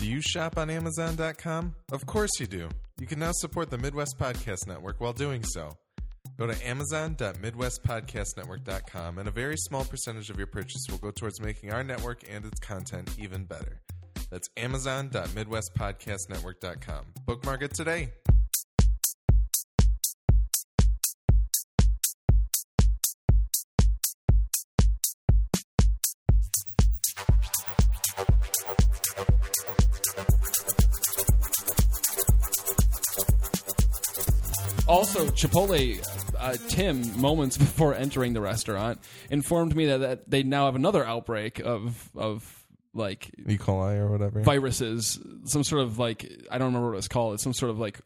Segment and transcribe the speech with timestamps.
[0.00, 1.74] Do you shop on Amazon.com?
[1.92, 2.70] Of course you do.
[2.98, 5.76] You can now support the Midwest Podcast Network while doing so.
[6.38, 11.70] Go to amazon.midwestpodcastnetwork.com and a very small percentage of your purchase will go towards making
[11.70, 13.82] our network and its content even better.
[14.30, 17.04] That's amazon.midwestpodcastnetwork.com.
[17.26, 18.14] Bookmark it today.
[34.90, 36.04] Also, Chipotle,
[36.38, 38.98] uh, Tim, moments before entering the restaurant,
[39.30, 42.56] informed me that, that they now have another outbreak of of
[42.92, 43.56] like E.
[43.56, 44.40] coli or whatever.
[44.42, 47.34] viruses, some sort of like I don't remember what it's called.
[47.34, 48.00] It's some sort of like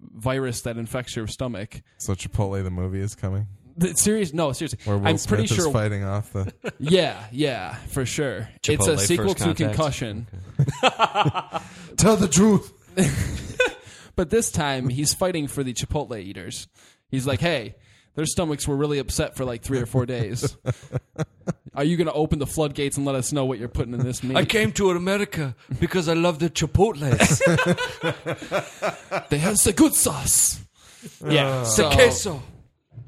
[0.00, 1.80] virus that infects your stomach.
[1.98, 3.46] So Chipotle the movie is coming.
[3.76, 4.32] The serious?
[4.32, 4.80] No, seriously.
[4.84, 5.72] Where Will I'm Smith pretty is sure.
[5.72, 8.48] fighting off the Yeah, yeah, for sure.
[8.64, 9.58] it's Chipotle a sequel First to Contact.
[9.58, 10.26] Concussion,
[11.96, 12.72] Tell the truth.
[14.16, 16.66] But this time he's fighting for the Chipotle eaters.
[17.08, 17.76] He's like, "Hey,
[18.14, 20.56] their stomachs were really upset for like three or four days.
[21.74, 24.00] Are you going to open the floodgates and let us know what you're putting in
[24.00, 27.42] this meat?" I came to America because I love the Chipotles.
[29.28, 30.60] They have the good sauce.
[31.24, 32.42] Yeah, so, queso.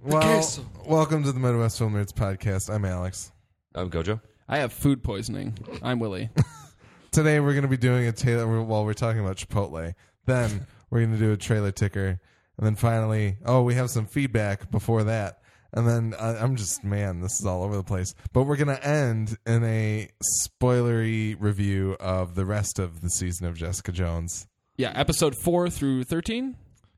[0.03, 0.67] Well, queso.
[0.87, 2.73] welcome to the Midwest Film Nerds podcast.
[2.73, 3.33] I'm Alex.
[3.75, 4.21] I'm Gojo.
[4.49, 5.57] I have food poisoning.
[5.83, 6.31] I'm Willie.
[7.11, 9.95] Today we're going to be doing a trailer while we're talking about Chipotle.
[10.27, 12.21] Then we're going to do a trailer ticker,
[12.57, 15.41] and then finally, oh, we have some feedback before that,
[15.73, 18.15] and then uh, I'm just man, this is all over the place.
[18.33, 20.09] But we're going to end in a
[20.51, 24.47] spoilery review of the rest of the season of Jessica Jones.
[24.77, 26.57] Yeah, episode four through thirteen.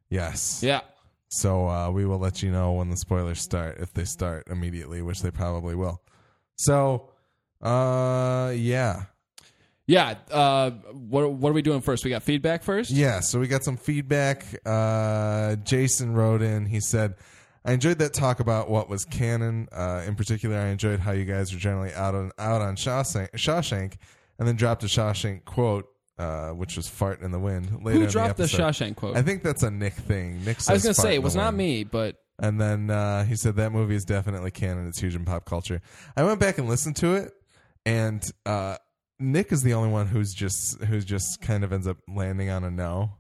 [0.08, 0.60] Yes.
[0.62, 0.80] Yeah,
[1.28, 5.02] So uh, we will let you know when the spoilers start, if they start immediately,
[5.02, 6.02] which they probably will.
[6.56, 7.10] So,
[7.62, 9.04] uh, yeah.
[9.90, 10.14] Yeah.
[10.30, 12.04] Uh, what what are we doing first?
[12.04, 12.90] We got feedback first.
[12.90, 14.44] Yeah, so we got some feedback.
[14.64, 16.66] Uh, Jason wrote in.
[16.66, 17.14] He said,
[17.64, 19.68] "I enjoyed that talk about what was canon.
[19.72, 23.32] Uh, in particular, I enjoyed how you guys were generally out on out on Shawshank,
[23.32, 23.94] Shawshank
[24.40, 25.86] and then dropped a Shawshank quote,
[26.18, 27.84] uh, which was fart in the wind.
[27.84, 28.60] Later Who dropped the, episode.
[28.62, 29.16] Shawshank quote?
[29.16, 30.44] I think that's a Nick thing.
[30.44, 30.60] Nick.
[30.60, 31.58] Says I was going to say it was not wind.
[31.58, 34.88] me, but And then uh, he said that movie is definitely canon.
[34.88, 35.82] It's huge in pop culture.
[36.16, 37.32] I went back and listened to it,
[37.84, 38.76] and uh,
[39.20, 42.64] Nick is the only one who's just who's just kind of ends up landing on
[42.64, 43.12] a no.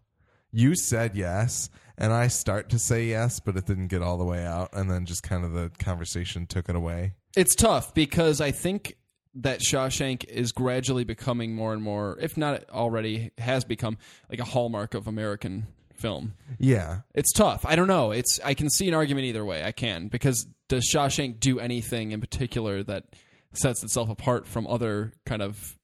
[0.52, 4.24] You said yes, and I start to say yes, but it didn't get all the
[4.24, 7.12] way out, and then just kind of the conversation took it away.
[7.36, 8.96] it's tough because I think
[9.34, 13.96] that Shawshank is gradually becoming more and more, if not already, has become
[14.28, 16.34] like a hallmark of American film.
[16.58, 17.64] Yeah, It's tough.
[17.64, 18.10] I don't know.
[18.10, 19.62] It's I can see an argument either way.
[19.62, 23.04] I can because does Shawshank do anything in particular that
[23.52, 25.76] sets itself apart from other kind of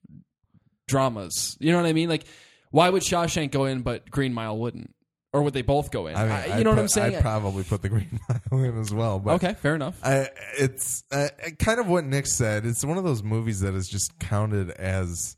[0.86, 1.56] dramas?
[1.60, 2.08] You know what I mean?
[2.08, 2.24] Like,
[2.70, 4.94] why would Shawshank go in but Green Mile wouldn't,
[5.32, 6.16] or would they both go in?
[6.16, 7.16] I mean, I- you know what I'm saying?
[7.16, 8.20] I'd probably put the Green
[8.50, 9.98] Mile in as well, but okay, fair enough.
[10.02, 12.66] I, it's uh, kind of what Nick said.
[12.66, 15.36] It's one of those movies that is just counted as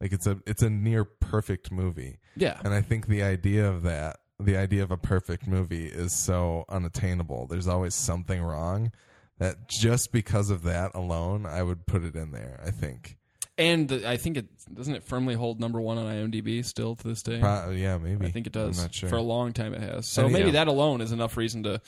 [0.00, 2.18] like it's a it's a near perfect movie.
[2.36, 2.58] Yeah.
[2.64, 6.64] And I think the idea of that, the idea of a perfect movie is so
[6.70, 7.46] unattainable.
[7.46, 8.92] There's always something wrong
[9.38, 13.18] that just because of that alone, I would put it in there, I think.
[13.60, 17.06] And the, I think it doesn't it firmly hold number one on IMDb still to
[17.08, 17.38] this day.
[17.40, 18.26] Pro- yeah, maybe.
[18.26, 18.78] I think it does.
[18.78, 19.08] I'm not sure.
[19.10, 20.06] For a long time, it has.
[20.06, 20.52] So And maybe yeah.
[20.64, 21.80] that alone is enough reason to.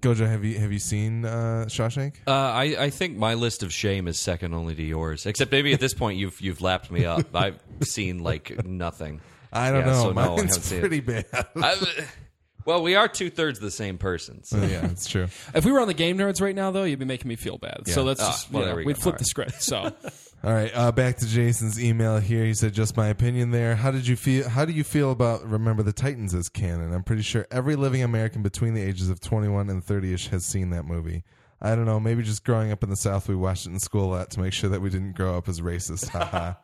[0.00, 2.14] Gojo, have you have you seen uh, Shawshank?
[2.26, 5.26] Uh, I, I think my list of shame is second only to yours.
[5.26, 7.34] Except maybe at this point you've you've lapped me up.
[7.34, 9.20] I've seen like nothing.
[9.52, 10.02] I don't Yeah, know.
[10.02, 10.80] so no, I Mine's haven't seen it.
[10.80, 11.26] pretty bad.
[11.56, 11.76] I,
[12.64, 14.42] well, we are two thirds the same person.
[14.44, 14.58] So.
[14.58, 15.28] yeah, that's true.
[15.54, 17.58] If we were on the game nerds right now, though, you'd be making me feel
[17.58, 17.86] bad.
[17.86, 18.06] So Yeah.
[18.06, 19.02] let's Ah, just well, you know, there we we'd go.
[19.02, 19.26] flip All the right.
[19.26, 19.62] script.
[19.62, 19.92] So
[20.42, 22.46] All right, uh, back to Jason's email here.
[22.46, 23.74] He said, "Just my opinion there.
[23.76, 24.48] How did you feel?
[24.48, 26.94] How do you feel about Remember the Titans as canon?
[26.94, 30.70] I'm pretty sure every living American between the ages of 21 and 30ish has seen
[30.70, 31.24] that movie.
[31.60, 32.00] I don't know.
[32.00, 34.40] Maybe just growing up in the South, we watched it in school a lot to
[34.40, 36.08] make sure that we didn't grow up as racist.
[36.12, 36.54] Haha.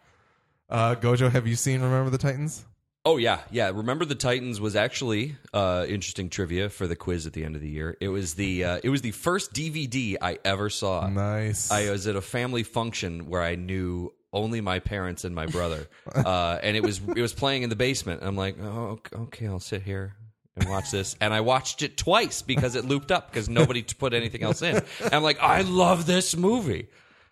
[0.70, 2.64] uh, Gojo, have you seen Remember the Titans?
[3.06, 3.70] Oh yeah, yeah.
[3.72, 7.62] Remember the Titans was actually uh, interesting trivia for the quiz at the end of
[7.62, 7.96] the year.
[8.00, 11.06] It was the uh, it was the first DVD I ever saw.
[11.08, 11.70] Nice.
[11.70, 15.86] I was at a family function where I knew only my parents and my brother,
[16.16, 18.22] uh, and it was it was playing in the basement.
[18.24, 20.16] I'm like, oh, ok- okay, I'll sit here
[20.56, 24.14] and watch this, and I watched it twice because it looped up because nobody put
[24.14, 24.82] anything else in.
[25.04, 26.88] And I'm like, I love this movie.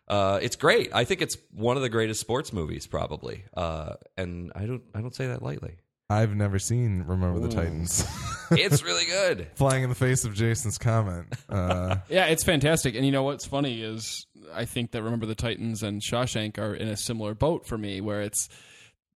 [0.09, 0.91] Uh, it's great.
[0.95, 3.45] I think it's one of the greatest sports movies, probably.
[3.56, 5.77] Uh, and I don't I don't say that lightly.
[6.11, 8.05] I've never seen Remember the Titans.
[8.51, 9.49] It's really good.
[9.55, 11.33] Flying in the face of Jason's comment.
[11.49, 12.95] Uh, yeah, it's fantastic.
[12.95, 16.75] And you know what's funny is I think that Remember the Titans and Shawshank are
[16.75, 18.51] in a similar boat for me, where it's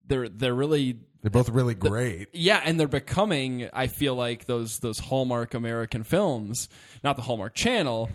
[0.06, 2.28] they're they're really They're both really great.
[2.32, 3.68] yeah, and they're becoming.
[3.74, 6.70] I feel like those those Hallmark American films,
[7.04, 8.08] not the Hallmark Channel,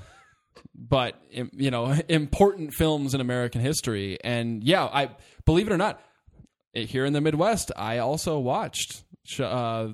[0.76, 4.18] but you know, important films in American history.
[4.24, 5.10] And yeah, I
[5.46, 6.02] believe it or not,
[6.76, 9.04] eh, here in the Midwest, I also watched.
[9.40, 9.90] Uh,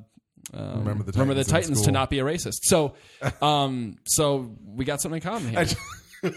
[0.51, 2.61] um, Remember the remember the Titans to not be a racist.
[2.63, 2.95] So,
[3.41, 5.49] um, so we got something in common
[6.23, 6.33] here.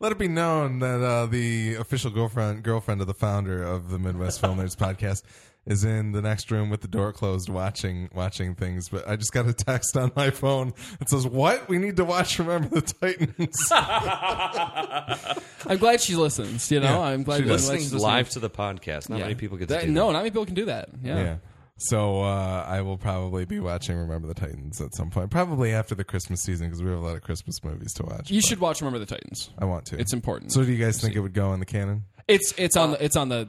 [0.00, 3.98] Let it be known that uh, the official girlfriend girlfriend of the founder of the
[3.98, 5.22] Midwest Film Nerds podcast
[5.66, 8.88] is in the next room with the door closed, watching watching things.
[8.88, 11.68] But I just got a text on my phone that says, "What?
[11.68, 13.56] We need to watch Remember the Titans."
[15.66, 16.70] I'm glad she listens.
[16.70, 17.64] You know, Yeah, I'm glad, she I'm glad does.
[17.68, 19.08] she's Listening live to the podcast.
[19.10, 19.24] Not Yeah.
[19.24, 20.90] many people get to That- do no, not many people can do that.
[21.02, 21.16] Yeah.
[21.16, 21.36] yeah.
[21.78, 25.94] So uh, I will probably be watching Remember the Titans at some point, probably after
[25.94, 28.30] the Christmas season because we have a lot of Christmas movies to watch.
[28.30, 29.50] You should watch Remember the Titans.
[29.58, 29.98] I want to.
[29.98, 30.52] It's important.
[30.52, 32.04] So do you guys think it would go in the canon?
[32.26, 33.48] It's it's on the it's on the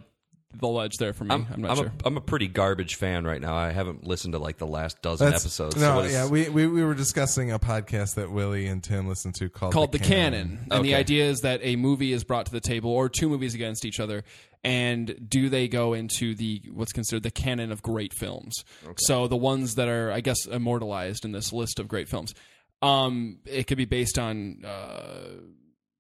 [0.53, 1.35] the ledge there for me.
[1.35, 1.85] I'm, I'm, not I'm sure.
[2.03, 3.55] a, I'm a pretty garbage fan right now.
[3.55, 5.75] I haven't listened to like the last dozen That's- episodes.
[5.75, 8.83] so No, what is- yeah, we, we we were discussing a podcast that Willie and
[8.83, 10.95] Tim listened to called called the canon, and the Okay.
[10.95, 13.99] idea is that a movie is brought to the table, or two movies against each
[13.99, 14.23] other,
[14.63, 18.55] and do they go into the what's considered the canon of great films?
[18.97, 22.33] So the ones that are, I guess, immortalized in this list of great films.
[22.81, 25.25] Um, it could be based on uh,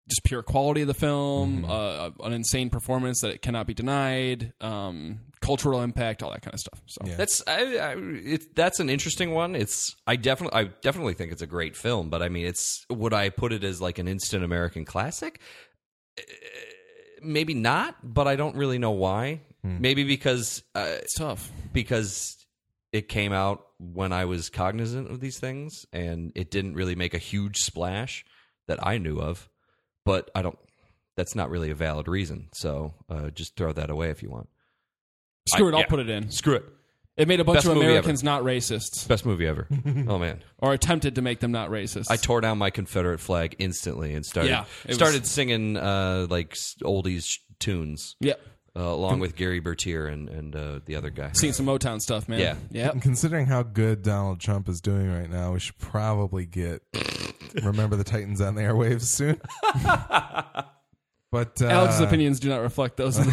[0.09, 4.53] just pure quality of the film, uh, an insane performance that it cannot be denied,
[4.59, 6.81] um, cultural impact, all that kind of stuff.
[6.87, 7.15] So Yeah.
[7.15, 9.55] That's I, I, it, that's an interesting one.
[9.55, 13.13] It's I definitely I definitely think it's a great film, but I mean, it's would
[13.13, 15.39] I put it as like an instant American classic?
[16.17, 16.23] Uh,
[17.21, 19.41] Maybe not, but I don't really know why.
[19.61, 21.51] Maybe because uh, it's tough.
[21.73, 22.37] because
[22.93, 27.13] it came out when I was cognizant of these things, and it didn't really make
[27.13, 28.23] a huge splash
[28.67, 29.48] that I knew of.
[30.09, 30.57] But I don't.
[31.15, 32.49] That's not really a valid reason.
[32.53, 34.49] So uh, just throw that away if you want.
[35.47, 35.85] Screw I- it, I'll yeah.
[35.87, 36.31] put it in.
[36.31, 36.65] Screw it.
[37.17, 37.91] It made a bunch Best of movie ever.
[37.95, 39.05] Americans not racists.
[39.05, 39.67] Best movie ever.
[40.07, 40.41] oh man.
[40.59, 42.05] or attempted to make them not racist.
[42.09, 46.27] I tore down my Confederate flag instantly and started Yeah, it was- started singing uh,
[46.29, 48.39] like s- oldies tunes yep.
[48.79, 51.31] Uh, along with Gerry Bertier and and uh, the other guy.
[51.33, 52.39] Seen some Motown stuff, man.
[52.39, 52.55] Yeah.
[52.71, 53.01] Yep.
[53.01, 56.81] Considering how good Donald Trump is doing right now, we should probably get
[57.63, 59.41] Remember the Titans on the airwaves soon.
[61.31, 63.17] but uh, Alex's opinions do not reflect those.
[63.17, 63.31] of the-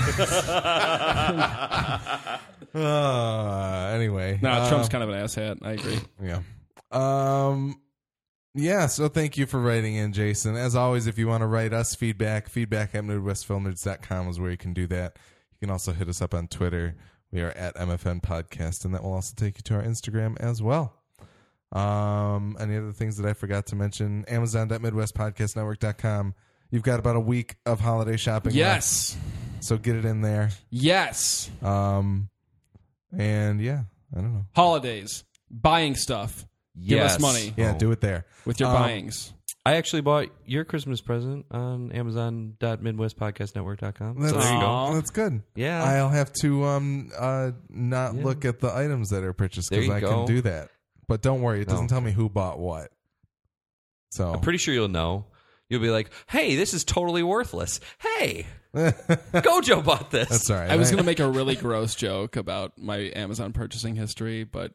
[2.75, 5.59] uh, anyway, no, uh, Trump's kind of an asshat.
[5.63, 5.99] I agree.
[6.23, 6.41] Yeah.
[6.91, 7.81] Um
[8.59, 10.57] yeah, so thank you for writing in, Jason.
[10.57, 14.57] As always, if you want to write us feedback, feedback at midwestfilmnerds.com is where you
[14.57, 15.19] can do that.
[15.61, 16.97] You can also hit us up on Twitter.
[17.33, 20.63] We are at MFN Podcast, and that will also take you to our Instagram as
[20.63, 20.93] well.
[21.73, 24.25] Um, any other things that I forgot to mention?
[24.29, 26.35] Amazon.midwestpodcastnetwork.com.
[26.71, 29.15] You've got about a week of holiday shopping Yes.
[29.15, 30.51] left, so get it in there.
[30.71, 31.51] Yes.
[31.63, 32.29] Um,
[33.17, 34.47] and yeah, I don't know.
[34.55, 35.25] Holidays.
[35.51, 36.45] Buying stuff.
[36.79, 37.79] Give us money Yeah, Oh.
[37.79, 38.27] do it there.
[38.45, 39.33] with your Um, buyings.
[39.67, 44.21] I actually bought your Christmas present on Amazon.MidwestPodcastNetwork.com.
[44.21, 44.95] That's, So there you go.
[44.95, 45.43] That's good.
[45.55, 45.83] Yeah.
[45.83, 48.25] I'll have to um uh not Yeah.
[48.25, 50.25] look at the items that are purchased There because you I go.
[50.25, 50.71] can do that.
[51.09, 51.89] But don't worry, it doesn't Oh.
[51.89, 52.91] tell me who bought what.
[54.13, 55.27] So I'm pretty sure you'll know.
[55.69, 57.81] You'll be like, "Hey, this is totally worthless.
[57.99, 58.47] Hey,
[59.33, 60.71] Gojo bought this." that's all right.
[60.71, 64.73] I was going to make a really gross joke about my Amazon purchasing history, but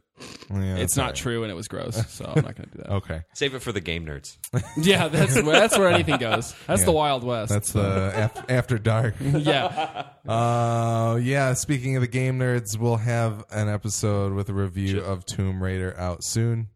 [0.49, 1.15] Yeah, it's that's not all right.
[1.15, 2.89] true and it was gross, so I'm not going to do that.
[3.01, 4.37] Okay, Save it for the game nerds.
[4.77, 6.53] Yeah, that's where, that's where anything goes.
[6.67, 6.85] That's Yeah.
[6.85, 7.51] the Wild West.
[7.51, 9.15] that's the af- after dark.
[9.21, 10.07] yeah.
[10.27, 11.53] Uh, yeah.
[11.53, 15.97] Speaking of the game nerds, we'll have an episode with a review of Tomb Raider
[15.97, 16.67] out soon.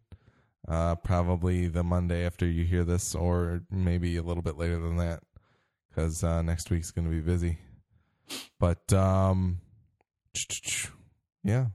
[0.68, 4.96] Uh, probably the Monday after you hear this, or maybe a little bit later than
[4.96, 5.20] that,
[5.96, 7.58] because uh, next week's going to be busy.
[8.60, 9.60] But um,
[11.42, 11.66] yeah,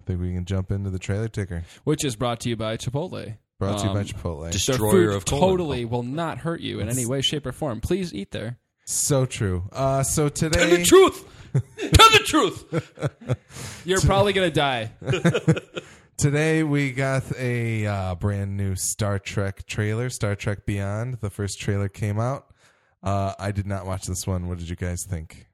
[0.00, 1.64] I think we can jump into the trailer ticker.
[1.84, 3.36] Which is brought to you by Chipotle.
[3.58, 4.52] Brought to you by Um, Chipotle.
[4.52, 5.42] just- Their Destroyer food of colon.
[5.42, 7.80] totally will not hurt you in any way, shape, or form.
[7.80, 8.58] Please eat there.
[8.86, 9.68] so true.
[9.72, 11.24] Uh, so today, Tell the truth.
[11.52, 13.82] Tell the truth.
[13.86, 14.92] You're probably gonna die.
[16.18, 21.18] Today we got a uh, brand new Star Trek trailer, Star Trek Beyond.
[21.20, 22.52] The first trailer came out.
[23.02, 24.48] Uh, I did not watch this one.
[24.48, 25.46] What did you guys think?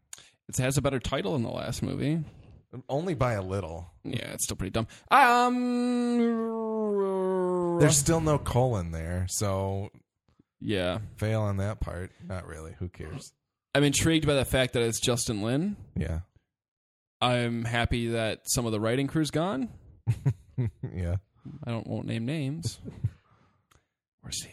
[0.49, 2.21] It has a better title than the last movie.
[2.89, 3.93] Only by a little.
[4.03, 4.89] Yeah, it's still pretty dumb.
[5.11, 6.19] Um,
[7.79, 9.91] There's still no colon there, so
[10.61, 10.99] yeah.
[11.17, 12.11] fail on that part.
[12.27, 12.75] Not really.
[12.81, 13.33] Who cares?
[13.75, 15.77] I'm intrigued by the fact that it's Justin Lin.
[15.97, 16.21] Yeah,
[17.21, 19.69] I'm happy that some of the writing crew's gone.
[20.95, 21.17] yeah.
[21.65, 22.81] I don't won't name names.
[24.21, 24.51] Where's he?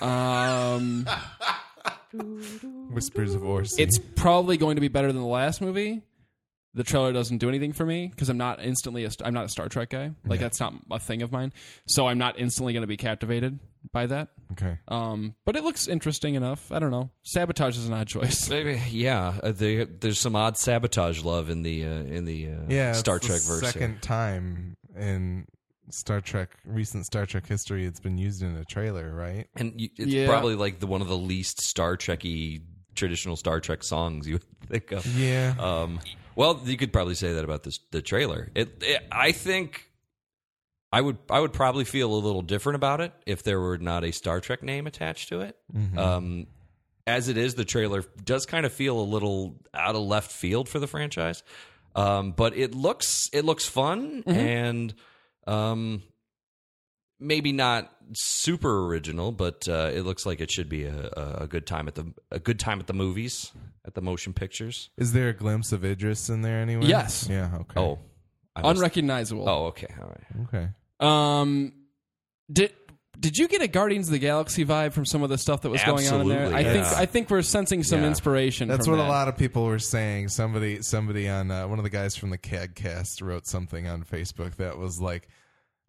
[0.00, 1.06] Um,
[2.90, 3.78] Whispers of Orci.
[3.78, 6.02] it's probably going to be better than the last movie,
[6.74, 9.44] the trailer doesn't do anything for me because I'm not instantly a st- I'm not
[9.44, 10.10] a Star Trek guy.
[10.26, 11.52] Like that's not a thing of mine.
[11.86, 13.58] So I'm not instantly going to be captivated
[13.92, 14.28] by that.
[14.52, 14.78] Okay.
[14.88, 16.72] Um, but it looks interesting enough.
[16.72, 17.10] I don't know.
[17.22, 18.48] Sabotage is an odd choice.
[18.50, 19.34] Maybe, yeah.
[19.42, 22.98] Uh, they, there's some odd sabotage love in the uh, in the uh, Yeah, it's
[23.00, 23.60] Star the Trek verse.
[23.60, 23.70] here.
[23.72, 25.46] Second time in
[25.90, 29.46] Star Trek recent Star Trek history, it's been used in a trailer, right?
[29.56, 30.26] and you, it's Yeah.
[30.28, 32.62] probably like the one of the least Star Trekky
[32.94, 35.04] traditional Star Trek songs you would think of.
[35.18, 35.54] Yeah.
[35.58, 36.00] Um,
[36.36, 38.50] well, you could probably say that about this, the trailer.
[38.54, 39.88] It, it, I think,
[40.92, 44.04] I would, I would probably feel a little different about it if there were not
[44.04, 45.56] a Star Trek name attached to it.
[45.96, 46.46] Um,
[47.06, 50.68] as it is, the trailer does kind of feel a little out of left field
[50.68, 51.42] for the franchise,
[51.96, 54.94] um, but it looks, it looks fun and
[55.46, 56.02] um,
[57.20, 61.46] maybe not super original, but uh, it looks like it should be a, a- a
[61.46, 63.52] good time at the a good time at the movies
[63.86, 64.90] at the motion pictures.
[64.96, 66.86] Is there a glimpse of Idris in there anyway?
[66.86, 67.26] Yes.
[67.30, 67.50] Yeah.
[67.60, 67.80] Okay.
[67.80, 67.98] Oh,
[68.56, 69.48] I must- Unrecognizable.
[69.48, 70.46] Oh, okay, all right.
[70.48, 70.68] Okay.
[71.00, 71.72] Um,
[72.52, 72.72] did
[73.18, 75.70] did you get a Guardians of the Galaxy vibe from some of the stuff that
[75.70, 76.40] was going on in there?
[76.46, 76.86] Absolutely, I think.
[76.98, 78.08] I think we're sensing some Yeah.
[78.08, 78.68] inspiration.
[78.68, 79.08] That's from what that.
[79.08, 80.28] a lot of people were saying.
[80.28, 84.56] Somebody, somebody on uh, one of the guys from the CADcast wrote something on Facebook
[84.56, 85.28] that was like,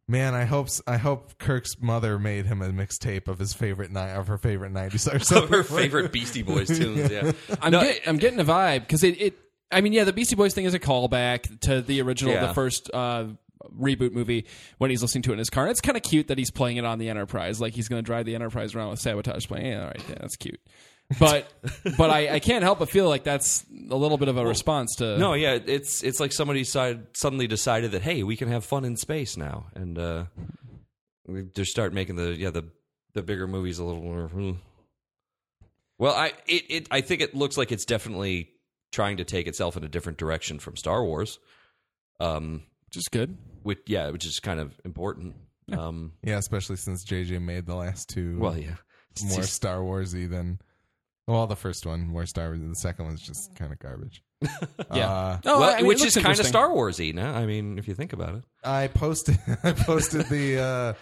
[0.08, 3.92] "Man, I hope, s- I hope Kirk's mother made him a mixtape of his favorite
[3.92, 7.10] ni- of her favorite '90s or something." Her favorite Beastie Boys tunes.
[7.12, 9.38] Yeah, I'm No, get, I'm getting a vibe because it, it.
[9.72, 12.46] I mean, yeah, the Beastie Boys thing is a callback to the original, Yeah.
[12.48, 13.26] the first uh,
[13.80, 14.46] reboot movie
[14.78, 15.66] when he's listening to it in his car.
[15.66, 18.02] And it's kind of cute that he's playing it on the Enterprise, like he's going
[18.02, 19.68] to drive the Enterprise around with sabotage playing.
[19.68, 20.60] Yeah, all right, yeah, that's cute.
[21.20, 21.52] But
[21.98, 24.96] but I, I can't help but feel like that's a little bit of a response
[24.98, 25.60] to no, yeah.
[25.64, 29.38] It's it's like somebody side, suddenly decided that hey, we can have fun in space
[29.38, 30.26] now, and uh,
[31.28, 32.66] we just start making the yeah the
[33.14, 34.28] the bigger movies a little more.
[34.28, 34.52] hmm.
[35.98, 38.50] Well, I it, it I think it looks like it's definitely
[38.92, 41.40] trying to take itself in a different direction from Star Wars.
[42.20, 43.38] Um, which is good.
[43.66, 45.36] Which yeah, which is kind of important.
[45.76, 48.76] Um, yeah, especially since JJ made the last two well, yeah,
[49.30, 50.60] more Star Warsy than.
[51.28, 52.60] Well, the first one more Star Wars.
[52.60, 54.22] Than the second one's just kind of garbage.
[54.94, 55.12] Yeah.
[55.12, 56.46] Uh, Oh, well, I mean, which is kind of.
[56.46, 57.14] Star Warsy.
[57.16, 58.44] No, I mean, if you think about it.
[58.64, 60.94] I posted I posted the uh,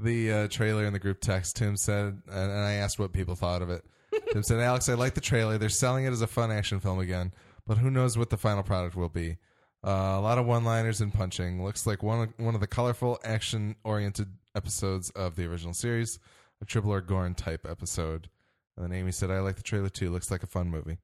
[0.00, 1.56] the uh, trailer in the group text.
[1.56, 3.84] Tim said, and, and I asked what people thought of it.
[4.32, 5.58] Tim said, "Alex, I like the trailer.
[5.58, 7.34] They're selling it as a fun action film again,
[7.66, 9.36] but who knows what the final product will be?
[9.84, 11.62] Uh, a lot of one-liners and punching.
[11.62, 16.18] Looks like one of, one of the colorful, action-oriented episodes of the original series,
[16.60, 18.28] a Tribble or Gorn type episode."
[18.76, 20.10] And then Amy said, "I like the trailer too.
[20.10, 20.98] Looks like a fun movie."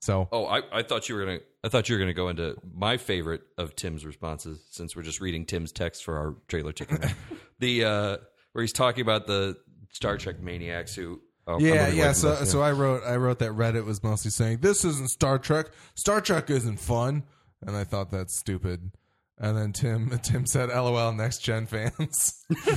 [0.00, 1.40] So Oh, I, I thought you were gonna.
[1.62, 5.20] I thought you were gonna go into my favorite of Tim's responses, since we're just
[5.20, 7.02] reading Tim's text for our trailer ticket.
[7.58, 8.16] the uh,
[8.52, 9.56] where he's talking about the
[9.90, 11.20] Star Trek maniacs who.
[11.46, 12.12] Oh, Yeah, yeah.
[12.12, 15.38] So, this, so I wrote, I wrote that Reddit was mostly saying this isn't Star
[15.38, 15.66] Trek.
[15.94, 17.22] Star Trek isn't fun,
[17.66, 18.92] and I thought that's stupid.
[19.36, 22.44] And then Tim, Tim said, "LOL, next gen fans."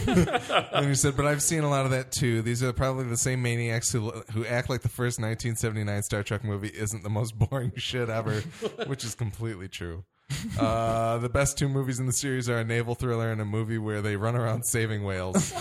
[0.74, 2.42] and he said, "But I've seen a lot of that too.
[2.42, 6.44] These are probably the same maniacs who who act like the first 1979 Star Trek
[6.44, 8.42] movie isn't the most boring shit ever,"
[8.88, 10.04] which is completely true.
[10.60, 13.78] Uh, the best two movies in the series are a naval thriller and a movie
[13.78, 15.54] where they run around saving whales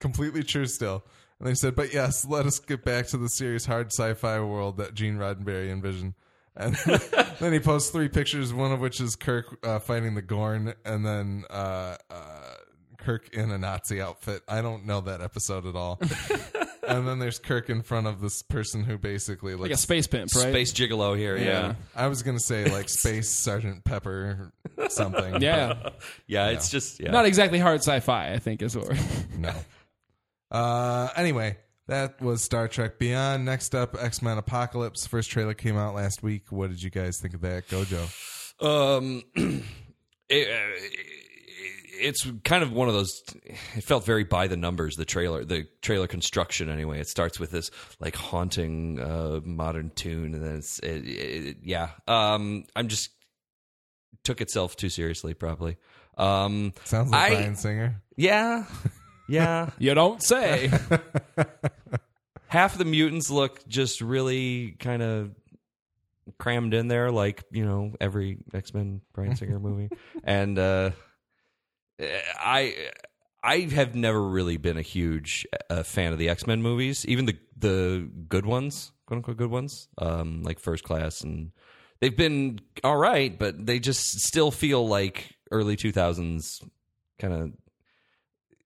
[0.00, 1.04] completely true still.
[1.38, 4.78] And they said, but yes, let us get back to the serious hard sci-fi world
[4.78, 6.14] that Gene Roddenberry envisioned.
[6.60, 6.74] And
[7.40, 11.04] then he posts three pictures, one of which is Kirk uh, fighting the Gorn, and
[11.06, 12.54] then uh, uh,
[12.98, 14.42] Kirk in a Nazi outfit.
[14.48, 15.98] I don't know that episode at all.
[16.86, 19.62] and then there's Kirk in front of this person who basically looks.
[19.62, 20.50] Like a space pimp, right?
[20.50, 21.36] Space Gigolo here.
[21.36, 21.74] Yeah, Yeah.
[21.96, 24.52] I was gonna say like Space Sergeant Pepper,
[24.88, 25.40] something.
[25.40, 25.90] Yeah.
[26.26, 26.48] yeah.
[26.48, 27.10] It's just yeah.
[27.10, 28.88] Not exactly hard sci-fi, I think is what.
[28.88, 29.00] we're-
[29.38, 29.54] No.
[30.50, 31.56] Uh, anyway,
[31.90, 33.44] that was Star Trek Beyond.
[33.44, 35.06] Next up, X Men Apocalypse.
[35.06, 36.50] First trailer came out last week.
[36.50, 38.08] What did you guys think of that, Gojo?
[38.62, 39.22] Um,
[40.28, 40.86] it, uh,
[42.02, 43.10] it's kind of one of those.
[43.74, 44.96] It felt very by the numbers.
[44.96, 47.00] The trailer, the trailer construction, anyway.
[47.00, 51.90] It starts with this like haunting uh, modern tune, and then it's it, it, yeah.
[52.08, 53.10] Um, I'm just
[54.24, 55.76] took itself too seriously, probably.
[56.16, 58.02] Um, Sounds like I- Bryan Singer.
[58.16, 58.64] yeah,
[59.28, 59.70] yeah.
[59.78, 60.70] You don't say.
[62.50, 65.30] half of the mutants look just really kind of
[66.38, 69.88] crammed in there, like you know every X Men Bryan Singer movie.
[70.24, 70.90] And uh,
[72.38, 72.74] I
[73.42, 77.26] I have never really been a huge uh, fan of the X Men movies, even
[77.26, 81.52] the the good ones, quote unquote good ones, um, like First Class, and
[82.00, 86.60] they've been all right, but they just still feel like early two thousands
[87.20, 87.52] kind of.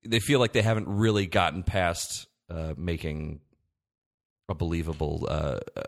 [0.06, 3.40] They feel like they haven't really gotten past uh, making
[4.48, 5.82] a believable uh, uh,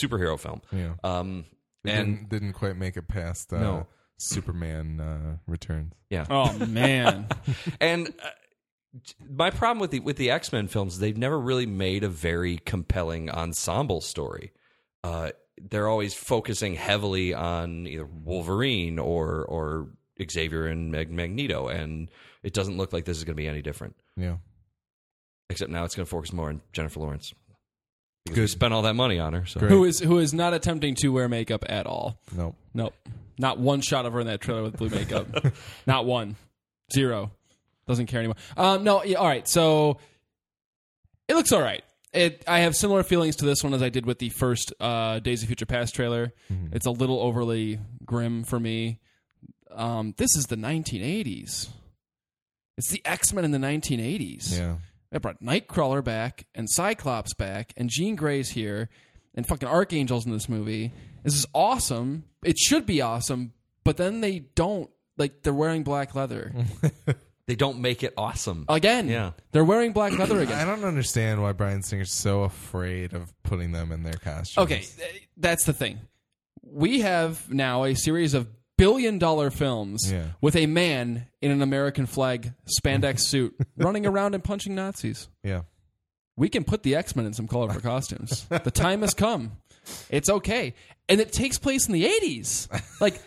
[0.00, 0.60] superhero film.
[0.72, 0.94] Yeah.
[1.02, 1.44] Um,
[1.84, 3.86] It And- didn't, didn't quite make it past uh, No.
[4.18, 5.92] Superman uh, Returns.
[6.10, 6.26] Yeah.
[6.30, 7.26] Oh man,
[7.80, 8.28] And uh,
[9.28, 12.58] my problem with the with the X Men films, they've never really made a very
[12.58, 14.52] compelling ensemble story.
[15.02, 19.88] Uh, they're always focusing heavily on either Wolverine or or
[20.30, 22.08] Xavier and Magneto, and
[22.44, 23.96] it doesn't look like this is going to be any different.
[24.16, 24.36] Yeah.
[25.50, 27.32] Except now it's going to focus more on Jennifer Lawrence.
[28.24, 28.48] Because Good.
[28.50, 29.44] spent all that money on her.
[29.44, 29.70] So Great.
[29.70, 32.18] who is who is not attempting to wear makeup at all?
[32.34, 32.56] Nope.
[32.72, 32.94] Nope,
[33.38, 35.26] not one shot of her in that trailer with blue makeup.
[35.86, 36.36] not one,
[36.92, 37.30] zero.
[37.86, 38.36] Doesn't care anymore.
[38.56, 39.46] Um, no, yeah, all right.
[39.46, 39.98] So
[41.28, 41.84] it looks all right.
[42.14, 42.42] It.
[42.48, 45.42] I have similar feelings to this one as I did with the first uh, Days
[45.42, 46.32] of Future Past trailer.
[46.72, 49.00] It's a little overly grim for me.
[49.70, 51.68] Um, this is the 1980s.
[52.78, 54.56] It's the X Men in the 1980s.
[54.58, 54.76] Yeah.
[55.14, 58.88] I brought Nightcrawler back and Cyclops back and Jean Grey's here
[59.34, 60.92] and fucking Archangel's in this movie.
[61.22, 62.24] This is awesome.
[62.44, 63.52] It should be awesome,
[63.84, 64.90] but then they don't.
[65.16, 66.52] Like they're wearing black leather
[67.46, 68.64] they don't make it awesome.
[68.68, 69.06] again.
[69.08, 69.30] Yeah.
[69.52, 70.58] they're wearing black leather again.
[70.58, 74.64] I don't understand why Bryan Singer's so afraid of putting them in their costumes.
[74.64, 76.00] Okay, th- that's the thing.
[76.62, 78.48] We have now a series of
[78.84, 80.24] billion dollar films Yeah.
[80.40, 85.28] with a man in an American flag spandex suit running around and punching Nazis.
[85.42, 85.62] Yeah.
[86.36, 88.44] we can put the X Men in some colorful costumes.
[88.48, 89.52] the time has come.
[90.08, 90.74] It's okay,
[91.08, 92.68] and it takes place in the eighties.
[93.00, 93.20] Like,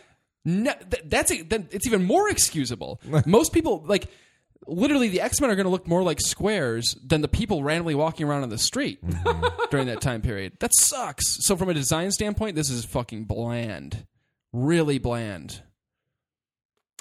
[0.44, 3.00] no, th- that's a, then it's even more excusable.
[3.26, 4.08] Most people like.
[4.70, 7.96] Literally, the X Men are going to look more like squares than the people randomly
[7.96, 9.46] walking around on the street mm-hmm.
[9.72, 10.54] during that time period.
[10.60, 11.46] That sucks.
[11.46, 14.06] So, from a design standpoint, this is fucking bland,
[14.54, 15.62] really bland.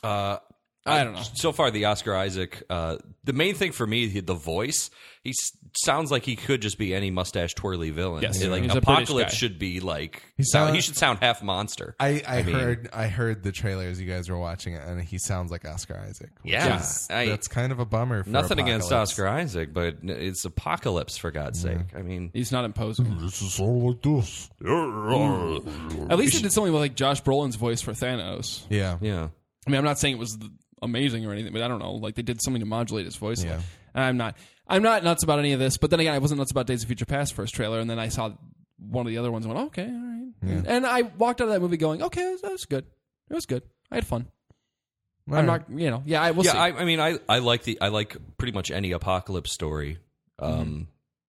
[0.03, 0.39] Uh,
[0.85, 1.23] I don't know.
[1.35, 2.63] So far, the Oscar Isaac.
[2.71, 4.91] Uh, the main thing for me, the voice.
[5.25, 8.23] He s- sounds like he could just be any mustache twirly villain.
[8.23, 8.43] Yes.
[8.45, 9.37] like He's a British Apocalypse guy.
[9.37, 10.23] should be like.
[10.37, 11.95] He sound, sound- he should sound half monster.
[12.01, 15.19] I, I, mean- heard I heard the trailers you guys were watching it and he
[15.19, 16.31] sounds like Oscar Isaac.
[16.43, 16.81] which Yeah.
[16.81, 18.25] is- I- that's kind of a bummer.
[18.25, 19.13] For Nothing against Apocalypse.
[19.13, 21.79] Oscar Isaac, but it's Apocalypse for God's sake.
[21.97, 23.07] I mean, He's not imposing.
[23.07, 24.51] Mm, this is all like this.
[24.63, 26.11] Mm.
[26.11, 28.65] At least he did something with like Josh Brolin's voice for Thanos.
[28.71, 28.99] Yeah.
[29.01, 29.29] yeah.
[29.67, 30.51] I mean, I'm not saying it was th-
[30.83, 31.93] amazing or anything, but I don't know.
[31.95, 33.43] Like they did something to modulate his voice.
[33.45, 33.61] Yeah.
[33.95, 34.37] And I'm not.
[34.69, 35.77] I'm not nuts about any of this.
[35.77, 37.99] But then again, I wasn't nuts about Days of Future Past first trailer, and then
[37.99, 38.33] I saw
[38.79, 40.33] one of the other ones and went, okay, all right.
[40.43, 40.63] Yeah.
[40.67, 42.85] And I walked out of that movie going, okay, that was, that was good.
[43.31, 43.63] It was good.
[43.91, 44.27] I had fun.
[45.31, 45.69] All I'm right.
[45.69, 46.59] not, you know, yeah, I will yeah, see.
[46.59, 49.99] I, I mean, I, I like the I like pretty much any apocalypse story.
[50.39, 50.83] Um, Mm-hmm.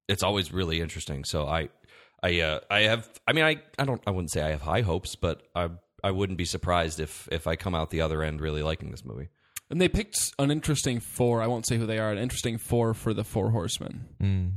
[0.10, 1.26] It's always really interesting.
[1.26, 1.70] So I,
[2.24, 3.10] I, uh, I have.
[3.28, 4.02] I mean, I, I don't.
[4.08, 5.70] I wouldn't say I have high hopes, but I,
[6.02, 9.04] I wouldn't be surprised if if I come out the other end really liking this
[9.04, 9.28] movie.
[9.70, 11.42] And they picked an interesting four.
[11.42, 12.12] I won't say who they are.
[12.12, 14.06] An interesting four for the Four Horsemen.
[14.22, 14.52] Mm.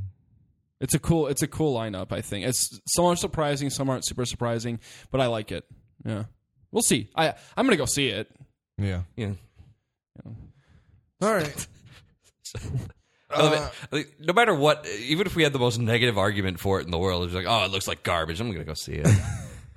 [0.79, 1.27] It's a cool.
[1.27, 2.11] It's a cool lineup.
[2.11, 4.79] I think it's some are surprising, some aren't super surprising,
[5.11, 5.65] but I like it.
[6.05, 6.23] Yeah,
[6.71, 7.09] we'll see.
[7.15, 8.29] I I'm gonna go see it.
[8.77, 9.01] Yeah.
[9.15, 9.33] Yeah.
[11.21, 11.67] All right.
[13.29, 14.07] I love it.
[14.19, 16.97] No matter what, even if we had the most negative argument for it in the
[16.97, 18.41] world, it's like, oh, it looks like garbage.
[18.41, 19.07] I'm going to go see it.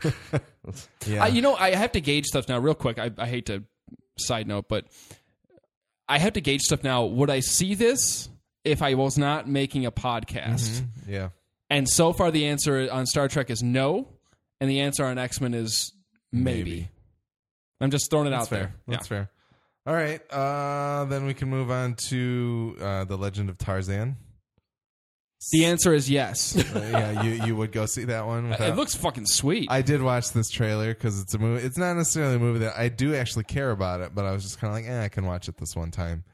[1.06, 1.24] Yeah.
[1.24, 2.98] I, you know, I have to gauge stuff now, real quick.
[2.98, 3.64] I, I hate to
[4.18, 4.86] side note, but
[6.08, 7.04] I have to gauge stuff now.
[7.04, 8.28] Would I see this
[8.64, 10.84] if I was not making a podcast?
[11.08, 11.30] yeah.
[11.70, 14.08] And so far, the answer on Star Trek is no,
[14.60, 15.92] and the answer on X Men is
[16.32, 16.58] maybe.
[16.70, 16.88] Maybe.
[17.80, 18.58] I'm just throwing it That's out fair.
[18.58, 18.74] there.
[18.86, 19.30] That's fair.
[19.86, 20.20] All right.
[20.30, 24.16] Uh, then we can move on to uh, the Legend of Tarzan.
[25.52, 26.56] The answer is yes.
[26.74, 28.52] Uh, yeah, you you would go see that one.
[28.52, 29.68] it looks fucking sweet.
[29.70, 31.64] I did watch this trailer because it's a movie.
[31.64, 34.42] It's not necessarily a movie that I do actually care about it, but I was
[34.42, 36.24] just kind of like, eh, I can watch it this one time.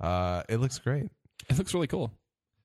[0.00, 1.06] Uh, it looks great.
[1.48, 2.12] it looks really cool.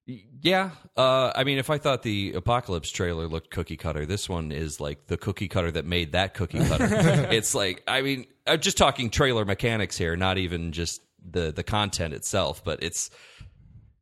[0.06, 0.70] yeah.
[0.96, 4.80] Uh, I mean, if I thought the Apocalypse trailer looked cookie cutter, this one is
[4.80, 6.88] like the cookie cutter that made that cookie cutter.
[7.32, 11.64] it's like, I mean, I'm just talking trailer mechanics here, not even just the, the
[11.64, 13.10] content itself, but it's.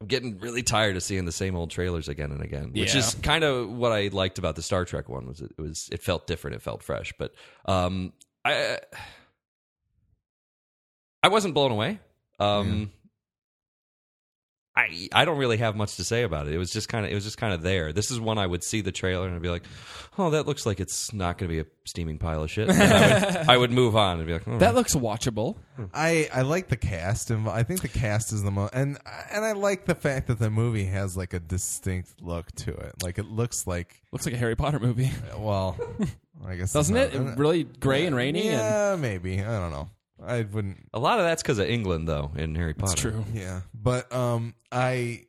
[0.03, 2.99] I'm getting really tired of seeing the same old trailers again and again, which Yeah.
[2.99, 5.25] is kind of what I liked about the Star Trek one.
[5.25, 7.33] Was it, it was it felt different, it felt fresh, but
[7.65, 8.11] um,
[8.43, 8.79] I
[11.23, 11.99] I wasn't blown away.
[12.37, 12.91] Um,
[14.75, 16.53] I I don't really have much to say about it.
[16.53, 17.93] It was just kind of it was just kind of there.
[17.93, 19.65] This is one I would see the trailer and I'd be like,
[20.17, 22.69] oh, that looks like it's not going to be a steaming pile of shit.
[22.69, 25.57] And I, would, I would move on and be like, all That looks watchable.
[25.93, 28.97] I I like the cast, and I think the cast is the most, and
[29.31, 33.03] and I like the fact that the movie has like a distinct look to it.
[33.03, 35.77] Like it looks like, Looks like a Harry Potter movie, well,
[36.45, 37.37] I guess doesn't not- it?
[37.37, 38.49] Really gray and rainy.
[38.49, 39.39] And maybe.
[39.41, 39.89] I don't know.
[40.25, 40.89] I wouldn't.
[40.93, 42.91] a lot of that's because of England though in Harry Potter.
[42.91, 43.25] it's true.
[43.33, 45.25] Yeah, but um, I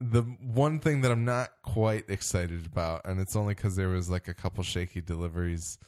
[0.00, 4.10] the one thing that I'm not quite excited about, and it's only because there was
[4.10, 5.78] like a couple shaky deliveries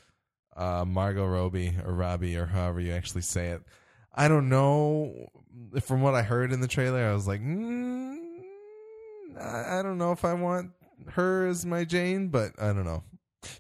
[0.59, 3.63] uh, Margot Robbie or Robbie or however you actually say it.
[4.15, 5.29] I don't know.
[5.81, 8.19] From what I heard in the trailer, I was like, mm,
[9.41, 10.73] I I don't know if I want
[11.11, 13.05] her as my Jane, but I don't know.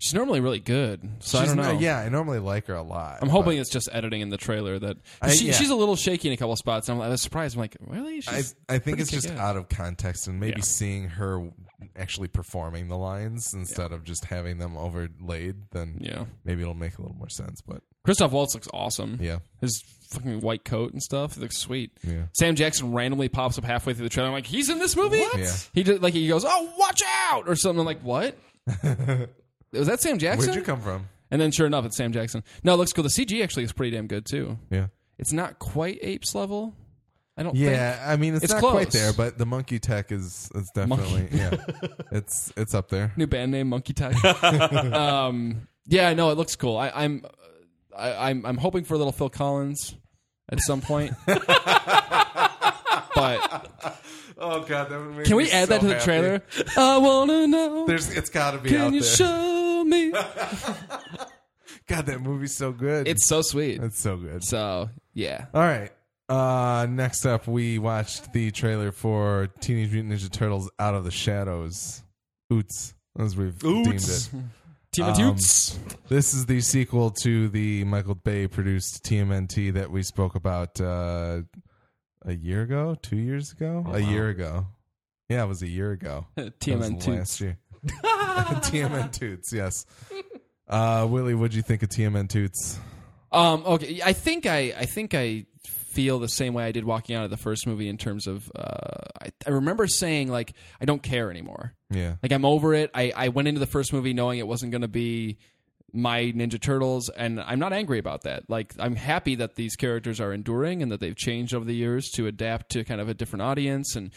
[0.01, 1.73] She's normally really good, so I She's don't know.
[1.73, 3.19] not- yeah, I normally like her a lot.
[3.23, 5.53] I'm hoping it's just editing in the trailer that I- she, yeah.
[5.53, 6.89] she's a little shaky in a couple spots.
[6.89, 7.55] And I'm, I was surprised.
[7.57, 8.17] I'm like, really?
[8.17, 9.41] I, She's, I think pretty it's just kick-ass.
[9.41, 10.65] out of context and maybe Yeah.
[10.65, 11.49] seeing her
[11.95, 15.71] actually performing the lines instead of just having them overlaid.
[15.71, 16.25] Then yeah.
[16.45, 17.61] maybe it'll make a little more sense.
[17.61, 19.19] But Christoph Waltz looks awesome.
[19.21, 21.93] yeah, His fucking white coat and stuff it looks sweet.
[22.03, 22.25] yeah.
[22.33, 24.29] Sam Jackson randomly pops up halfway through the trailer.
[24.29, 25.23] I'm like, he's in this movie.
[25.37, 25.53] Yeah.
[25.73, 27.79] He did like he goes, oh, watch out or something.
[27.81, 28.37] I'm like, what?
[29.73, 30.47] Was that Sam Jackson?
[30.51, 31.09] Where'd you come from?
[31.31, 32.43] And then sure enough, it's Sam Jackson.
[32.65, 33.05] No, it looks cool.
[33.05, 34.59] The CG actually is pretty damn good too.
[34.71, 34.87] Yeah.
[35.19, 36.75] It's not quite apes level.
[37.37, 38.09] I don't Yeah, think.
[38.09, 38.73] I mean it's, It's not close.
[38.73, 41.55] quite there, but the monkey tech is is definitely yeah.
[42.13, 43.13] It's it's up there.
[43.17, 44.15] New band name, Monkey Tech.
[44.93, 46.77] um, yeah, no, it looks cool.
[46.77, 47.25] I, I'm,
[47.97, 49.95] I, I'm, I'm hoping for a little Phil Collins
[50.51, 51.13] at some point.
[53.15, 54.03] but
[54.39, 56.05] Oh god, that would make can we add so that to the happy.
[56.05, 56.43] trailer?
[56.77, 57.87] I wanna know.
[57.87, 58.79] There's it's got to be out there.
[58.79, 59.11] can out you there.
[59.17, 60.13] show me?
[61.87, 63.09] God, that movie's so good.
[63.09, 63.83] It's so sweet.
[63.83, 64.45] it's so good.
[64.45, 65.91] So yeah, All right.
[66.29, 71.11] Uh, next up, we watched the trailer for Teenage Mutant Ninja Turtles: Out of the
[71.11, 72.03] Shadows.
[72.53, 74.31] Oots, as we've deemed it.
[74.93, 75.37] Team Um.
[76.09, 81.43] This is the sequel to the Michael Bay produced TMNT that we spoke about uh,
[82.29, 84.67] a year ago, two years ago, a year ago.
[85.29, 86.27] Yeah, it was a year ago.
[86.39, 87.07] TMN Toots.
[87.09, 87.59] last year.
[87.87, 89.87] TMN Toots, yes.
[90.69, 92.79] Uh, Willie, what'd you think of TMN Toots?
[93.33, 97.17] Um, okay, I think I, I think I feel the same way I did walking
[97.17, 100.85] out of the first movie in terms of uh, I, I remember saying like I
[100.85, 101.75] don't care anymore.
[101.91, 102.91] Yeah, Like I'm over it.
[102.95, 105.39] I, I went into the first movie knowing it wasn't going to be
[105.93, 108.49] my Ninja Turtles, and I'm not angry about that.
[108.49, 112.11] Like I'm happy that these characters are enduring and that they've changed over the years
[112.11, 114.11] to adapt to kind of a different audience and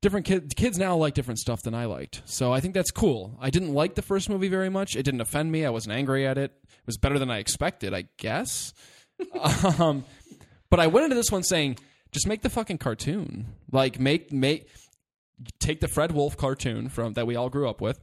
[0.00, 0.54] different kids.
[0.54, 3.36] Kids now like different stuff than I liked, so I think that's cool.
[3.40, 4.96] I didn't like the first movie very much.
[4.96, 5.64] It didn't offend me.
[5.64, 6.52] I wasn't angry at it.
[6.62, 8.74] It was better than I expected, I guess.
[9.78, 10.04] um,
[10.68, 11.78] but I went into this one saying,
[12.12, 13.46] just make the fucking cartoon.
[13.72, 14.68] Like make make
[15.58, 18.00] take the Fred Wolf cartoon from that we all grew up with,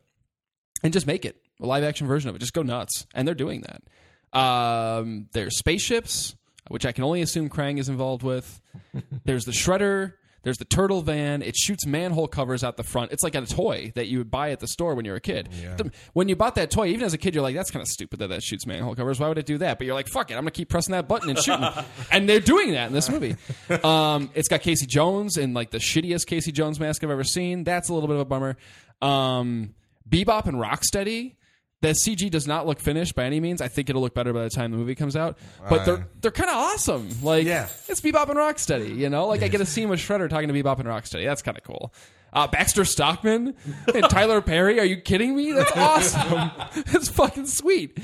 [0.83, 2.39] and just make it a live action version of it.
[2.39, 4.37] Just go nuts, and they're doing that.
[4.37, 6.35] Um, there's spaceships,
[6.67, 8.61] which I can only assume Krang is involved with.
[9.25, 10.13] there's the Shredder.
[10.43, 11.41] There's the turtle van.
[11.41, 13.13] It shoots manhole covers out the front.
[13.13, 15.21] It's like a toy that you would buy at the store when you were a
[15.21, 15.47] kid.
[15.61, 15.77] Yeah.
[16.11, 18.19] When you bought that toy, even as a kid, you're like, "That's kind of stupid
[18.19, 19.21] that that shoots manhole covers.
[19.21, 21.07] Why would it do that?" But you're like, "Fuck it, I'm gonna keep pressing that
[21.07, 21.65] button and shooting."
[22.11, 23.37] and they're doing that in this movie.
[23.85, 27.63] Um, it's got Casey Jones in like the shittiest Casey Jones mask I've ever seen.
[27.63, 28.57] That's a little bit of a bummer.
[29.01, 29.75] Um,
[30.09, 31.35] Bebop and Rocksteady.
[31.83, 33.61] The CG does not look finished by any means.
[33.61, 35.37] I think it'll look better by the time the movie comes out.
[35.69, 37.09] But Uh, they're they're kind of awesome.
[37.21, 37.67] Like Yeah.
[37.89, 38.95] it's Bebop and Rocksteady.
[38.97, 41.25] You know, like I get a scene with Shredder talking to Bebop and Rocksteady.
[41.25, 41.93] That's kind of cool.
[42.31, 43.53] Uh, Baxter Stockman
[43.93, 44.79] and Tyler Perry.
[44.79, 45.51] Are you kidding me?
[45.51, 46.51] That's awesome.
[46.91, 47.99] That's fucking sweet.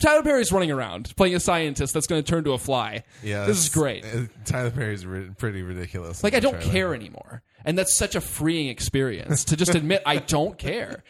[0.00, 3.04] Tyler Perry's running around playing a scientist that's going to turn to a fly.
[3.22, 3.44] yeah.
[3.44, 4.04] this is great.
[4.04, 6.24] uh, Tyler Perry's ri- pretty ridiculous.
[6.24, 6.72] Like in I the don't trailer.
[6.72, 11.04] care anymore, and that's such a freeing experience to just admit I don't care.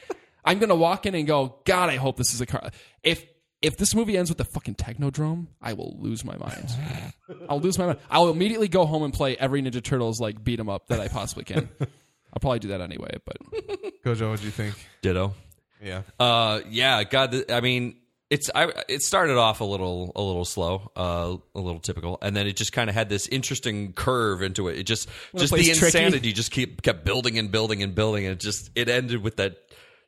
[0.48, 2.70] I'm gonna walk in and go, God, I hope this is a car.
[3.02, 3.24] If
[3.60, 6.68] if this movie ends with the fucking Technodrome, I will lose my mind.
[7.50, 7.98] I'll lose my mind.
[8.10, 11.08] I'll immediately go home and play every Ninja Turtles like beat 'em up that I
[11.08, 11.68] possibly can.
[11.80, 13.36] I'll probably do that anyway, but
[14.04, 14.74] Gojo, what do you think?
[15.02, 15.34] Ditto.
[15.82, 16.02] Yeah.
[16.18, 17.96] Uh, yeah, God, I mean,
[18.30, 18.72] it's I.
[18.88, 22.56] It started off a little, a little slow, uh, a little typical, and then it
[22.56, 24.78] just kind of had this interesting curve into it.
[24.78, 25.86] It just, just the place tricky.
[25.98, 29.36] insanity just keep kept building and building and building, and it just it ended with
[29.36, 29.56] that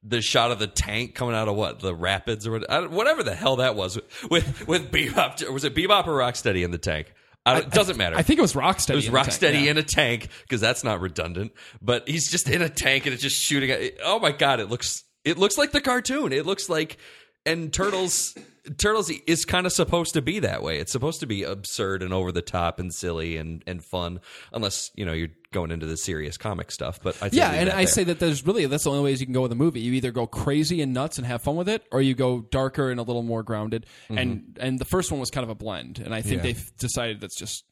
[0.03, 3.35] the shot of the tank coming out of what the rapids or what, whatever the
[3.35, 3.99] hell that was
[4.31, 5.49] with with Bebop.
[5.51, 7.13] Was it Bebop or Rocksteady in the tank?
[7.47, 8.17] I don't- it doesn't matter.
[8.17, 8.91] I think it was Rocksteady.
[8.91, 9.71] It was in the tank, Rocksteady yeah.
[9.71, 11.53] in a tank because that's not redundant.
[11.81, 13.71] But he's just in a tank and it's just shooting.
[13.71, 14.61] At, oh my god!
[14.61, 16.33] It looks it looks like the cartoon.
[16.33, 16.99] It looks like
[17.47, 18.35] and turtles
[18.77, 20.79] turtles is kind of supposed to be that way.
[20.79, 24.21] It's supposed to be absurd and over the top and silly and and fun,
[24.53, 27.01] unless you know you're going into the serious comic stuff.
[27.03, 27.87] But I say Yeah, and I there.
[27.89, 29.81] say that there's really that's the only ways you can go with a movie.
[29.81, 32.91] You either go crazy and nuts and have fun with it, or you go darker
[32.91, 33.87] and a little more grounded.
[34.09, 36.43] And and the first one was kind of a blend, and I think Yeah.
[36.43, 37.65] they've decided that's just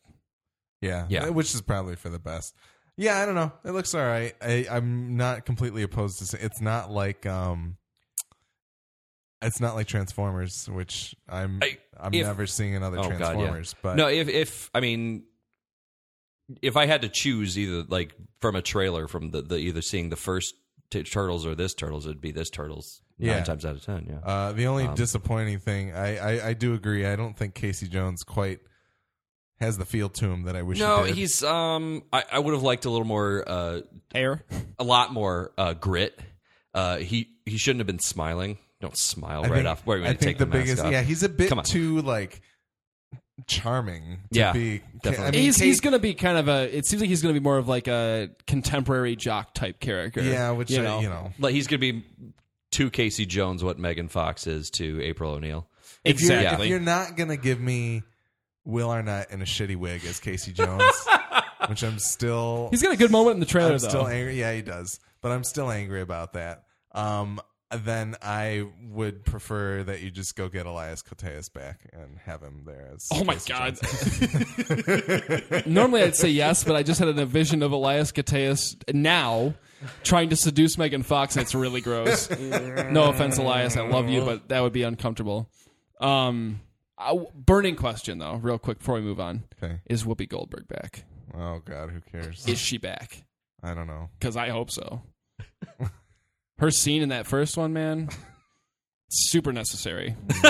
[0.80, 1.28] Yeah, Yeah.
[1.30, 2.54] which is probably for the best.
[2.96, 3.52] Yeah, I don't know.
[3.64, 4.34] It looks all right.
[4.42, 6.26] I, I'm not completely opposed to.
[6.26, 7.76] Say, it's not like um,
[9.40, 13.16] it's not like Transformers, which I'm I- I'm if- never seeing another Oh, God, yeah.
[13.18, 13.74] Transformers.
[13.82, 15.24] But no, if if I mean,
[16.62, 20.08] if I had to choose either like from a trailer from the, the either seeing
[20.10, 20.54] the first
[20.90, 23.34] t- turtles or this turtles, it'd be this turtles Yeah.
[23.36, 24.06] nine times out of ten.
[24.08, 24.18] Yeah.
[24.28, 27.04] Uh, the only Um, disappointing thing, I, I, I do agree.
[27.06, 28.60] I don't think Casey Jones quite
[29.60, 30.78] has the feel to him that I wish.
[30.78, 31.16] no, he did.
[31.16, 31.42] he's.
[31.42, 33.80] Um, I, I would have liked a little more, uh,
[34.14, 34.44] Air.
[34.78, 36.18] a lot more uh, grit.
[36.72, 38.58] Uh, he he shouldn't have been smiling.
[38.80, 39.84] Don't smile I right think, off.
[39.84, 40.84] Where are you I going to think take the, the, mask biggest.
[40.84, 40.92] off?
[40.92, 41.64] Yeah, he's a bit Come on.
[41.64, 42.40] too like
[43.46, 44.18] charming.
[44.32, 45.26] To Yeah, be, definitely.
[45.26, 46.76] I mean, he's Kate- he's going to be kind of a.
[46.76, 50.22] It seems like he's going to be more of like a contemporary jock type character.
[50.22, 51.32] yeah, which you uh, know, you know.
[51.38, 52.04] Like he's going to be
[52.72, 55.66] to Casey Jones what Megan Fox is to April O'Neil.
[56.04, 56.66] If you're, exactly.
[56.66, 58.02] if you're not gonna give me
[58.64, 60.84] Will Arnett in a shitty wig as Casey Jones,
[61.68, 63.88] which I'm still he's got a good moment in the trailer I'm though.
[63.88, 64.38] still angry.
[64.38, 66.64] Yeah, he does, but I'm still angry about that.
[66.92, 72.42] Um, then I would prefer that you just go get Elias Koteas back and have
[72.42, 72.90] him there.
[72.94, 73.78] As Oh my God.
[75.66, 79.54] Normally I'd say yes, but I just had a vision of Elias Koteas now
[80.02, 82.30] trying to seduce Megan Fox, and it's really gross.
[82.30, 85.50] no offense, Elias, I love you, but that would be uncomfortable.
[86.00, 86.60] Um,
[86.96, 89.80] uh, burning question though, real quick before we move on: okay.
[89.86, 91.04] Is Whoopi Goldberg back?
[91.34, 92.46] Oh God, who cares?
[92.46, 93.24] Is she back?
[93.62, 94.08] I don't know.
[94.18, 95.02] Because I hope so.
[96.58, 98.08] Her scene in that first one, man,
[99.08, 100.16] super necessary.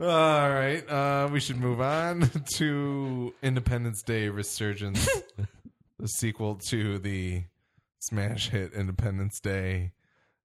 [0.00, 5.08] All right, uh, we should move on to Independence Day Resurgence,
[6.00, 7.44] the sequel to the
[8.00, 9.92] smash hit Independence Day,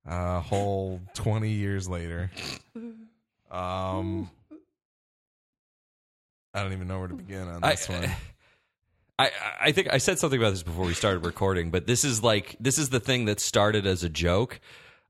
[0.07, 2.29] uh, whole twenty years later.
[3.49, 4.29] Um,
[6.53, 8.11] I don't even know where to begin on I, this one.
[9.19, 12.21] I I think I said something about this before we started recording, but this is
[12.23, 14.59] like this is the thing that started as a joke.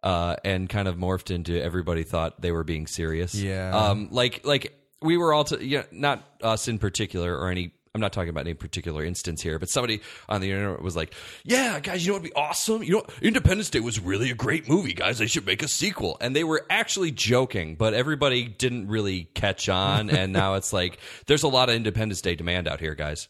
[0.04, 3.34] Uh, and kind of morphed into everybody thought they were being serious.
[3.34, 3.76] Yeah.
[3.76, 7.74] Um, like like we were all to, yeah, not us in particular or any.
[7.96, 11.15] I'm not talking about any particular instance here, but somebody on the internet was like,
[11.43, 12.84] "Yeah, guys, you know what'd be awesome?
[12.84, 15.17] You know, Independence Day was really a great movie, guys.
[15.17, 19.67] They should make a sequel." And they were actually joking, but everybody didn't really catch
[19.67, 20.12] on.
[20.12, 23.28] and now it's like there's a lot of Independence Day demand out here, guys.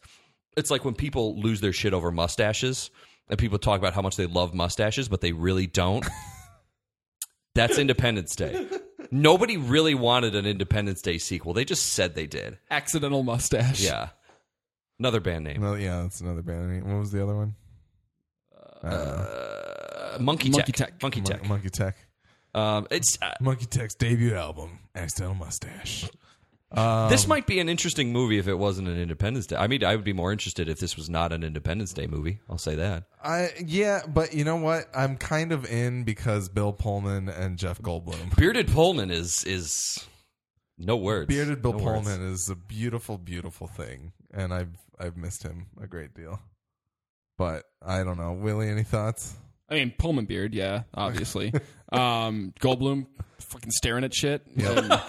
[0.57, 2.89] It's like when people lose their shit over mustaches,
[3.29, 6.05] and people talk about how much they love mustaches, but they really don't.
[7.55, 8.67] That's Independence Day.
[9.09, 11.53] Nobody really wanted an Independence Day sequel.
[11.53, 12.57] They just said they did.
[12.69, 13.81] Accidental mustache.
[13.81, 14.09] Yeah.
[14.99, 15.61] Another band name.
[15.61, 16.71] No, yeah, that's another band.
[16.71, 16.91] name.
[16.91, 17.55] What was the other one?
[18.83, 20.87] Uh, Monkey, Monkey Tech.
[20.91, 21.03] Tech.
[21.03, 21.47] Monkey Mon- Tech.
[21.47, 21.95] Monkey Tech.
[22.53, 26.09] Um, it's uh, Monkey Tech's debut album, Accidental Mustache.
[26.71, 29.55] Um, this might be an interesting movie if it wasn't an Independence Day.
[29.55, 32.39] I mean, I would be more interested if this was not an Independence Day movie.
[32.49, 33.05] I'll say that.
[33.23, 34.85] I yeah, but you know what?
[34.93, 38.35] I'm kind of in because Bill Pullman and Jeff Goldblum.
[38.37, 40.05] Bearded Pullman is is
[40.77, 41.27] no words.
[41.27, 42.07] Bearded Bill No words.
[42.07, 46.39] Pullman is a beautiful, beautiful thing, and I've I've missed him a great deal.
[47.37, 48.69] But I don't know, Willie.
[48.69, 49.35] Any thoughts?
[49.69, 51.53] I mean, Pullman beard, yeah, obviously.
[51.91, 53.05] um, Goldblum,
[53.39, 55.01] fucking staring at shit, and,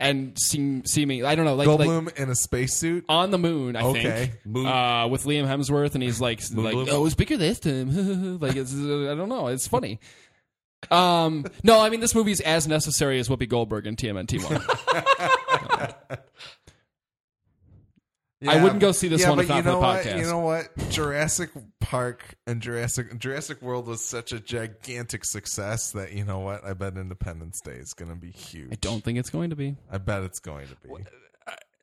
[0.00, 3.04] and seem, seeming, I don't know, like, like Goldblum in a spacesuit.
[3.08, 4.02] on the moon, I Okay.
[4.02, 6.88] think, Moon- uh, with Liam Hemsworth, and he's like, like, Bloom?
[6.90, 8.38] oh, it was bigger this time.
[8.40, 10.00] like, it's, I don't know, it's funny.
[10.90, 16.08] Um, no, I mean, this movie's as necessary as Whoopi Goldberg in TMNT one.
[18.46, 20.04] I wouldn't go see this yeah, one but if not you for the know what?
[20.06, 20.90] You know what?
[20.90, 21.50] Jurassic
[21.80, 26.64] Park and Jurassic Jurassic World was such a gigantic success that you know what?
[26.64, 28.72] I bet Independence Day is going to be huge.
[28.72, 29.76] I don't think it's going to be.
[29.90, 31.04] I bet it's going to be.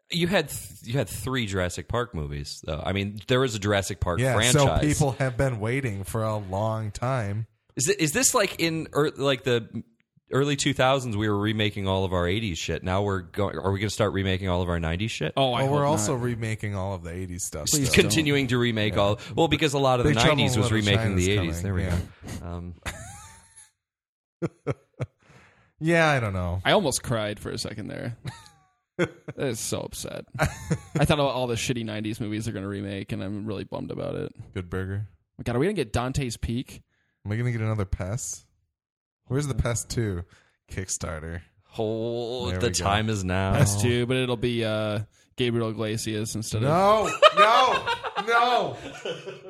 [0.09, 2.81] You had th- you had three Jurassic Park movies, though.
[2.83, 4.63] I mean, there was a Jurassic Park Yeah, franchise.
[4.63, 7.45] so people have been waiting for a long time.
[7.75, 9.83] Is it, is this like in er, like the
[10.31, 11.15] early 2000s?
[11.15, 12.83] We were remaking all of our 80s shit.
[12.83, 13.57] Now we're going.
[13.57, 15.33] Are we going to start remaking all of our 90s shit?
[15.37, 16.23] Oh, I well, we're also not.
[16.23, 17.67] remaking all of the 80s stuff.
[17.67, 18.03] Please still.
[18.03, 19.19] continuing to remake all.
[19.35, 21.59] Well, because a lot of the Big Trouble in 90s was Little remaking the China's
[21.59, 21.63] 80s.
[21.63, 22.09] There we coming,
[22.41, 22.47] go.
[22.47, 22.73] Um,
[25.79, 26.61] Yeah, I don't know.
[26.65, 28.17] I almost cried for a second there.
[28.99, 30.25] I was so upset.
[30.39, 33.63] I thought all, all the shitty '90s movies they're going to remake, and I'm really
[33.63, 34.31] bummed about it.
[34.55, 35.07] Good burger.
[35.37, 36.81] My God, are we going to get Dante's Peak?
[37.23, 38.46] Am I going to get another Pest?
[39.27, 40.23] Where's the Pest 2?
[40.71, 41.41] Kickstarter.
[41.77, 42.83] oh, There the we go.
[42.83, 43.53] time is now.
[43.53, 44.99] That's two, but it'll be uh,
[45.35, 46.69] Gabriel Iglesias instead of.
[46.69, 47.85] No, no,
[48.27, 48.77] no.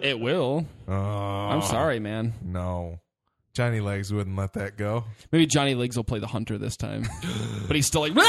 [0.02, 0.66] It will.
[0.88, 2.34] Oh, I'm sorry, man.
[2.44, 3.00] No.
[3.54, 5.06] Johnny Legs wouldn't let that go.
[5.32, 7.08] Maybe Johnny Legs will play the hunter this time,
[7.68, 8.14] but he's still like.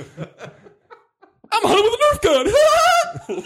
[1.62, 3.44] I'm hunting with a Nerf gun.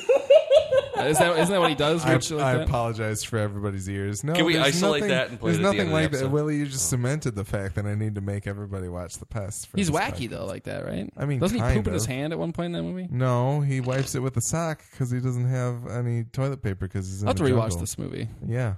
[1.09, 2.05] is that isn't that what he does?
[2.05, 2.69] I, Weird like I that?
[2.69, 4.25] apologize for everybody's ears.
[4.25, 5.89] No, Can we there's isolate nothing, that and play There's it at the nothing end
[5.89, 6.17] of the like that.
[6.19, 6.33] episode?
[6.33, 6.97] Willie, you just oh.
[6.97, 9.69] cemented the fact that I need to make everybody watch the pest.
[9.69, 10.31] For He's this wacky podcast.
[10.31, 11.09] though, like that, right?
[11.17, 12.11] I mean, doesn't he kind poop in his of.
[12.11, 13.09] hand at one point in that movie?
[13.11, 17.07] No, he wipes it with a sock because he doesn't have any toilet paper because
[17.09, 17.79] he's in I'll have to the rewatch jungle.
[17.81, 18.29] this movie.
[18.47, 18.75] Yeah.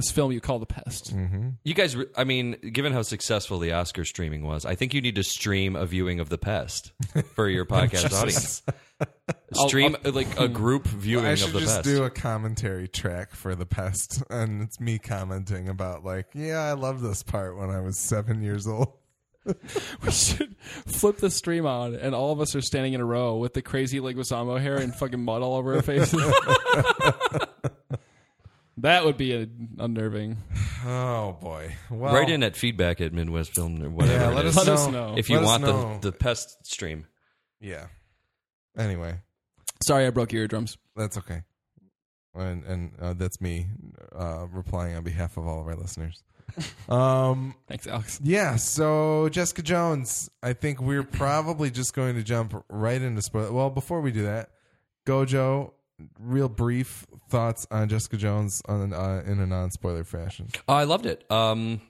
[0.00, 1.10] This film you call The Pest.
[1.10, 4.94] hmm You guys, re- I mean, given how successful the Oscar streaming was, I think
[4.94, 6.92] you need to stream a viewing of The Pest
[7.34, 8.62] for your podcast audience.
[9.56, 11.84] I'll- Stream uh, like a group viewing I of should The just Pest.
[11.84, 16.72] do a commentary track for the pest, and it's me commenting about like, yeah, I
[16.74, 18.92] love this part when I was seven years old.
[20.04, 20.54] We should
[20.86, 23.62] flip the stream on, and all of us are standing in a row with the
[23.62, 26.22] crazy Leguizamo hair and fucking mud all over our faces.
[28.82, 29.46] That would be a,
[29.78, 30.36] unnerving.
[30.86, 31.74] Oh boy!
[31.90, 34.56] Well, Write in at feedback at Midwest Film or whatever Yeah, it let is.
[34.56, 34.74] us Let know.
[34.74, 35.14] us know.
[35.18, 37.06] if you Let us want the the Pest stream.
[37.60, 37.86] Yeah.
[38.76, 39.18] Anyway,
[39.82, 40.78] Sorry, I broke your eardrums.
[40.96, 41.42] that's okay.
[42.34, 43.66] And and uh, that's me
[44.14, 46.22] uh, replying on behalf of all of our listeners.
[46.88, 47.54] Um.
[47.68, 48.18] Thanks, Alex.
[48.22, 48.56] Yeah.
[48.56, 50.28] So Jessica Jones.
[50.42, 53.52] I think we're probably just going to jump right into spoil.
[53.52, 54.50] Well, before we do that,
[55.06, 55.72] Gojo.
[56.18, 60.48] Real brief thoughts on Jessica Jones on uh, in a non spoiler fashion.
[60.68, 61.24] I loved it.
[61.30, 61.80] Um,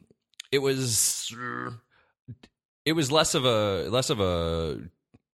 [0.52, 1.32] it was
[2.84, 4.78] it was less of a less of a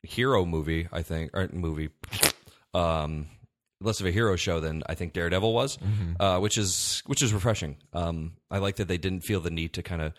[0.03, 1.91] hero movie, I think, or movie,
[2.75, 3.27] um,
[3.81, 5.79] less of a hero show than I think Daredevil was,
[6.21, 7.77] uh, which is which is refreshing.
[7.93, 10.13] Um, I like that they didn't feel the need to kind of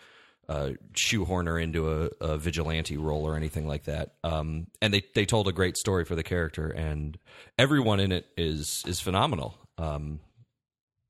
[0.48, 4.14] uh, shoehorn her into a, a vigilante role or anything like that.
[4.24, 7.18] Um, and they they told a great story for the character, and
[7.58, 9.54] everyone in it is is phenomenal.
[9.76, 10.20] Um,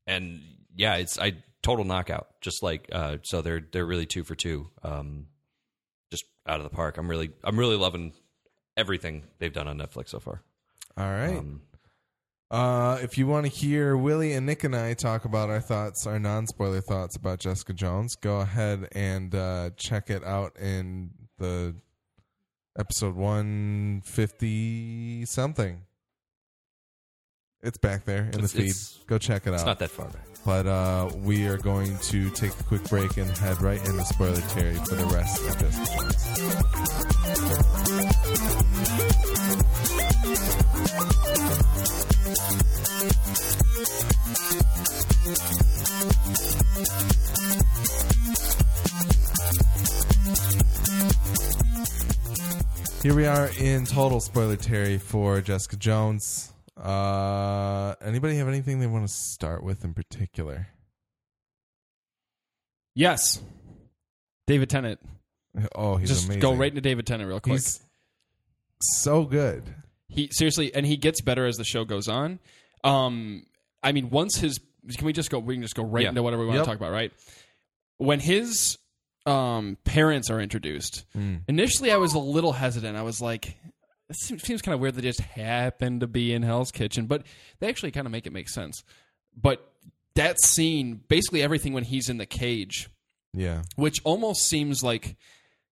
[0.07, 0.40] and
[0.74, 2.40] yeah, it's I total knockout.
[2.40, 4.68] Just like uh, so, they're they're really two for two.
[4.83, 5.27] Um,
[6.11, 6.98] just out of the park.
[6.98, 8.12] I'm really I'm really loving
[8.77, 10.42] everything they've done on Netflix so far.
[10.96, 11.37] All right.
[11.37, 11.62] Um,
[12.51, 16.07] Uh, if you want to hear Willie and Nick and I talk about our thoughts,
[16.07, 21.75] our non-spoiler thoughts about Jessica Jones, go ahead and uh, check it out in the
[22.79, 25.83] episode one fifty something.
[27.61, 28.71] It's back there in It's- the feed.
[28.71, 29.67] it's- Go check it it's out.
[29.67, 30.25] not that far back.
[30.47, 34.41] But uh, we are going to take a quick break and head right into spoiler
[34.41, 37.17] territory for the rest of Jessica Jones.
[53.03, 56.53] Here we are in total spoiler Terry for Jessica Jones.
[56.77, 60.67] Uh, anybody have anything they want to start with in particular?
[62.97, 63.41] Yes,
[64.49, 64.99] David Tennant.
[65.77, 66.41] Oh, he's Just amazing.
[66.41, 67.55] go right into David Tennant real quick.
[67.55, 67.81] He's
[68.81, 69.63] so good.
[70.09, 72.41] He seriously, and he gets better as the show goes on.
[72.83, 73.45] Um,
[73.83, 74.59] I mean, once his
[74.97, 75.39] can we just go?
[75.39, 76.09] We can just go right Yeah.
[76.11, 76.65] into whatever we want Yep.
[76.65, 77.13] to talk about, right?
[77.99, 78.78] When his
[79.29, 81.43] um, parents are introduced, Mm.
[81.49, 82.97] initially I was a little hesitant.
[82.97, 83.57] I was like,
[84.09, 87.25] "It seems, seems kind of weird they just happen to be in Hell's Kitchen," but
[87.61, 88.83] they actually kind of make it make sense.
[89.37, 89.71] But
[90.14, 92.88] that scene, basically everything when he's in the cage,
[93.35, 93.62] Yeah.
[93.77, 95.17] which almost seems like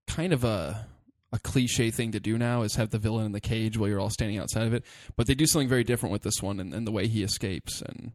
[0.06, 0.88] kind of a
[1.32, 3.98] a cliche thing to do now is have the villain in the cage while you're
[3.98, 4.84] all standing outside of it.
[5.16, 7.82] But they do something very different with this one and, and the way he escapes
[7.82, 8.12] and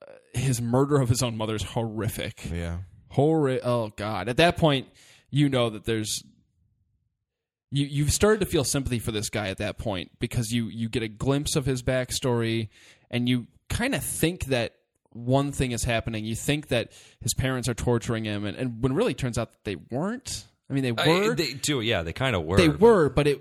[0.00, 2.48] uh, his murder of his own mother is horrific.
[2.50, 2.78] Yeah.
[3.14, 4.28] Horri- oh god.
[4.28, 4.88] At that point,
[5.30, 6.22] you know that there's
[7.70, 10.88] you you've started to feel sympathy for this guy at that point because you you
[10.88, 12.68] get a glimpse of his backstory
[13.10, 14.74] and you kind of think that
[15.12, 16.24] one thing is happening.
[16.24, 19.52] You think that his parents are torturing him, and, and when it really turns out
[19.52, 20.44] that they weren't.
[20.70, 21.32] I mean, they were.
[21.32, 22.58] I, they do, yeah, they kind of were.
[22.58, 23.40] they were, but it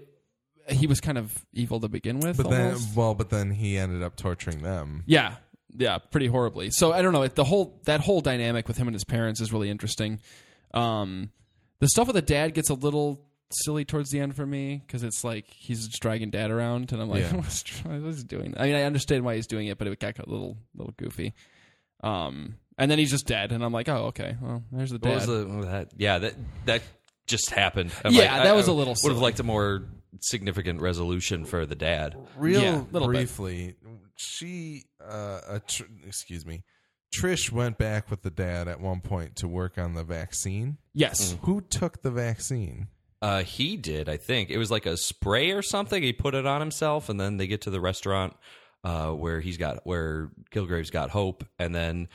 [0.69, 2.37] he was kind of evil to begin with.
[2.37, 5.03] But then, well, but then he ended up torturing them.
[5.05, 5.35] Yeah,
[5.77, 6.69] yeah, pretty horribly.
[6.71, 7.27] So I don't know.
[7.27, 10.19] The whole that whole dynamic with him and his parents is really interesting.
[10.73, 11.31] Um,
[11.79, 13.23] the stuff with the dad gets a little
[13.63, 17.01] silly towards the end for me because it's like he's just dragging dad around, and
[17.01, 17.35] I'm like, Yeah.
[17.37, 18.53] what's, what's he doing?
[18.57, 21.33] I mean, I understand why he's doing it, but it got a little little goofy.
[22.03, 25.15] Um, and then he's just dead, and I'm like, oh, okay, well, there's the What
[25.15, 25.31] was dad.
[25.31, 25.89] the, what was that?
[25.97, 26.33] Yeah, that
[26.65, 26.81] that
[27.25, 27.91] just happened.
[28.05, 29.13] I'm Yeah, like, that I- was a little Would silly.
[29.15, 29.83] have liked a more
[30.21, 32.15] significant resolution for the dad.
[32.37, 33.15] Real Yeah, little bit.
[33.17, 33.75] briefly,
[34.17, 36.63] she, uh, a tr- excuse me,
[37.15, 40.77] Trish went back with the dad at one point to work on the vaccine.
[40.93, 42.87] yes, Who took the vaccine?
[43.21, 44.49] Uh, he did, I think.
[44.49, 46.03] It was like a spray or something.
[46.03, 48.35] He put it on himself, and then they get to the restaurant
[48.83, 52.09] uh, where he's got where Kilgrave's got hope, and then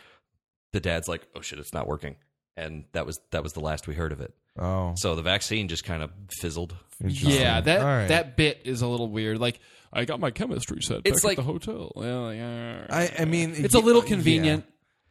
[0.73, 2.17] the dad's like, "Oh shit, it's not working."
[2.57, 4.35] and that was that was the last we heard of it.
[4.59, 6.75] Oh, So the vaccine just kind of fizzled.
[7.03, 7.31] interesting.
[7.41, 8.09] Yeah, that All right.
[8.09, 9.39] that bit is a little weird.
[9.39, 9.61] Like
[9.93, 11.93] I got my chemistry set It's back like- at the hotel.
[11.97, 14.65] Yeah, like, I, I mean, it's a y- little convenient.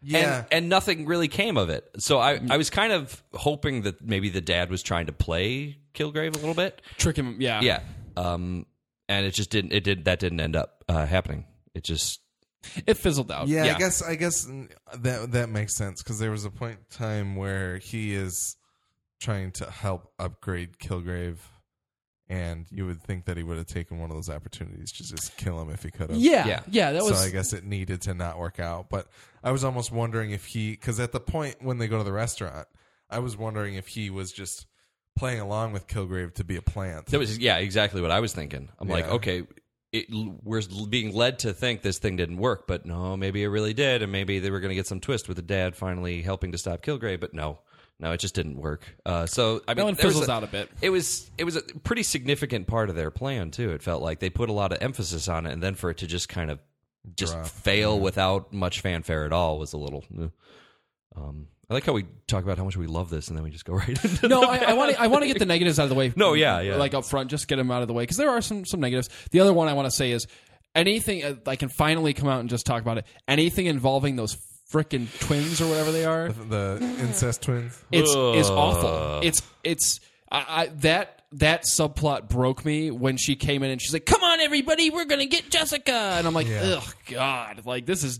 [0.03, 1.87] Yeah, and, and nothing really came of it.
[1.99, 5.77] So I, I was kind of hoping that maybe the dad was trying to play
[5.93, 6.81] Kilgrave a little bit.
[6.97, 7.37] Trick him.
[7.39, 7.61] Yeah.
[7.61, 7.81] Yeah,
[8.17, 8.65] um,
[9.07, 9.73] and it just didn't.
[9.73, 11.45] It did that didn't end up uh, happening.
[11.75, 12.19] It just
[12.87, 13.47] It fizzled out.
[13.47, 13.75] Yeah, Yeah.
[13.75, 14.47] I guess I guess
[14.97, 18.55] that that makes sense because there was a point in time where he is
[19.21, 21.37] trying to help upgrade Kilgrave,
[22.27, 25.37] and you would think that he would have taken one of those opportunities to just
[25.37, 26.19] kill him if he could have.
[26.19, 26.47] Yeah.
[26.47, 26.61] Yeah.
[26.69, 26.91] Yeah.
[26.93, 27.19] That was.
[27.19, 28.89] so I guess it needed to not work out.
[28.89, 29.07] But
[29.43, 32.11] I was almost wondering if he, because at the point when they go to the
[32.11, 32.67] restaurant,
[33.09, 34.65] I was wondering if he was just
[35.17, 37.07] playing along with Kilgrave to be a plant.
[37.07, 38.69] that was yeah exactly what I was thinking.
[38.79, 39.11] I'm like Yeah.
[39.13, 39.43] okay.
[39.91, 43.73] It, we're being led to think this thing didn't work, but no, maybe it really
[43.73, 46.53] did, and maybe they were going to get some twist with the dad finally helping
[46.53, 47.59] to stop Kilgrave, but no,
[48.01, 48.83] no, it just didn't work.
[49.05, 50.69] Uh, so I mean, that one fizzles a- out a bit.
[50.81, 53.71] It was it was a pretty significant part of their plan too.
[53.71, 55.97] It felt like they put a lot of emphasis on it, and then for it
[55.99, 56.59] to just kind of
[57.15, 57.47] just Drop.
[57.47, 60.03] fail without much fanfare at all was a little.
[60.19, 60.27] eh.
[61.15, 63.49] Um, I like how we talk about how much we love this, and then we
[63.49, 64.27] just go right into.
[64.27, 65.01] No, the I, I want to.
[65.01, 66.11] I want to get the negatives out of the way.
[66.15, 66.75] No, yeah, yeah.
[66.75, 68.79] Like up front, just get them out of the way because there are some some
[68.81, 69.09] negatives.
[69.31, 70.27] The other one I want to say is
[70.75, 73.05] anything uh, I can finally come out and just talk about it.
[73.27, 74.37] Anything involving those
[74.71, 77.81] frickin' twins or whatever they are, the incest twins.
[77.91, 78.57] it's is Ugh.
[78.57, 79.19] awful.
[79.27, 79.99] It's it's
[80.31, 84.23] I, I that that subplot broke me when she came in and she's like, "Come
[84.23, 86.77] on, everybody, we're gonna get Jessica," and I'm like, Yeah.
[86.77, 88.19] "Ugh, God!" Like this is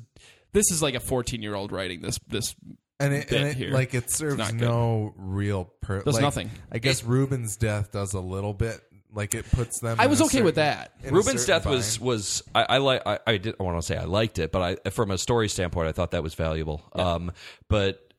[0.54, 2.56] this is like a 14 year old writing this this.
[3.00, 3.72] and it, and it here.
[3.72, 4.62] like it serves not good.
[4.62, 6.06] no real purpose.
[6.06, 6.52] Does like, nothing.
[6.72, 8.80] I guess Ruben's death does a little bit.
[9.14, 10.00] Like it puts them.
[10.00, 10.94] I in was a okay with that.
[11.04, 12.08] in a Ruben's certain death was bind.
[12.08, 14.80] was I, I like I, I did I want to say I liked it, but
[14.86, 16.82] I from a story standpoint I thought that was valuable.
[16.94, 17.32] Um,
[17.68, 18.14] but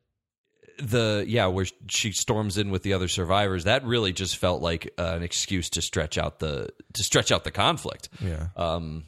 [0.78, 4.93] the yeah where she storms in with the other survivors that really just felt like
[4.99, 8.09] uh, an excuse to stretch out the to stretch out the conflict.
[8.20, 8.49] yeah.
[8.57, 9.05] Um,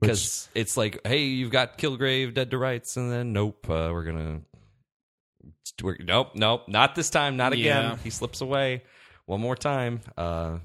[0.00, 4.04] because it's like, hey, you've got Kilgrave dead to rights, and then nope, uh, we're
[4.04, 4.40] gonna,
[5.82, 7.82] we're, nope, nope, not this time, not again.
[7.82, 7.96] Yeah.
[8.04, 8.82] He slips away
[9.24, 10.00] one more time.
[10.16, 10.58] Uh,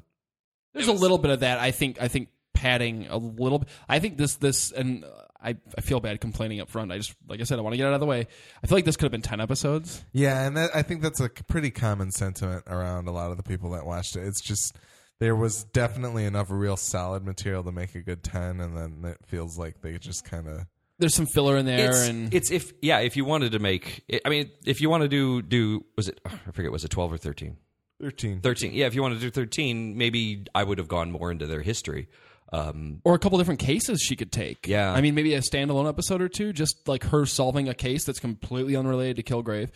[0.74, 1.60] There's a little bit of that.
[1.60, 2.02] I think.
[2.02, 3.60] I think padding a little.
[3.60, 3.70] bit.
[3.90, 5.04] I think this this and
[5.42, 6.92] I I feel bad complaining up front.
[6.92, 8.28] I just like I said I want to get it out of the way.
[8.64, 10.04] I feel like this could have been ten episodes.
[10.12, 13.44] Yeah, and that, I think that's a pretty common sentiment around a lot of the
[13.44, 14.28] people that watched it.
[14.28, 14.76] It's just
[15.20, 19.18] there was definitely enough real solid material to make a good ten, and then it
[19.26, 20.68] feels like they just kind of
[21.00, 24.04] There's some filler in there, it's, and it's if yeah, if you wanted to make,
[24.24, 27.12] I mean, if you want to do do was it I forget was it twelve
[27.12, 27.58] or thirteen?
[28.02, 28.42] Thirteen.
[28.42, 31.48] 13 yeah if you want to do 13 maybe i would have gone more into
[31.48, 32.08] their history
[32.54, 34.68] um, or a couple different cases she could take.
[34.68, 34.92] Yeah.
[34.92, 38.20] I mean maybe a standalone episode or two, just like her solving a case that's
[38.20, 39.70] completely unrelated to Kilgrave.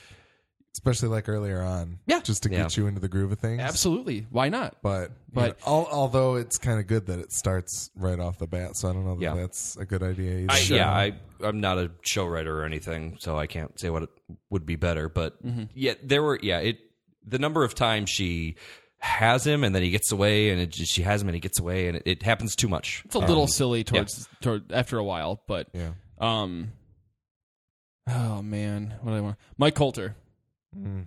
[0.74, 2.00] especially like earlier on.
[2.06, 2.20] Yeah.
[2.20, 2.82] just to get Yeah.
[2.84, 3.62] you into the groove of things.
[3.62, 4.76] Absolutely, why not?
[4.84, 8.48] But But- but al- although it's kind of good that it starts right off the
[8.48, 9.36] bat, so I don't know that Yeah.
[9.36, 10.40] that's a good idea.
[10.40, 10.52] Either.
[10.52, 11.14] I, yeah I,
[11.46, 14.10] i'm not a show writer or anything so i can't say what it
[14.50, 15.38] would be better but
[15.74, 16.78] yeah there were yeah it
[17.28, 18.56] the number of times she
[19.00, 21.40] has him and then he gets away and it just, she has him and he
[21.42, 24.98] gets away and it, it happens too much It's a little silly towards toward after
[24.98, 25.92] a while, but yeah.
[26.20, 26.72] um,
[28.10, 29.38] oh man, what do I want?
[29.58, 30.16] Mike Colter,
[30.78, 31.06] Mm.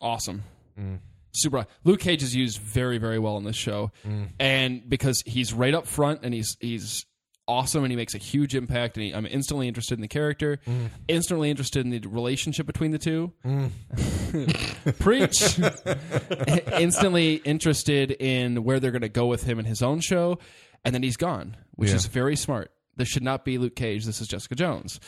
[0.00, 0.44] awesome.
[0.78, 1.00] Mm.
[1.34, 1.66] Super.
[1.82, 4.28] Luke Cage is used very, very well in this show, Mm.
[4.38, 7.04] and because he's right up front and he's he's
[7.52, 10.58] awesome and he makes a huge impact, and he, I'm instantly interested in the character,
[10.66, 10.88] Mm.
[11.08, 13.32] instantly interested in the relationship between the two.
[14.98, 15.58] Preach.
[16.78, 20.38] instantly interested in where they're going to go with him in his own show,
[20.84, 21.96] and then he's gone, which Yeah.
[21.96, 22.70] is very smart.
[22.96, 24.04] This should not be Luke Cage.
[24.04, 25.00] This is Jessica Jones.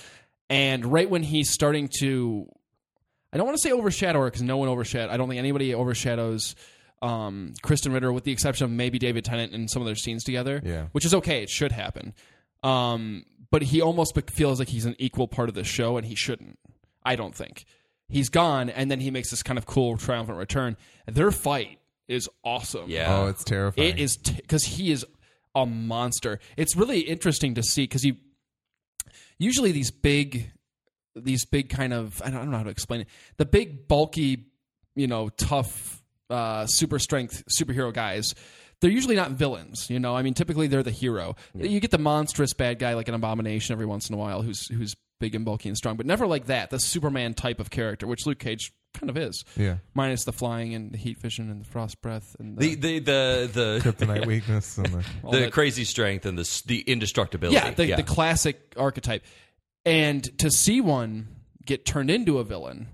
[0.50, 2.46] And right when he's starting to,
[3.32, 5.10] I don't want to say overshadow her because no one overshadowed.
[5.10, 6.54] I don't think anybody overshadows
[7.02, 10.24] um, Krysten Ritter, with the exception of maybe David Tennant and some of their scenes
[10.24, 10.62] together.
[10.64, 10.86] Yeah.
[10.92, 11.42] which is okay.
[11.42, 12.14] It should happen.
[12.64, 16.14] Um, but he almost feels like he's an equal part of the show, and he
[16.14, 16.58] shouldn't.
[17.04, 17.64] I don't think
[18.08, 20.76] he's gone, and then he makes this kind of cool triumphant return.
[21.06, 22.90] Their fight is awesome.
[22.90, 23.88] yeah Oh, it's terrifying.
[23.88, 25.06] It is because he is
[25.54, 26.40] a monster.
[26.56, 28.16] It's really interesting to see because you
[29.38, 30.50] usually these big,
[31.14, 33.08] these big kind of I don't, I don't know how to explain it.
[33.36, 34.46] The big bulky,
[34.96, 38.34] you know, tough, uh, super strength superhero guys.
[38.80, 40.16] They're usually not villains, you know.
[40.16, 41.36] I mean, typically they're the hero.
[41.54, 44.68] You get the monstrous bad guy like an abomination every once in a while, who's
[44.68, 46.70] who's big and bulky and strong, but never like that.
[46.70, 49.76] The Superman type of character, which Luke Cage kind of is, yeah.
[49.94, 53.50] minus the flying and the heat vision and the frost breath and the the the
[53.52, 57.94] the, Kryptonite weakness and the the that- crazy strength and the the indestructibility yeah, the,
[57.94, 59.24] the classic archetype.
[59.86, 61.28] And to see one
[61.64, 62.88] get turned into a villain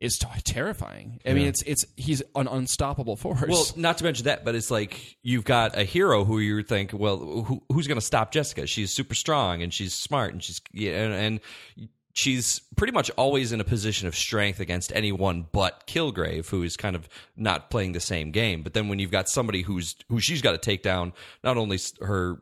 [0.00, 1.20] is t- terrifying.
[1.24, 3.48] I mean, it's it's he's an unstoppable force.
[3.48, 6.92] Well, not to mention that, but it's like you've got a hero who you think,
[6.92, 8.66] well, who, who's going to stop Jessica?
[8.66, 13.52] She's super strong and she's smart and she's yeah, and, and she's pretty much always
[13.52, 17.92] in a position of strength against anyone but Kilgrave, who is kind of not playing
[17.92, 18.62] the same game.
[18.62, 21.78] But then when you've got somebody who's who she's got to take down, not only
[22.00, 22.40] her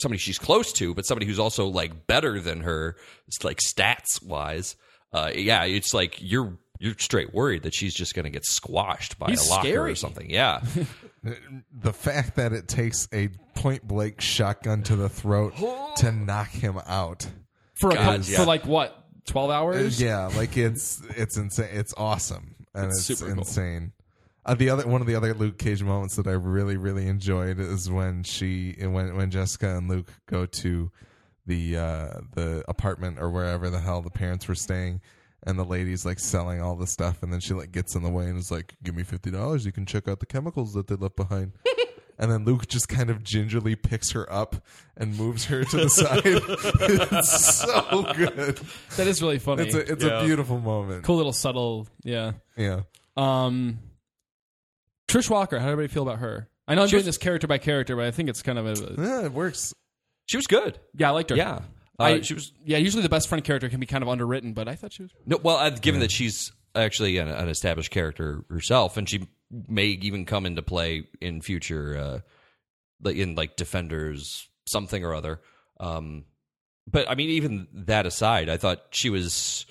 [0.00, 2.96] somebody she's close to, but somebody who's also like better than her,
[3.28, 4.76] it's like stats wise.
[5.12, 9.18] Uh, yeah, it's like you're you're straight worried that she's just going to get squashed
[9.18, 9.92] by He's a locker scary.
[9.92, 10.28] or something.
[10.28, 10.60] Yeah.
[11.72, 15.54] the fact that it takes a point blank shotgun to the throat
[15.98, 17.26] to knock him out.
[17.74, 18.38] for a God, couple, yeah.
[18.38, 20.00] for like what twelve hours?
[20.00, 21.68] Yeah, like it's it's insane.
[21.72, 23.40] It's awesome and It's it's, super cool.
[23.42, 23.92] insane.
[24.44, 27.60] Uh, the other one of the other Luke Cage moments that I really really enjoyed
[27.60, 30.90] is when she when when Jessica and Luke go to
[31.46, 35.00] the uh, the apartment or wherever the hell the parents were staying.
[35.44, 38.10] And the lady's like selling all the stuff, and then she like gets in the
[38.10, 39.66] way and is like, "Give me fifty dollars.
[39.66, 41.52] You can check out the chemicals that they left behind."
[42.18, 44.54] and then Luke just kind of gingerly picks her up
[44.96, 46.22] and moves her to the side.
[46.24, 48.60] it's so good.
[48.96, 49.64] that is really funny.
[49.64, 50.20] It's a it's Yeah.
[50.22, 51.02] a beautiful moment.
[51.02, 51.88] cool little subtle.
[52.04, 52.32] Yeah.
[52.56, 52.82] Yeah.
[53.16, 53.78] Um,
[55.08, 55.58] Trish Walker.
[55.58, 56.48] How did everybody feel about her?
[56.68, 58.58] I know I'm She doing was- this character by character, but I think it's kind
[58.58, 59.74] of a Yeah, it works.
[60.26, 60.78] She was good.
[60.94, 61.08] yeah.
[61.08, 61.36] I liked her.
[61.36, 61.62] Yeah.
[61.98, 62.78] Uh, I, she was yeah.
[62.78, 65.12] Usually the best friend character can be kind of underwritten, but I thought she was.
[65.26, 65.38] no.
[65.42, 69.28] Well, uh, given that she's actually an, an established character herself, and she
[69.68, 72.20] may even come into play in future, uh,
[73.02, 75.40] like in like Defenders something or other.
[75.80, 76.24] Um,
[76.90, 79.66] but I mean, even that aside, I thought she was-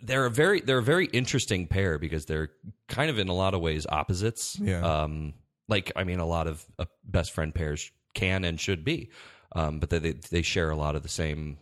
[0.00, 2.50] They're a very they're a very interesting pair because they're
[2.88, 4.56] kind of in a lot of ways opposites.
[4.58, 4.80] Yeah.
[5.02, 5.34] Um,
[5.68, 9.10] like I mean, a lot of uh, best friend pairs can and should be,
[9.54, 11.58] um, but they they- share a lot of the same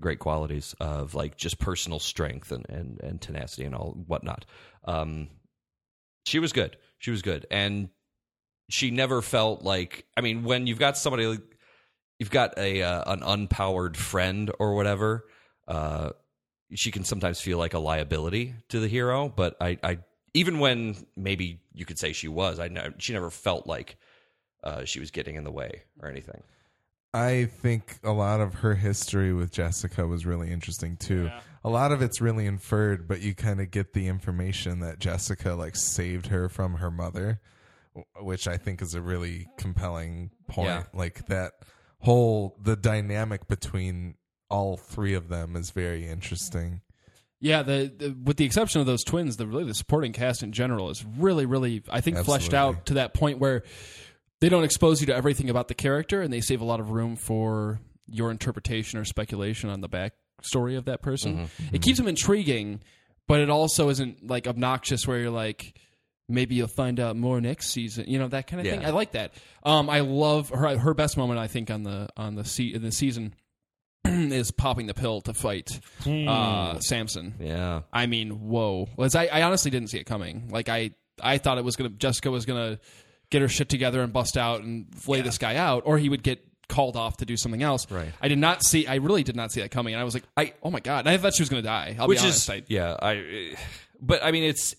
[0.00, 4.44] great qualities of like just personal strength and and, and tenacity and all whatnot.
[4.84, 5.28] Um,
[6.26, 6.76] she was good.
[6.98, 7.88] She was good, and
[8.70, 10.06] she never felt like.
[10.16, 11.42] I mean, when you've got somebody, like,
[12.18, 15.24] you've got a uh, an unpowered friend or whatever.
[15.66, 16.10] Uh,
[16.74, 19.98] she can sometimes feel like a liability to the hero, but I, I
[20.34, 23.96] even when maybe you could say she was, I ne- she never felt like
[24.64, 26.42] uh, she was getting in the way or anything.
[27.14, 31.30] I think a lot of her history with Jessica was really interesting too.
[31.64, 35.52] A lot of it's really inferred, but you kind of get the information that Jessica
[35.54, 37.40] like saved her from her mother,
[38.20, 40.68] which I think is a really compelling point.
[40.68, 40.84] Yeah.
[40.94, 41.52] Like that
[42.00, 44.14] whole the dynamic between
[44.48, 46.80] all three of them is very interesting.
[47.40, 50.52] Yeah, the, the with the exception of those twins, the really the supporting cast in
[50.52, 53.64] general is really, really I think fleshed out to that point where
[54.42, 56.90] they don't expose you to everything about the character, and they save a lot of
[56.90, 57.78] room for
[58.08, 61.48] your interpretation or speculation on the backstory of that person.
[61.72, 62.80] It keeps them intriguing,
[63.28, 65.78] but it also isn't like obnoxious where you're like.
[66.28, 68.06] Maybe you'll find out more next season.
[68.08, 68.84] You know that kind of thing.
[68.84, 69.34] I like that.
[69.64, 70.78] Um, I love her.
[70.78, 73.34] Her best moment, I think, on the on the se- in the season
[74.04, 77.34] is popping the pill to fight uh, Samson.
[77.38, 78.88] Yeah, I mean, whoa.
[78.96, 80.48] Was I, I honestly didn't see it coming.
[80.50, 82.78] Like I I thought it was gonna Jessica was gonna
[83.32, 86.22] get her shit together and bust out and lay this guy out, or he would
[86.22, 87.90] get called off to do something else.
[87.90, 88.12] Right.
[88.20, 89.94] I did not see I really did not see that coming.
[89.94, 91.00] And I was like, I- oh my god.
[91.00, 91.96] And I thought she was gonna die.
[91.98, 92.96] I'll which is I, yeah.
[93.02, 93.56] I
[94.00, 94.74] but I mean it's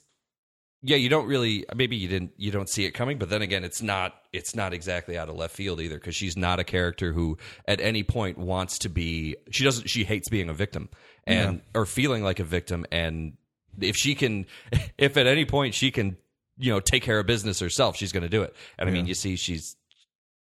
[0.82, 0.95] yeah.
[0.97, 3.82] You don't really maybe you didn't you don't see it coming, but then again, it's
[3.82, 7.38] not it's not exactly out of left field either because she's not a character who
[7.68, 9.36] at any point wants to be.
[9.51, 9.89] She doesn't.
[9.89, 10.89] She hates being a victim
[11.26, 12.86] and or feeling like a victim.
[12.91, 13.34] And
[13.80, 14.45] if she can,
[14.97, 16.18] if at any point she can,
[16.58, 18.56] you know, take care of business herself, she's going to do it.
[18.78, 19.76] And I mean, you see, she's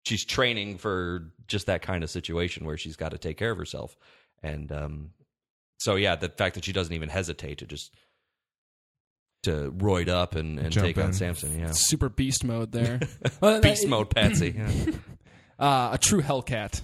[0.05, 3.57] she's training for just that kind of situation where she's got to take care of
[3.57, 3.95] herself.
[4.41, 5.11] And um,
[5.79, 7.93] so, yeah, the fact that she doesn't even hesitate to just
[9.43, 11.13] to roid up and, and Jump take on in.
[11.13, 12.99] Samson, yeah, super beast mode there.
[13.61, 14.55] Beast mode, Patsy.
[14.57, 14.93] Yeah.
[15.59, 16.81] Uh, a true Hellcat.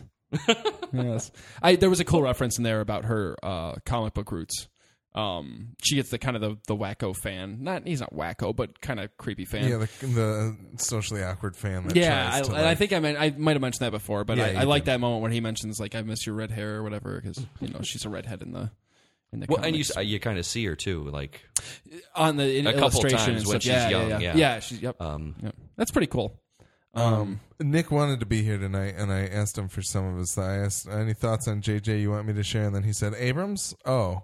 [0.94, 4.70] yes, I there was a cool reference in there about her uh, comic book roots.
[5.16, 7.60] Um, she gets the kind of the, the wacko fan.
[7.62, 9.68] Not he's not wacko, but kind of creepy fan.
[9.68, 11.88] Yeah, the, the socially awkward fan.
[11.88, 13.91] That Yeah, I, tries to, and I think I meant I might have mentioned that
[13.91, 16.36] before, but Yeah, I, I like that moment when he mentions like I miss your
[16.36, 18.72] red hair or whatever because you know she's a redhead in the
[19.34, 21.41] in the Well, and you you kind of see her too, like
[22.16, 23.64] on the in a couple illustration times when stuff.
[23.64, 24.36] she's yeah, young, yeah, yeah.
[24.36, 25.55] yeah, she's yep, um, yep.
[25.76, 26.39] That's pretty cool.
[26.93, 30.38] Um, Nick wanted to be here tonight, and I asked him for some of his.
[30.38, 33.14] I asked any thoughts on JJ you want me to share, and then he said
[33.18, 33.76] Abrams.
[33.86, 34.24] Oh,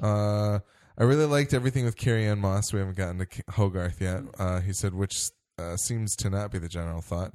[0.00, 0.58] uh,
[0.98, 2.72] I really liked everything with Carrie-Anne Moss.
[2.72, 4.22] We haven't gotten to K- Hogarth yet.
[4.38, 7.32] Uh, he said, which uh, seems to not be the general thought.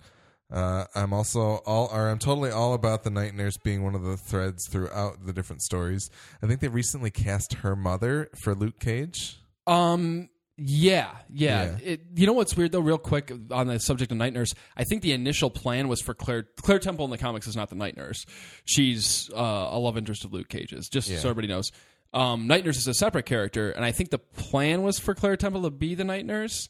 [0.52, 4.04] Uh, I'm also all, or I'm totally all about the night nurse being one of
[4.04, 6.10] the threads throughout the different stories.
[6.44, 9.38] I think they recently cast her mother for Luke Cage.
[9.66, 10.30] Um.
[10.64, 11.64] Yeah, yeah.
[11.64, 11.78] Yeah.
[11.82, 12.82] It, you know what's weird though?
[12.82, 16.14] Real quick on the subject of night nurse, I think the initial plan was for
[16.14, 16.46] Claire.
[16.62, 18.26] Claire Temple in the comics is not the night nurse.
[18.66, 20.88] She's uh, a love interest of Luke Cage's.
[20.88, 21.72] Just so everybody knows,
[22.14, 25.38] um, night nurse is a separate character, and I think the plan was for Claire
[25.38, 26.70] Temple to be the night nurse.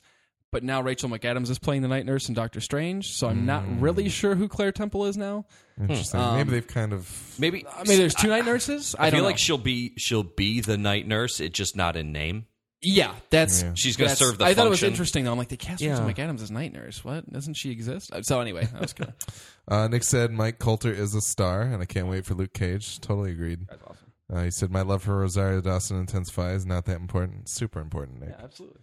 [0.51, 3.63] But now Rachel McAdams is playing the night nurse in Doctor Strange, so I'm not
[3.79, 5.45] really sure who Claire Temple is now.
[5.79, 6.19] Interesting.
[6.19, 7.35] Maybe they've kind of.
[7.39, 8.93] Maybe I mean, there's two night nurses.
[8.99, 9.27] I, I don't feel know.
[9.27, 11.39] like she'll be she'll be the night nurse.
[11.39, 12.47] It just not in name.
[12.81, 14.91] yeah, that's She's going to That's- serve the I thought it was function.
[14.91, 15.31] interesting though.
[15.31, 16.05] I'm like, they cast Yeah.
[16.05, 17.01] Rachel McAdams as night nurse.
[17.05, 18.11] What doesn't she exist?
[18.11, 19.13] Uh, So anyway, I was gonna.
[19.69, 22.99] Uh, Nick said Mike Colter is a star, and I can't wait for Luke Cage.
[22.99, 23.67] Totally agreed.
[23.69, 24.10] That's awesome.
[24.31, 26.65] Uh, he said, My love for Rosario Dawson intensifies.
[26.65, 27.49] Not that important.
[27.49, 28.29] Super important, Nick.
[28.29, 28.81] Yeah, absolutely.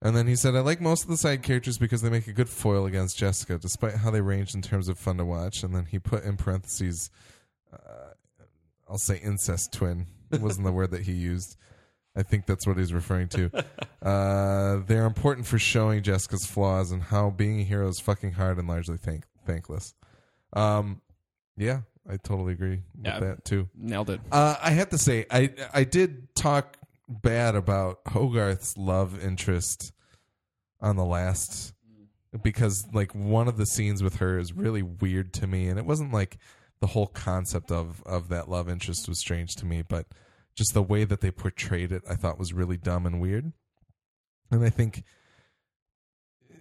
[0.00, 2.32] And then he said, I like most of the side characters because they make a
[2.32, 5.62] good foil against Jessica, despite how they range in terms of fun to watch.
[5.62, 7.10] And then he put in parentheses,
[7.72, 8.12] uh,
[8.88, 10.06] I'll say incest twin.
[10.30, 11.56] It wasn't the word that he used.
[12.14, 13.50] I think that's what he's referring to.
[14.00, 18.56] Uh, they're important for showing Jessica's flaws and how being a hero is fucking hard
[18.56, 19.92] and largely thank- thankless.
[20.52, 21.02] Um,
[21.56, 23.20] yeah, I totally agree with Yeah.
[23.20, 23.68] that too.
[23.76, 24.20] Nailed it.
[24.32, 26.76] Uh, I have to say, I I did talk
[27.08, 29.92] bad about Hogarth's love interest
[30.80, 31.74] on the last
[32.42, 35.84] because like one of the scenes with her is really weird to me, and it
[35.86, 36.38] wasn't like
[36.80, 40.06] the whole concept of of that love interest was strange to me, but
[40.54, 43.52] just the way that they portrayed it, I thought was really dumb and weird.
[44.50, 45.04] And I think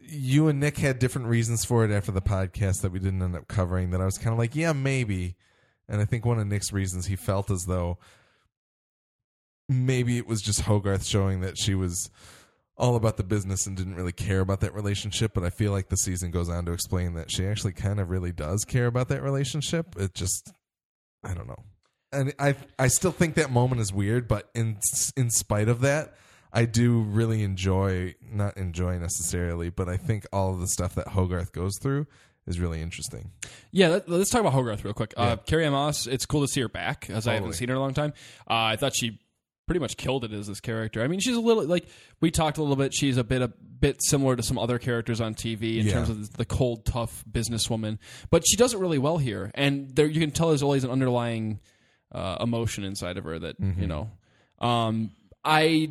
[0.09, 3.35] you and Nick had different reasons for it after the podcast that we didn't end
[3.35, 3.91] up covering.
[3.91, 5.35] That I was kind of like, yeah, maybe.
[5.89, 7.97] And I think one of Nick's reasons he felt as though
[9.69, 12.09] maybe it was just Hogarth showing that she was
[12.77, 15.33] all about the business and didn't really care about that relationship.
[15.33, 18.09] But I feel like the season goes on to explain that she actually kind of
[18.09, 19.95] really does care about that relationship.
[19.97, 20.51] It just,
[21.23, 21.63] I don't know.
[22.11, 24.77] And I, I still think that moment is weird, but in
[25.17, 26.13] in spite of that,
[26.53, 31.09] I do really enjoy not enjoy necessarily, but I think all of the stuff that
[31.09, 32.07] Hogarth goes through
[32.45, 33.31] is really interesting.
[33.71, 35.13] Yeah, let, us talk about Hogarth real quick.
[35.17, 35.23] Yeah.
[35.23, 37.77] Uh, Carrie-Anne Moss, it's cool to see her back, as I haven't seen her in
[37.77, 38.13] a long time.
[38.49, 39.19] Uh, I thought she
[39.65, 41.03] pretty much killed it as this character.
[41.03, 41.87] I mean, she's a little like
[42.21, 42.93] we talked a little bit.
[42.93, 45.91] She's a bit a bit similar to some other characters on TV in Yeah.
[45.93, 47.97] terms of the cold, tough businesswoman,
[48.31, 49.51] but she does it really well here.
[49.53, 51.59] And there, you can tell there's always an underlying
[52.13, 53.81] uh, emotion inside of her that Mm-hmm.
[53.81, 54.09] you know.
[54.59, 55.11] Um,
[55.43, 55.89] I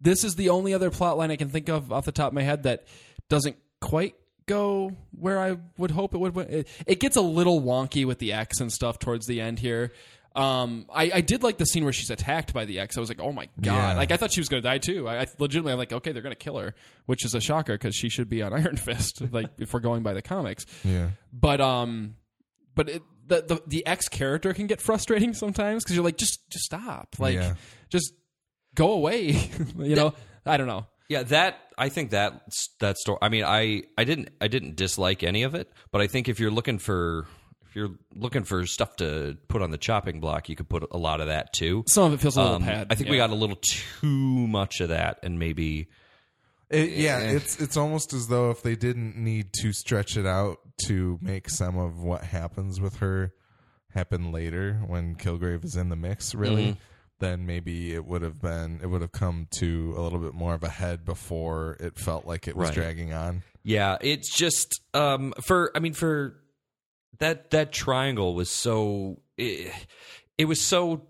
[0.00, 2.34] this is the only other plot line I can think of off the top of
[2.34, 2.84] my head that
[3.28, 4.14] doesn't quite
[4.46, 6.36] go where I would hope it would.
[6.36, 9.92] It, it gets a little wonky with the X and stuff towards the end here.
[10.36, 12.96] Um, I, I did like the scene where she's attacked by the X.
[12.96, 13.74] I was like, oh my god!
[13.74, 13.94] Yeah.
[13.96, 15.08] Like I thought she was going to die too.
[15.08, 16.74] I, I legitimately, I'm like, okay, they're going to kill her,
[17.06, 19.20] which is a shocker because she should be on Iron Fist.
[19.32, 21.08] like if we're going by the comics, Yeah.
[21.32, 22.14] but um,
[22.76, 26.48] but it, the the the X character can get frustrating sometimes because you're like, just
[26.50, 27.54] just stop, like Yeah.
[27.90, 28.12] just
[28.78, 29.50] go away.
[29.78, 30.14] you know,
[30.46, 30.86] I don't know.
[31.08, 32.42] Yeah, that I think that
[32.80, 33.18] that story.
[33.22, 36.38] I mean, I I didn't I didn't dislike any of it, but I think if
[36.40, 37.26] you're looking for
[37.66, 40.96] if you're looking for stuff to put on the chopping block, you could put a
[40.98, 41.84] lot of that too.
[41.88, 42.86] Some of it feels a little Um, pad.
[42.90, 44.06] I think we got a little too
[44.48, 45.88] much of that, and maybe
[46.70, 50.58] It, yeah, it's it's almost as though if they didn't need to stretch it out
[50.86, 53.32] to make some of what happens with her
[53.94, 56.76] happen later when Kilgrave is in the mix, really,
[57.20, 60.54] then maybe it would have been it would have come to a little bit more
[60.54, 62.74] of a head before it felt like it was Right.
[62.74, 63.42] dragging on.
[63.62, 66.36] Yeah, it's just um for I mean for
[67.18, 69.72] that that triangle was so it,
[70.38, 71.02] it was so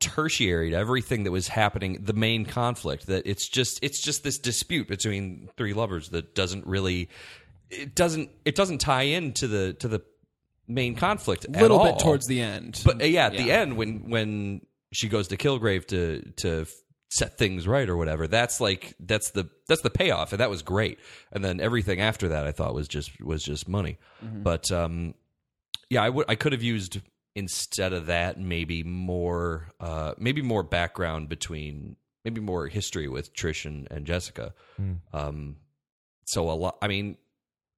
[0.00, 4.38] tertiary to everything that was happening the main conflict that it's just it's just this
[4.38, 7.08] dispute between three lovers that doesn't really
[7.70, 10.02] it doesn't it doesn't tie into the to the
[10.66, 11.98] main conflict a little at bit all.
[12.00, 12.80] towards the end.
[12.84, 14.62] But uh, yeah, at the end when when
[14.92, 16.66] she goes to Kilgrave to to
[17.10, 20.62] set things right or whatever, that's like that's the that's the payoff, and that was
[20.62, 20.98] great.
[21.32, 23.98] And then everything after that, I thought was just was just money.
[24.42, 25.14] But um,
[25.90, 27.00] yeah, I would I could have used
[27.34, 33.64] instead of that maybe more uh maybe more background between maybe more history with Trish
[33.64, 34.54] and, and Jessica.
[35.12, 35.56] Um,
[36.26, 36.76] so a lot.
[36.80, 37.16] I mean,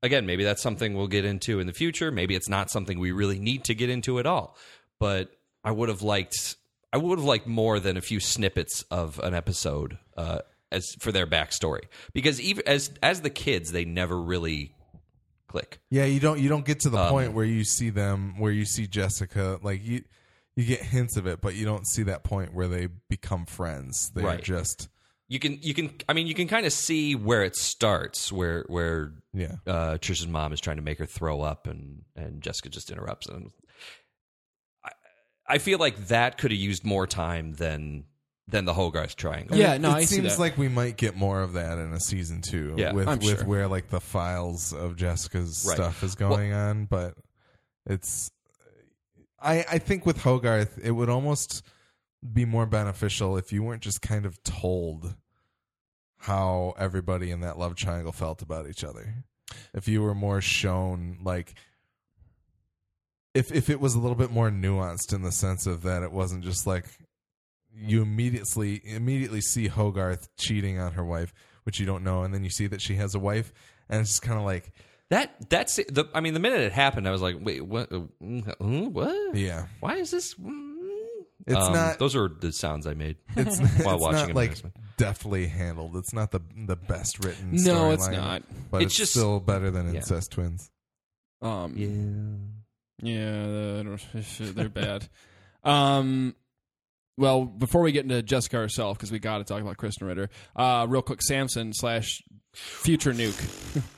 [0.03, 2.11] again, maybe that's something we'll get into in the future.
[2.11, 4.57] Maybe it's not something we really need to get into at all.
[5.01, 5.31] But
[5.65, 6.57] I would have liked,
[6.95, 10.39] I would have liked more than a few snippets of an episode uh,
[10.71, 11.83] as for their backstory
[12.13, 14.75] because even as as the kids, they never really
[15.49, 15.81] click.
[15.91, 18.53] Yeah, you don't you don't get to the Um, point where you see them where
[18.53, 20.05] you see Jessica like you
[20.57, 24.11] you get hints of it, but you don't see that point where they become friends.
[24.15, 24.43] They're Right.
[24.43, 24.89] just
[25.29, 28.65] You can you can I mean you can kind of see where it starts where
[28.69, 29.57] where yeah.
[29.67, 33.27] uh, Trish's mom is trying to make her throw up, and and Jessica just interrupts.
[33.29, 33.51] And
[35.49, 38.05] I, I feel like that could have used more time than
[38.47, 39.57] than the Hogarth triangle.
[39.57, 40.39] Yeah, no, it I seems that.
[40.39, 42.75] like we might get more of that in a season two.
[42.77, 43.47] Yeah, with I'm with sure.
[43.47, 45.77] where like the files of Jessica's Right.
[45.77, 47.15] stuff is going on, but
[47.87, 48.31] it's.
[49.41, 51.63] I I think with Hogarth, it would almost
[52.33, 55.15] be more beneficial if you weren't just kind of told
[56.19, 59.25] how everybody in that love triangle felt about each other.
[59.75, 61.55] If you were more shown like
[63.35, 66.13] if if it was a little bit more nuanced in the sense of that it
[66.13, 66.85] wasn't just like
[67.77, 71.33] you immediately immediately see Hogarth cheating on her wife,
[71.65, 73.53] which you don't know, and then you see that she has a wife,
[73.89, 74.73] and it's just kind of like,
[75.11, 75.93] That that's it.
[75.93, 76.05] the.
[76.15, 77.91] I mean, the minute it happened, I was like, wait, what?
[77.93, 78.03] uh,
[78.59, 79.35] What?
[79.37, 80.35] yeah, Why is this?
[80.35, 80.61] mm?
[81.47, 84.51] It's Um, not- Those are the sounds I made it's, while it's watching not like
[84.51, 84.77] Embarrassment.
[84.97, 85.97] deftly handled.
[85.97, 87.51] It's not the the best written.
[87.53, 88.43] No, it's storyline, not.
[88.71, 89.97] But It's it's, just- still better than yeah.
[89.99, 90.71] incest twins.
[91.43, 91.89] Um, Yeah.
[93.05, 93.99] Yeah, they're,
[94.53, 95.09] they're bad.
[95.63, 96.35] Um,
[97.17, 100.31] well, before we get into Jessica herself, because we got to talk about Krysten Ritter,
[100.57, 102.23] uh, real quick, Samson slash
[102.55, 103.83] future nuke.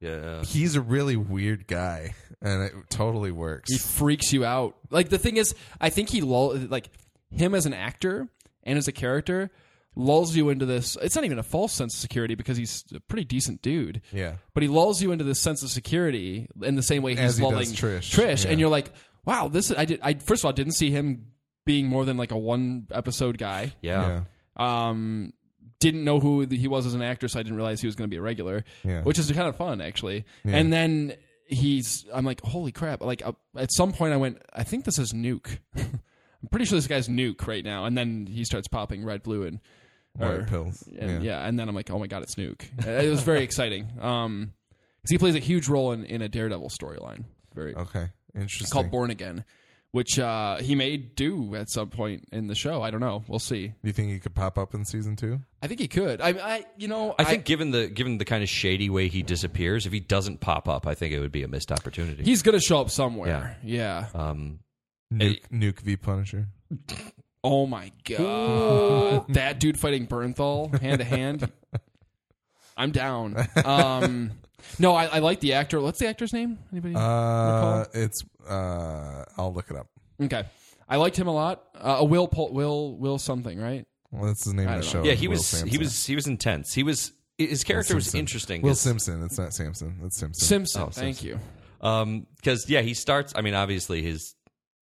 [0.00, 0.42] Yeah.
[0.42, 3.70] He's a really weird guy, and it totally works.
[3.70, 4.74] He freaks you out.
[4.90, 6.88] Like the thing is, I think he lull like
[7.30, 8.26] him as an actor
[8.64, 9.52] and as a character
[9.94, 10.96] lulls you into this.
[11.02, 14.00] It's not even a false sense of security because he's a pretty decent dude.
[14.12, 17.20] yeah, but he lulls you into this sense of security in the same way he's
[17.20, 17.68] As he does lulling
[18.00, 18.50] Trish, yeah.
[18.50, 18.90] and you're like,
[19.24, 20.00] wow, this is, I did.
[20.02, 21.26] I first of all I didn't see him
[21.64, 23.72] being more than like a one episode guy.
[23.82, 24.22] Yeah.
[24.58, 25.32] yeah, Um,
[25.78, 28.08] didn't know who he was as an actor, so I didn't realize he was going
[28.08, 29.02] to be a regular, Yeah.
[29.02, 30.24] which is kind of fun actually.
[30.44, 30.56] Yeah.
[30.56, 31.14] And then
[31.46, 33.02] he's, I'm like, holy crap!
[33.02, 35.58] Like uh, at some point, I went, I think this is Nuke.
[35.76, 37.84] I'm pretty sure this guy's Nuke right now.
[37.84, 39.60] And then he starts popping red, blue, and
[40.16, 40.82] white or- pills.
[40.98, 41.38] and, yeah.
[41.40, 41.46] yeah.
[41.46, 42.62] and then I'm like, oh my god, it's Nuke.
[42.86, 43.88] it was very exciting.
[44.00, 44.52] Um,
[45.02, 47.24] because he plays a huge role in, in a Daredevil storyline.
[47.54, 48.64] Very Okay, interesting.
[48.64, 49.44] it's called Born Again,
[49.90, 52.82] which uh, he may do at some point in the show.
[52.82, 53.24] I don't know.
[53.26, 53.66] We'll see.
[53.66, 55.40] Do you think he could pop up in season two?
[55.60, 56.20] I think he could.
[56.20, 59.22] I, I you know, I think given the given the kind of shady way he
[59.22, 62.22] disappears, if he doesn't pop up, I think it would be a missed opportunity.
[62.22, 63.56] he's going to show up somewhere.
[63.64, 64.06] Yeah.
[64.14, 64.60] um,
[65.12, 66.46] Nuke, Nuke v Punisher.
[67.44, 71.50] Oh my god, that dude fighting Bernthal hand to hand.
[72.76, 73.36] I'm down.
[73.64, 74.30] Um,
[74.78, 75.80] no, I, I like the actor.
[75.80, 76.58] What's the actor's name?
[76.72, 76.94] Anybody?
[76.96, 79.88] Uh, it's uh, I'll look it up.
[80.22, 80.44] Okay,
[80.88, 81.64] I liked him a lot.
[81.74, 83.86] Uh, a Will Pol- Will Will something, right?
[84.12, 84.98] Well, that's the name I of the don't show.
[85.02, 85.08] know.
[85.08, 85.78] yeah, he Will was he Sampson.
[85.80, 86.72] was he was intense.
[86.74, 88.20] He was his character was Simpson.
[88.20, 88.62] interesting.
[88.62, 89.22] Will 'cause- Simpson.
[89.24, 89.98] It's not Samson.
[90.04, 90.46] It's Simpson.
[90.46, 90.82] Simpson.
[90.82, 91.40] Oh, thank Simpson.
[91.82, 91.86] you.
[91.88, 93.32] Um, because yeah, he starts.
[93.34, 94.34] I mean, obviously his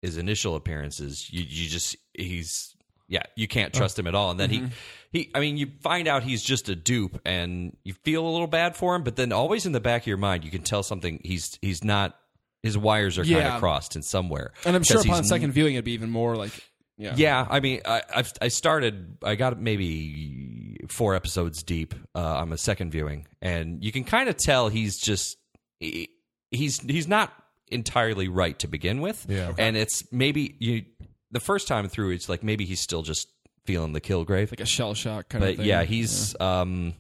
[0.02, 2.76] his initial appearances, you you just he's
[3.08, 4.32] yeah, you can't trust him at all.
[4.32, 4.66] And then Mm-hmm.
[5.12, 8.30] he he, I mean, you find out he's just a dupe, and you feel a
[8.30, 9.04] little bad for him.
[9.04, 11.20] But then always in the back of your mind, you can tell something.
[11.24, 12.16] He's he's not.
[12.62, 14.52] His wires are kind of crossed in somewhere.
[14.66, 16.52] And I'm sure upon second viewing, it'd be even more like
[16.98, 17.14] yeah.
[17.16, 19.18] Yeah, I mean, I I've, I started.
[19.24, 24.28] I got maybe four episodes deep uh, on the second viewing, and you can kind
[24.30, 25.38] of tell he's just
[25.80, 26.10] he,
[26.52, 27.34] he's he's not
[27.72, 29.26] entirely right to begin with.
[29.30, 29.54] Yeah.
[29.58, 30.86] and it's maybe you
[31.32, 33.28] the first time through, it's like maybe he's still just
[33.66, 34.52] feeling the Kilgrave.
[34.52, 35.66] like a shell shock kind of But thing.
[35.68, 36.94] yeah, he's um,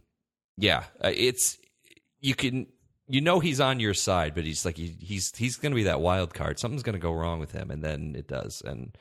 [0.58, 1.58] yeah, uh, it's
[2.22, 2.68] you can.
[3.12, 5.86] You know he's on your side, but he's like he, he's he's going to be
[5.86, 6.60] that wild card.
[6.60, 8.96] Something's going to go wrong with him, and then it does, and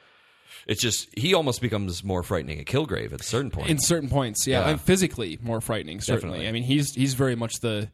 [0.66, 3.70] it's just he almost becomes more frightening at Kilgrave at certain points.
[3.70, 4.70] in certain points, yeah, Yeah.
[4.70, 6.00] and physically more frightening.
[6.00, 6.48] Certainly, Definitely.
[6.48, 7.90] I mean he's he's very much the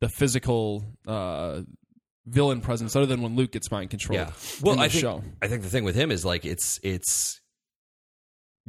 [0.00, 1.62] the physical uh,
[2.26, 4.20] villain presence, other than when Luke gets mind controlled.
[4.20, 4.32] yeah.
[4.62, 5.22] Well, in the I think show.
[5.42, 7.40] I think the thing with him is like it's it's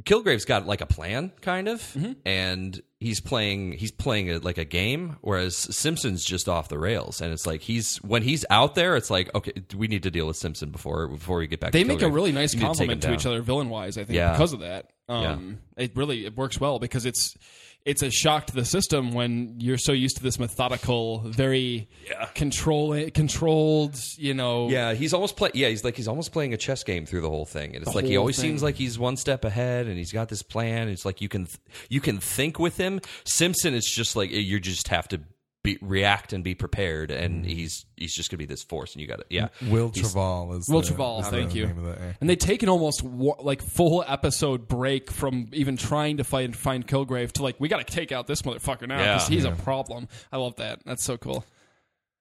[0.04, 2.12] Kilgrave's got like a plan, kind of, Mm-hmm.
[2.24, 7.20] and he's playing he's playing a, like a game, whereas Simpson's just off the rails,
[7.20, 10.26] and it's like he's when he's out there, it's like okay, we need to deal
[10.26, 11.72] with Simpson before before we get back.
[11.72, 13.96] they make a really nice We need to compliment to, each other villain wise.
[13.98, 14.32] I think Yeah.
[14.32, 17.36] because of that, um, it really it works well because it's
[17.84, 21.88] it's a shock to the system when you're so used to this methodical, very
[22.34, 25.50] control controlled, you know, Yeah, he's almost play.
[25.54, 27.94] Yeah, he's like he's almost playing a chess game through the whole thing, and it's
[27.94, 28.50] like he always thing.
[28.50, 30.88] seems like he's one step ahead, and he's got this plan.
[30.88, 31.58] It's like you can th-
[31.88, 33.00] you can think with him.
[33.24, 35.20] Simpson, it's just like you just have to
[35.64, 37.22] be, react and be prepared, Mm-hmm.
[37.24, 39.48] and he's he's just gonna be this force, and you got to yeah.
[39.68, 41.66] Wil Traval is Will the, Traval, is thank you.
[41.66, 42.16] Name of the actor.
[42.20, 46.56] And they take an almost wa- like full episode break from even trying to find
[46.56, 49.34] find Kilgrave to like we got to take out this motherfucker now because Yeah.
[49.36, 50.08] he's a problem.
[50.32, 50.80] I love that.
[50.84, 51.44] That's so cool.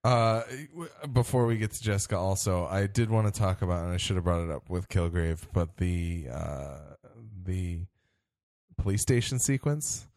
[0.03, 3.93] Uh, w- before we get to Jessica, also, I did want to talk about, and
[3.93, 6.77] I should have brought it up with Kilgrave, but the uh,
[7.43, 7.81] the
[8.77, 10.07] police station sequence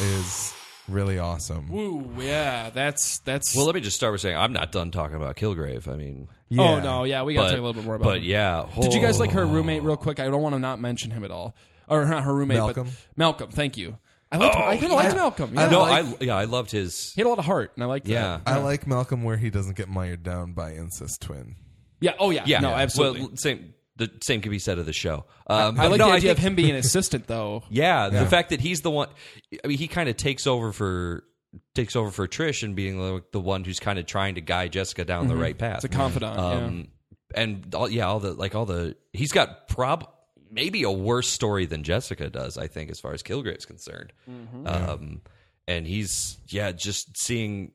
[0.00, 0.54] is
[0.88, 1.68] really awesome.
[1.68, 3.54] Woo, yeah, that's that's.
[3.54, 5.88] Well, let me just start with saying I'm not done talking about Kilgrave.
[5.88, 6.28] I mean,
[6.58, 8.04] oh no, yeah, we got to talk a little bit more about.
[8.04, 8.24] but him.
[8.24, 9.48] yeah, Did you guys like her oh.
[9.48, 10.20] roommate real quick?
[10.20, 11.54] I don't want to not mention him at all.
[11.88, 12.86] or not her roommate, Malcolm?
[12.86, 13.50] but Malcolm.
[13.50, 13.98] Thank you.
[14.32, 15.50] I liked, I kind of oh, liked Malcolm.
[15.54, 17.12] Yeah, no, like- I yeah, I loved his.
[17.14, 18.40] he had a lot of heart, and I liked Yeah.
[18.44, 18.52] that.
[18.52, 21.56] I like Malcolm where he doesn't get mired down by incest twin.
[22.00, 22.14] Yeah.
[22.18, 22.42] Oh yeah.
[22.46, 23.20] Yeah, No, absolutely.
[23.20, 23.74] Well, same.
[23.96, 25.24] The same could be said of the show.
[25.46, 27.62] Um, I but like no, the idea think- of him being an assistant, though.
[27.70, 29.08] Yeah, the fact that he's the one.
[29.64, 31.24] I mean, he kind of takes over for
[31.74, 34.72] takes over for Trish and being like the one who's kind of trying to guide
[34.72, 35.84] Jessica down the right path.
[35.84, 36.36] It's a confidant.
[36.36, 36.44] yeah.
[36.44, 36.88] Um,
[37.36, 40.08] and all, yeah, all the like all the he's got prob
[40.50, 42.58] maybe a worse story than Jessica does.
[42.58, 44.12] I think as far as Kilgrave's concerned.
[44.66, 45.20] Um,
[45.68, 47.72] and he's yeah, just seeing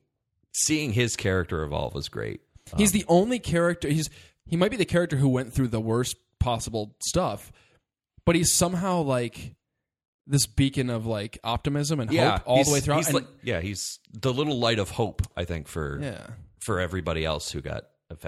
[0.52, 2.40] seeing his character evolve was great.
[2.76, 3.88] He's the only character.
[3.88, 4.10] He's
[4.50, 7.50] he might be the character who went through the worst possible stuff,
[8.26, 9.54] but he's somehow like
[10.26, 12.98] this beacon of like optimism and Yeah, hope all the way throughout.
[12.98, 15.22] He's And- like, yeah, he's the little light of hope.
[15.36, 16.26] I think for yeah,
[16.60, 17.84] for everybody else who got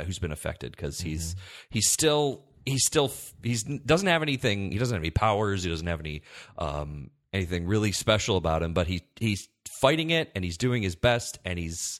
[0.07, 1.35] who's been affected because he's
[1.71, 3.13] he's still he's still
[3.43, 6.23] he's doesn't have anything he doesn't have any powers he doesn't have any
[6.57, 9.49] um anything really special about him but he he's
[9.81, 11.99] fighting it and he's doing his best and he's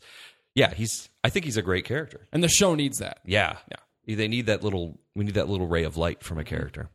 [0.55, 3.19] yeah he's I think he's a great character and the show needs that.
[3.25, 3.79] yeah Yeah.
[4.07, 6.89] They need that little we need that little ray of light from a character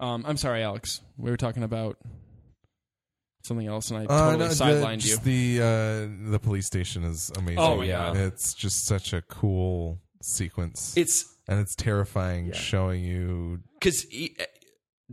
[0.00, 1.00] Um, I'm sorry, Alex.
[1.18, 1.98] We were talking about
[3.44, 5.16] something else, and I Uh, totally no, the- sidelined you.
[5.18, 7.58] The uh, the police station is amazing.
[7.58, 8.16] Oh, my God.
[8.16, 13.60] it's just such a cool sequence, it's and it's terrifying, showing you.
[13.74, 14.06] because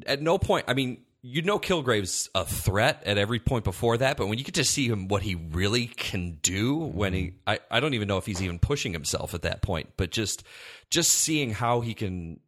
[0.05, 4.15] at no point, I mean, you know, Kilgrave's a threat at every point before that,
[4.15, 7.59] but when you get to see him, what he really can do when he, I,
[7.69, 10.43] I don't even know if he's even pushing himself at that point, but just,
[10.89, 12.39] just seeing how he can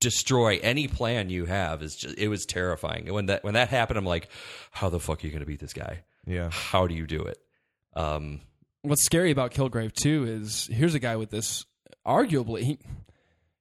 [0.00, 3.04] destroy any plan you have is just, it was terrifying.
[3.06, 4.28] And when that, when that happened, I'm like,
[4.72, 6.00] how the fuck are you going to beat this guy?
[6.26, 7.38] Yeah, How do you do it?
[7.94, 8.40] Um,
[8.82, 11.66] What's scary about Kilgrave too is here's a guy with this
[12.04, 12.78] arguably he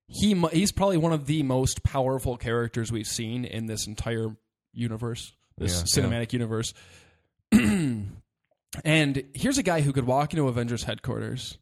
[0.08, 4.36] he he's probably one of the most powerful characters we've seen in this entire
[4.78, 6.74] universe, this Yeah, cinematic universe.
[8.84, 11.58] and here's a guy who could walk into Avengers headquarters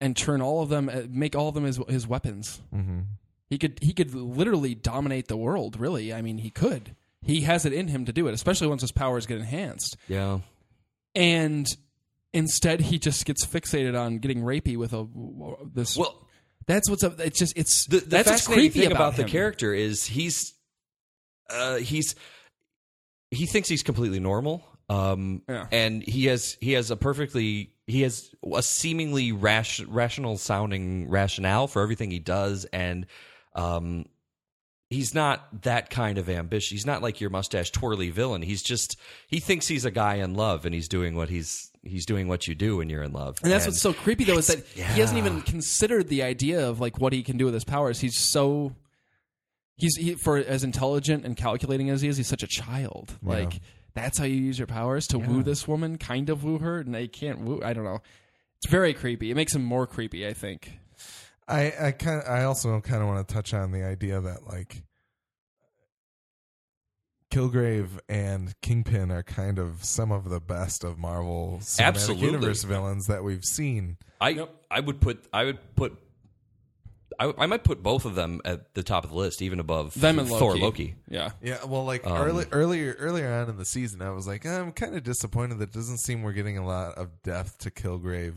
[0.00, 2.60] and turn all of them, uh, make all of them his his weapons.
[2.72, 3.00] hmm
[3.48, 5.78] He could he could literally dominate the world.
[5.78, 6.94] Really, I mean, he could.
[7.22, 9.96] He has it in him to do it, especially once his powers get enhanced.
[10.08, 10.40] yeah.
[11.14, 11.66] And
[12.32, 15.06] instead, he just gets fixated on getting rapey with a
[15.72, 15.96] this.
[15.96, 16.26] Well,
[16.66, 17.20] that's what's up.
[17.20, 19.28] It's just it's the, the that's what's creepy thing about, the him.
[19.28, 20.53] character is he's
[21.50, 22.14] uh, he's
[23.30, 25.66] he thinks he's completely normal um, Yeah.
[25.72, 31.66] and he has he has a perfectly he has a seemingly rash, rational sounding rationale
[31.66, 33.06] for everything he does and
[33.54, 34.06] um,
[34.90, 38.96] he's not that kind of ambitious he's not like your mustache twirly villain he's just
[39.26, 42.46] he thinks he's a guy in love and he's doing what he's he's doing what
[42.46, 44.94] you do when you're in love And that's what's so creepy though is that it's-
[44.94, 48.00] he hasn't even considered the idea of like what he can do with his powers.
[48.00, 48.74] He's so
[49.76, 53.18] he's he, for as intelligent and calculating as he is, he's such a child.
[53.22, 53.60] Like
[53.94, 56.94] that's how you use your powers to woo this woman, kind of woo her, and
[56.94, 57.60] they can't woo.
[57.64, 58.00] I don't know.
[58.56, 59.30] It's very creepy.
[59.30, 60.26] It makes him more creepy.
[60.26, 60.78] I think.
[61.46, 64.82] I I kind I also kind of want to touch on the idea that like
[67.30, 72.26] Kilgrave and Kingpin are kind of some of the best of Marvel Cinematic Absolutely.
[72.26, 73.96] Universe villains that we've seen.
[74.20, 75.98] I I would put I would put
[77.18, 79.94] I, I might put both of them at the top of the list, even above
[79.94, 80.60] Them and Thor Loki.
[80.62, 80.94] Loki.
[81.08, 81.30] Yeah.
[81.42, 84.72] Yeah, well, like Um, early, earlier earlier on in the season, I was like, I'm
[84.72, 88.36] kind of disappointed that it doesn't seem we're getting a lot of depth to Kilgrave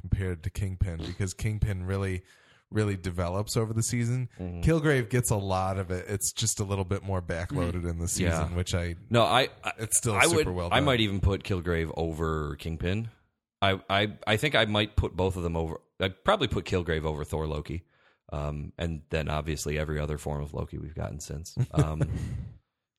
[0.00, 2.22] compared to Kingpin because Kingpin really
[2.70, 4.28] really develops over the season.
[4.40, 4.62] Mm-hmm.
[4.62, 6.06] Kilgrave gets a lot of it.
[6.08, 8.56] It's just a little bit more backloaded in the season, Yeah.
[8.56, 11.44] which I No, I, I It's still I super would, well I might even put
[11.44, 13.10] Kilgrave over Kingpin.
[13.62, 15.80] I, I I think I might put both of them over.
[16.00, 17.84] I'd probably put Kilgrave over Thor Loki,
[18.34, 21.54] um, and then obviously every other form of Loki we've gotten since.
[21.72, 22.02] Um,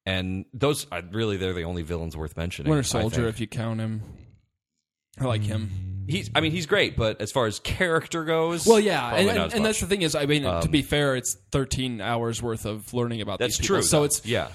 [0.05, 2.69] and those are really they're the only villains worth mentioning.
[2.69, 4.01] Winter Soldier, if you count him.
[5.19, 6.05] I like him.
[6.07, 9.27] he's I mean he's great, but as far as character goes, Well, yeah, probably and,
[9.27, 9.67] not and, as and much.
[9.69, 13.21] that's the thing is, I mean, to be fair, it's 13 hours worth of learning
[13.21, 13.77] about that's these people.
[13.77, 13.83] true.
[13.83, 14.03] So though.
[14.05, 14.49] it's yeah.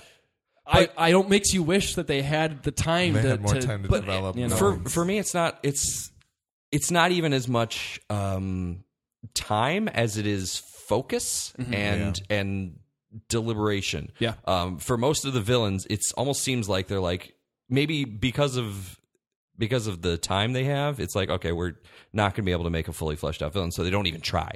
[0.67, 3.55] I, I don't makes you wish that they had the time they to, had more
[3.55, 4.37] to- time to but, develop.
[4.37, 4.55] you know.
[4.55, 6.13] for for me it's not it's
[6.71, 8.85] it's not even as much um
[9.35, 12.79] time as it is focus and and
[13.29, 14.35] deliberation Yeah.
[14.45, 17.35] um for most of the villains it's almost seems like they're like
[17.69, 18.99] maybe because of
[19.59, 21.75] because of the time they have it's like okay we're
[22.13, 24.07] not going to be able to make a fully fleshed out villain so they don't
[24.07, 24.51] even try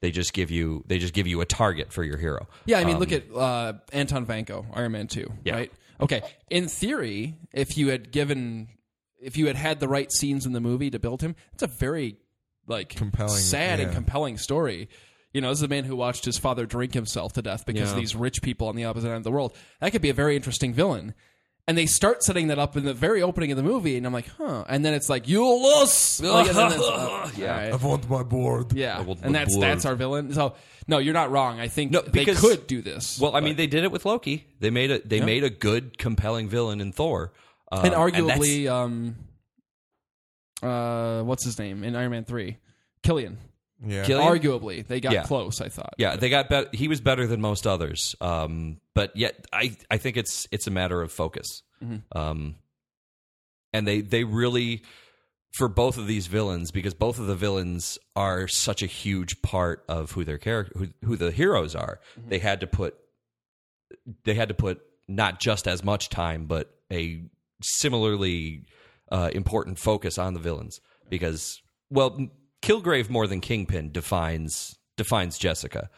[0.00, 2.84] they just give you they just give you a target for your hero Yeah, I
[2.84, 5.54] mean, look at uh, Anton Vanko, Iron Man Two, Yeah.
[5.54, 5.72] right?
[6.00, 6.20] Okay,
[6.50, 8.68] in theory, if you had given,
[9.18, 11.66] if you had had the right scenes in the movie to build him, it's a
[11.66, 12.16] very
[12.66, 14.90] like Compelling, sad and compelling story.
[15.36, 17.90] You know, this is a man who watched his father drink himself to death because
[17.90, 18.00] of Yeah.
[18.00, 19.54] these rich people on the opposite end of the world.
[19.80, 21.12] That could be a very interesting villain.
[21.68, 24.14] And they start setting that up in the very opening of the movie, and I'm
[24.14, 24.64] like, huh.
[24.66, 26.20] And then it's like, you lose.
[26.24, 27.50] Like, and then it's, uh, Yeah.
[27.52, 27.72] all right.
[27.74, 28.72] I want my board.
[28.72, 29.62] Yeah, want and the that's board.
[29.68, 30.32] that's our villain.
[30.32, 30.54] So
[30.88, 31.60] no, you're not wrong.
[31.60, 33.20] I think No, they could do this.
[33.20, 34.46] Well, I mean, they did it with Loki.
[34.60, 37.32] They made a they made a good, compelling villain in Thor,
[37.70, 39.16] uh, and that's- arguably, um,
[40.62, 42.56] uh, what's his name in Iron Man three,
[43.02, 43.36] Killian.
[43.84, 44.04] Yeah.
[44.04, 44.26] Killian?
[44.40, 45.22] Arguably, they got Yeah.
[45.24, 45.60] close.
[45.60, 45.94] I thought.
[45.98, 48.14] Yeah, they got bet- he was better than most others.
[48.20, 51.62] Um, but yet I I think it's it's a matter of focus.
[52.12, 52.54] Um,
[53.74, 54.82] and they they really
[55.52, 59.84] for both of these villains because both of the villains are such a huge part
[59.88, 62.00] of who their character who, who the heroes are.
[62.16, 62.94] They had to put
[64.24, 67.22] they had to put not just as much time but a
[67.62, 68.64] similarly
[69.12, 71.60] uh, important focus on the villains because
[71.90, 72.18] well
[72.62, 75.90] Kilgrave more than Kingpin defines defines Jessica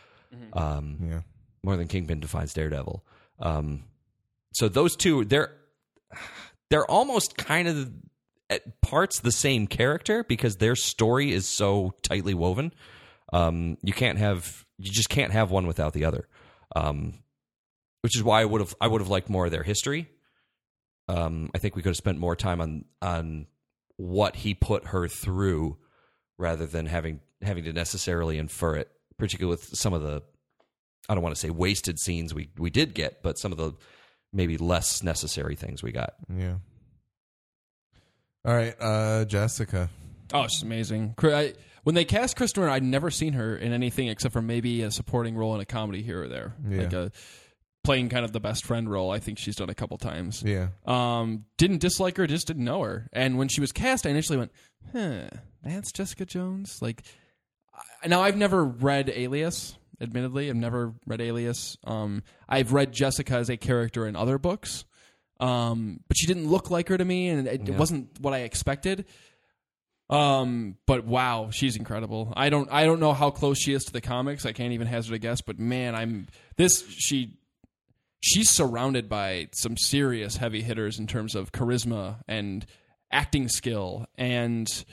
[0.53, 1.21] um, Yeah.
[1.63, 3.05] more than Kingpin defines Daredevil.
[3.41, 3.85] Um,
[4.53, 5.53] so those two, they're
[6.71, 7.93] they're almost kind of
[8.51, 12.73] at parts the same character because their story is so tightly woven.
[13.33, 16.29] Um, you can't have you just can't have one without the other.
[16.77, 17.21] Um,
[18.03, 20.09] which is why I would have I would have liked more of their history.
[21.09, 23.47] Um, I think we could have spent more time on on
[23.97, 25.79] what he put her through
[26.39, 30.23] rather than having having to necessarily infer it, particularly with some of the
[31.09, 33.75] I don't want to say wasted scenes we we did get, but some of the
[34.33, 36.15] maybe less necessary things we got.
[36.35, 36.57] Yeah.
[38.45, 39.91] All right, uh, Jessica.
[40.33, 41.15] Oh, she's amazing.
[41.23, 44.83] I, when they cast Krysten Ritter, I'd never seen her in anything except for maybe
[44.83, 46.79] a supporting role in a comedy here or there, Yeah.
[46.83, 47.13] like a
[47.89, 49.11] playing kind of the best friend role.
[49.11, 50.43] I think she's done a couple times.
[50.45, 50.69] Yeah.
[50.85, 53.09] Um, didn't dislike her, just didn't know her.
[53.15, 54.53] And when she was cast, I initially went,
[54.93, 55.31] "Huh,
[55.63, 57.03] that's Jessica Jones." Like,
[58.03, 59.75] I, now I've never read Alias.
[60.03, 61.79] Admittedly, I've never read Alias.
[61.85, 64.85] Um, I've read Jessica as a character in other books,
[65.41, 68.41] um, but she didn't look like her to me, and it, it wasn't what I
[68.41, 69.07] expected.
[70.11, 72.35] Um, but wow, she's incredible.
[72.37, 74.45] I don't, I don't know how close she is to the comics.
[74.45, 75.41] I can't even hazard a guess.
[75.41, 76.87] But man, I'm this.
[76.91, 77.38] She
[78.21, 82.67] she's surrounded by some serious heavy hitters in terms of charisma and
[83.11, 84.85] acting skill and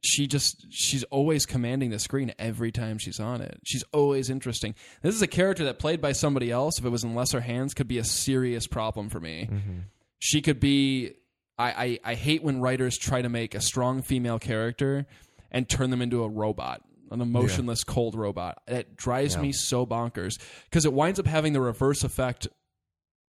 [0.00, 3.58] she just she's always commanding the screen every time she's on it.
[3.64, 4.74] She's always interesting.
[5.02, 7.74] This is a character that played by somebody else if it was in lesser hands
[7.74, 9.48] could be a serious problem for me.
[9.50, 9.78] Mm-hmm.
[10.20, 11.14] She could be
[11.58, 15.06] I, I i hate when writers try to make a strong female character
[15.50, 20.38] and turn them into a robot an emotionless cold robot it drives me so bonkers.
[20.64, 22.48] Because it winds up having the reverse effect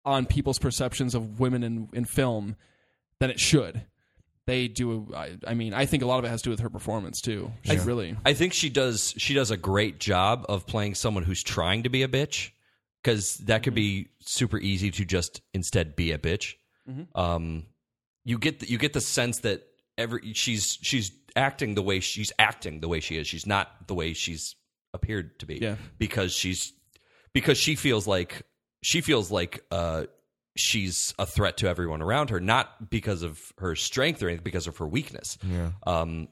[0.04, 2.56] on people's perceptions of women in, in film
[3.18, 3.82] than it should.
[4.46, 6.60] They do I, I mean i think a lot of it has to do with
[6.60, 7.52] her performance too.
[7.62, 11.42] She really I think she does she does a great job of playing someone who's
[11.42, 12.50] trying to be a bitch
[13.02, 16.54] because that could be super easy to just instead be a bitch.
[17.14, 17.66] Um,
[18.24, 19.62] you get the, you get the sense that
[19.96, 23.26] every she's she's acting the way she's acting the way she is.
[23.26, 24.54] She's not the way she's
[24.94, 25.56] appeared to be.
[25.56, 25.76] Yeah.
[25.98, 26.72] because she's
[27.32, 28.42] because she feels like
[28.82, 30.04] she feels like uh,
[30.56, 34.66] she's a threat to everyone around her, not because of her strength or anything, because
[34.66, 35.70] of her weakness Yeah.
[35.86, 36.28] um,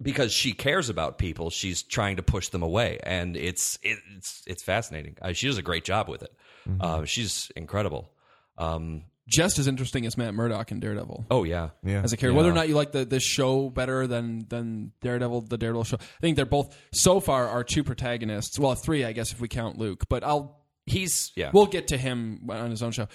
[0.00, 4.42] because she cares about people, she's trying to push them away, and it's it, it's
[4.46, 5.16] it's fascinating.
[5.22, 6.32] Uh, she does a great job with it.
[6.80, 8.10] Uh, she's incredible.
[8.58, 12.02] Um, just as interesting as matt murdock in daredevil oh yeah, Yeah.
[12.02, 12.36] as a character.
[12.36, 15.96] Whether or not you like the this show better than than Daredevil, the Daredevil show,
[16.00, 18.58] I think they're both so far our two protagonists.
[18.58, 20.04] Well, three, I guess, if we count Luke.
[20.08, 21.50] But I'll he's yeah.
[21.52, 23.06] we'll get to him on his own show.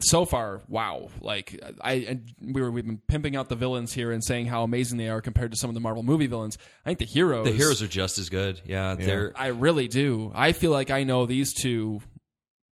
[0.00, 1.08] So far, wow!
[1.22, 4.62] Like I, I we were we've been pimping out the villains here and saying how
[4.62, 6.58] amazing they are compared to some of the Marvel movie villains.
[6.84, 8.60] I think the heroes, the heroes are just as good.
[8.66, 10.32] Yeah, they're I really do.
[10.34, 12.00] I feel like I know these two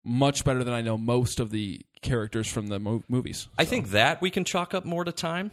[0.03, 3.47] much better than I know most of the characters from the mo- movies.
[3.57, 5.51] I think that we can chalk up more to time.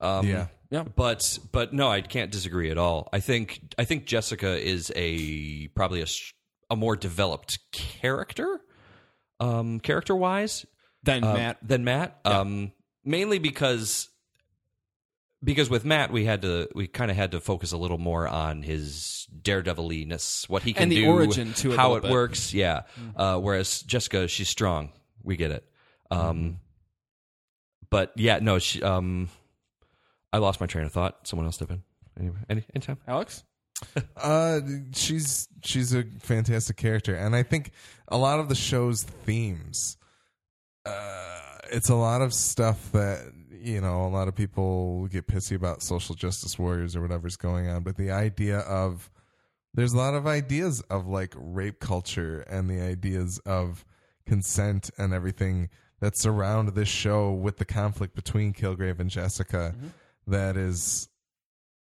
[0.00, 0.46] Um, Yeah.
[0.70, 0.82] Yeah.
[0.84, 3.08] but but no, I can't disagree at all.
[3.12, 6.04] I think I think Jessica is a probably
[6.70, 8.60] a more developed character,
[9.40, 10.66] um, character wise.
[11.02, 12.18] Then uh, Matt, than Matt.
[12.26, 12.72] Um,
[13.04, 14.10] mainly because
[15.42, 18.26] because with Matt we had to we kind of had to focus a little more
[18.28, 22.06] on his daredeviliness, what he can And the do, origin to it how it bit.
[22.08, 22.12] Mm-hmm.
[22.12, 22.52] works.
[22.54, 22.82] Yeah.
[23.16, 24.92] Uh, whereas Jessica, she's strong.
[25.22, 25.64] We get it.
[26.10, 26.54] Um, Mm-hmm.
[27.90, 28.58] but yeah, no.
[28.58, 29.28] She, um,
[30.32, 31.26] I lost my train of thought.
[31.26, 31.82] Someone else step in.
[32.18, 32.98] Anyway, any anytime.
[33.06, 33.44] Alex.
[34.16, 34.60] Uh,
[34.92, 37.70] she's she's a fantastic character, and I think
[38.08, 39.96] a lot of the show's themes.
[40.84, 43.20] Uh, it's a lot of stuff that
[43.52, 47.68] you know a lot of people get pissy about social justice warriors or whatever's going
[47.68, 49.10] on, but the idea of
[49.74, 53.84] there's a lot of ideas of like rape culture and the ideas of
[54.26, 55.68] consent and everything
[56.00, 59.74] that surround this show with the conflict between Kilgrave and Jessica
[60.26, 61.08] that is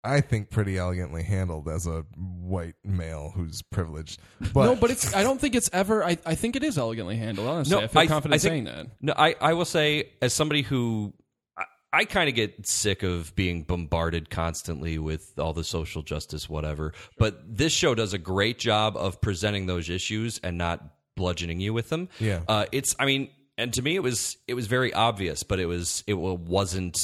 [0.02, 4.20] I think pretty elegantly handled as a white male who's privileged.
[4.54, 5.14] But no, but it's.
[5.14, 6.02] I don't think it's ever.
[6.02, 7.46] I, I think it is elegantly handled.
[7.48, 8.86] Honestly, I feel confident saying think- that.
[9.02, 11.12] No, I, I will say, as somebody who
[11.56, 16.48] I, I kind of get sick of being bombarded constantly with all the social justice,
[16.48, 16.94] whatever.
[17.18, 20.82] But this show does a great job of presenting those issues and not
[21.14, 22.08] bludgeoning you with them.
[22.18, 22.40] Yeah.
[22.48, 22.96] uh, it's.
[22.98, 23.28] I mean,
[23.60, 26.98] and to me, it was it was very obvious, but it was it wasn't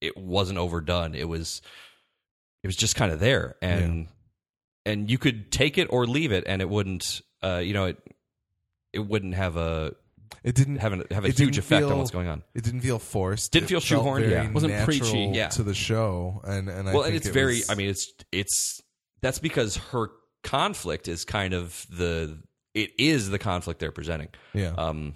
[0.00, 1.14] it wasn't overdone.
[1.14, 1.62] It was
[2.62, 4.08] it was just kind of there, and
[4.86, 7.20] and you could take it or leave it, and it wouldn't.
[7.42, 7.98] Uh, you know, it
[8.92, 9.94] it wouldn't have a
[10.42, 12.42] it didn't have a, have a huge effect feel- on what's going on.
[12.54, 13.52] It didn't feel forced.
[13.52, 14.50] Didn't feel shoehorned, yeah.
[14.50, 15.30] Wasn't preachy.
[15.34, 15.48] Yeah.
[15.48, 17.56] to the show, and and I well, think and it's it very.
[17.56, 18.80] was- I mean, it's it's
[19.20, 20.08] that's because her
[20.42, 22.38] conflict is kind of the
[22.74, 24.28] it is the conflict they're presenting.
[24.54, 25.14] yeah, Um,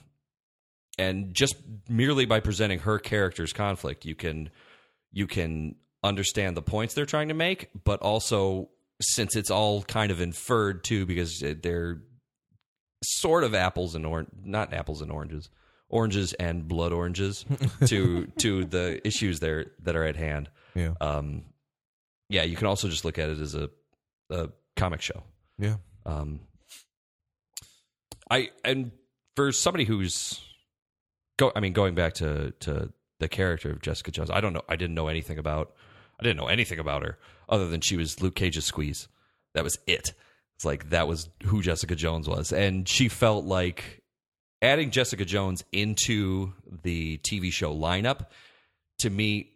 [0.98, 1.56] and just
[1.88, 4.50] merely by presenting her character's conflict, you can
[5.12, 8.68] you can understand the points they're trying to make, but also
[9.00, 12.00] since it's all kind of inferred too, because they're
[13.02, 15.50] sort of apples and orange, not apples and oranges,
[15.88, 17.44] oranges and blood oranges
[17.86, 20.48] to to the issues there that are at hand.
[20.74, 21.44] yeah, Um,
[22.28, 23.68] yeah, you can also just look at it as a,
[24.30, 25.22] a comic show.
[25.58, 25.76] yeah.
[26.06, 26.40] Um,
[28.30, 28.90] I and
[29.36, 30.40] for somebody who's
[31.36, 34.62] go, I mean, going back to to the character of Jessica Jones, I don't know.
[34.68, 35.74] I didn't know anything about.
[36.18, 37.18] I didn't know anything about her
[37.48, 39.08] other than she was Luke Cage's squeeze.
[39.54, 40.12] That was it.
[40.56, 44.02] It's like that was who Jessica Jones was, and she felt like
[44.62, 48.26] adding Jessica Jones into the TV show lineup.
[49.00, 49.50] To me,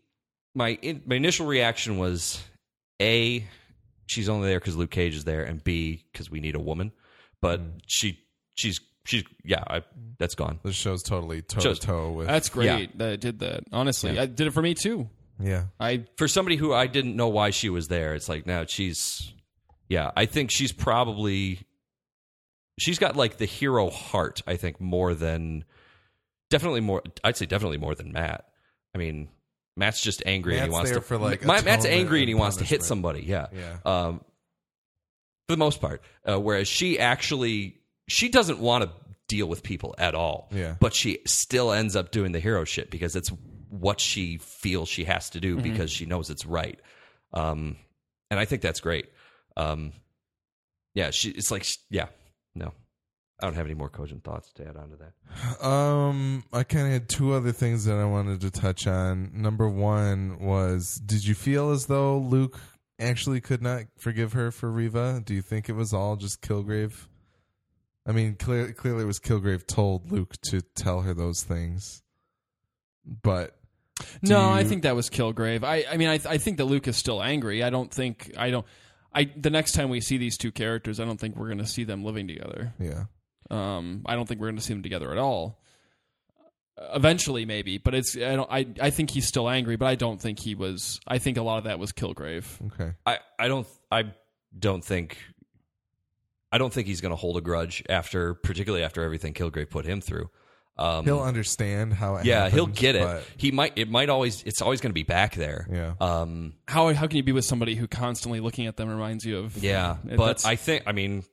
[0.54, 2.42] my in, my initial reaction was
[3.00, 3.46] a
[4.06, 6.92] she's only there because Luke Cage is there, and B because we need a woman.
[7.40, 7.78] But mm-hmm.
[7.86, 8.18] she
[8.56, 9.82] she's she's yeah, I,
[10.18, 10.60] that's gone.
[10.62, 12.26] The show's totally toe-to-toe with.
[12.26, 13.64] That's great that it did that.
[13.72, 15.08] Honestly, I did it for me too.
[15.40, 18.64] yeah, I For somebody who I didn't know why she was there, it's like now
[18.66, 19.32] she's
[19.88, 20.10] yeah.
[20.16, 21.60] I think she's probably
[22.78, 24.42] she's got like the hero heart.
[24.46, 25.64] I think more than
[26.50, 27.02] definitely more.
[27.24, 28.44] I'd say definitely more than Matt.
[28.94, 29.28] I mean.
[29.76, 31.06] Matt's just angry and he Matt's wants there to.
[31.06, 32.84] for, like, Ma- Matt's atonement angry and and he wants to hit punishment.
[32.88, 33.22] somebody.
[33.22, 33.76] Yeah, yeah.
[33.86, 34.18] um,
[35.46, 36.02] for the most part.
[36.24, 37.78] Uh, whereas she actually
[38.08, 38.90] she doesn't want to
[39.28, 40.48] deal with people at all.
[40.52, 40.74] Yeah.
[40.80, 43.30] but she still ends up doing the hero shit because it's
[43.68, 45.70] what she feels she has to do Mm-hmm.
[45.70, 46.80] because she knows it's right.
[47.34, 47.76] Um,
[48.30, 49.06] and I think that's great.
[49.56, 49.92] Um,
[50.94, 51.30] yeah, she.
[51.30, 52.06] It's like yeah,
[52.54, 52.72] no,
[53.40, 55.64] I don't have any more cogent thoughts to add on to that.
[55.64, 59.30] Um, I kind of had two other things that I wanted to touch on.
[59.34, 62.58] Number one was, did you feel as though Luke
[62.98, 65.22] actually could not forgive her for Reva?
[65.24, 67.06] Do you think it was all just Kilgrave?
[68.08, 72.02] I mean, clear, clearly it was Kilgrave told Luke to tell her those things,
[73.04, 73.54] but
[74.22, 75.62] do no, I think that was Kilgrave.
[75.62, 77.62] I I mean, I I think that Luke is still angry.
[77.62, 78.64] I don't think I don't.
[79.12, 81.66] I the next time we see these two characters, I don't think we're going to
[81.66, 82.72] see them living together.
[82.80, 83.04] yeah,
[83.50, 85.60] Um, I don't think we're going to see them together at all.
[86.94, 90.20] Eventually, maybe, but it's I don't I I think he's still angry, but I don't
[90.20, 91.00] think he was.
[91.06, 92.44] I think a lot of that was Kilgrave.
[92.72, 94.12] okay, I I don't I
[94.56, 95.18] don't think.
[96.50, 99.84] I don't think he's going to hold a grudge after, particularly after everything Kilgrave put
[99.84, 100.30] him through.
[100.78, 102.24] Um, he'll understand how it.
[102.24, 103.02] yeah, he'll get it.
[103.02, 103.72] but- He might.
[103.76, 104.42] It might always.
[104.44, 105.66] It's always going to be back there.
[105.70, 105.94] Yeah.
[106.00, 106.54] Um.
[106.68, 109.56] How how can you be with somebody who constantly looking at them reminds you of?
[109.62, 109.96] Yeah.
[110.08, 110.84] It- But that's- I think.
[110.86, 111.24] I mean.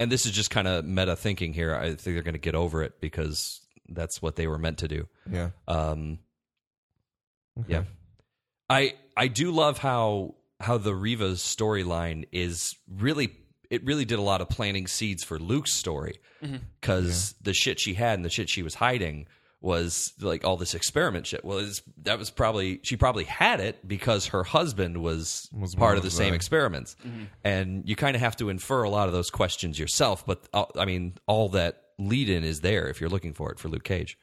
[0.00, 1.74] And this is just kind of meta thinking here.
[1.74, 4.88] I think they're going to get over it because that's what they were meant to
[4.88, 5.08] do.
[5.30, 6.18] yeah, Um.
[7.60, 7.72] okay.
[7.72, 7.82] Yeah.
[8.68, 13.36] I I do love how how the Reva's storyline is really
[13.70, 16.20] it really did a lot of planting seeds for Luke's story
[16.80, 19.26] because the shit she had and the shit she was hiding
[19.60, 21.42] was like all this experiment shit.
[21.42, 25.96] Well, it's, that was probably she probably had it because her husband was, Was part
[25.96, 26.96] of the same the- experiments,
[27.42, 30.26] and you kind of have to infer a lot of those questions yourself.
[30.26, 33.58] But uh, I mean, all that lead in is there if you're looking for it
[33.58, 34.18] for Luke Cage.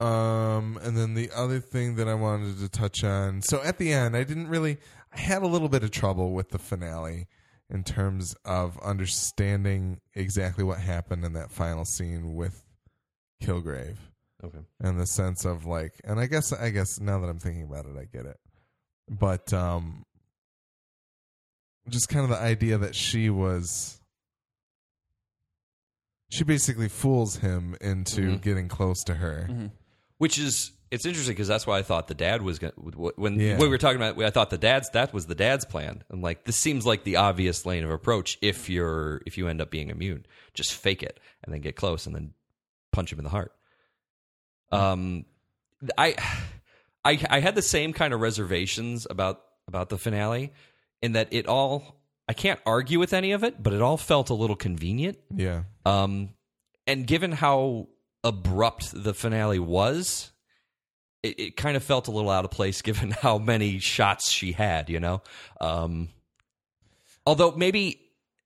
[0.00, 3.40] Um, and then the other thing that I wanted to touch on.
[3.42, 4.78] So at the end, I didn't really.
[5.12, 7.28] I had a little bit of trouble with the finale
[7.70, 12.62] in terms of understanding exactly what happened in that final scene with
[13.42, 13.96] Kilgrave,
[14.44, 14.60] Okay.
[14.80, 17.86] and the sense of like, and I guess I guess now that I'm thinking about
[17.86, 18.38] it, I get it.
[19.08, 20.04] But um,
[21.88, 24.00] just kind of the idea that she was.
[26.28, 28.42] She basically fools him into Mhm.
[28.42, 29.46] getting close to her.
[29.48, 29.70] Mhm.
[30.18, 33.38] which is it's interesting because that's why I thought the dad was going to when
[33.40, 33.52] Yeah.
[33.52, 36.04] when we were talking about I thought the dad's that was the dad's plan.
[36.10, 39.60] I'm like this seems like the obvious lane of approach if you're if you end
[39.60, 42.32] up being immune, just fake it and then get close and then
[42.92, 43.52] punch him in the heart.
[44.72, 45.24] Um,
[45.96, 46.14] I
[47.04, 50.52] I I had the same kind of reservations about about the finale
[51.02, 54.30] in that it all I can't argue with any of it, but it all felt
[54.30, 55.18] a little convenient.
[55.34, 55.62] Yeah.
[55.84, 56.30] Um,
[56.86, 57.88] and given how
[58.24, 60.32] abrupt the finale was,
[61.26, 64.52] it, it kind of felt a little out of place given how many shots she
[64.52, 65.22] had, you know?
[65.60, 66.08] Um,
[67.26, 68.00] although maybe,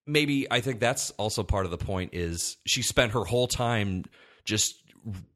[0.07, 4.05] maybe I think that's also part of the point is she spent her whole time
[4.45, 4.75] just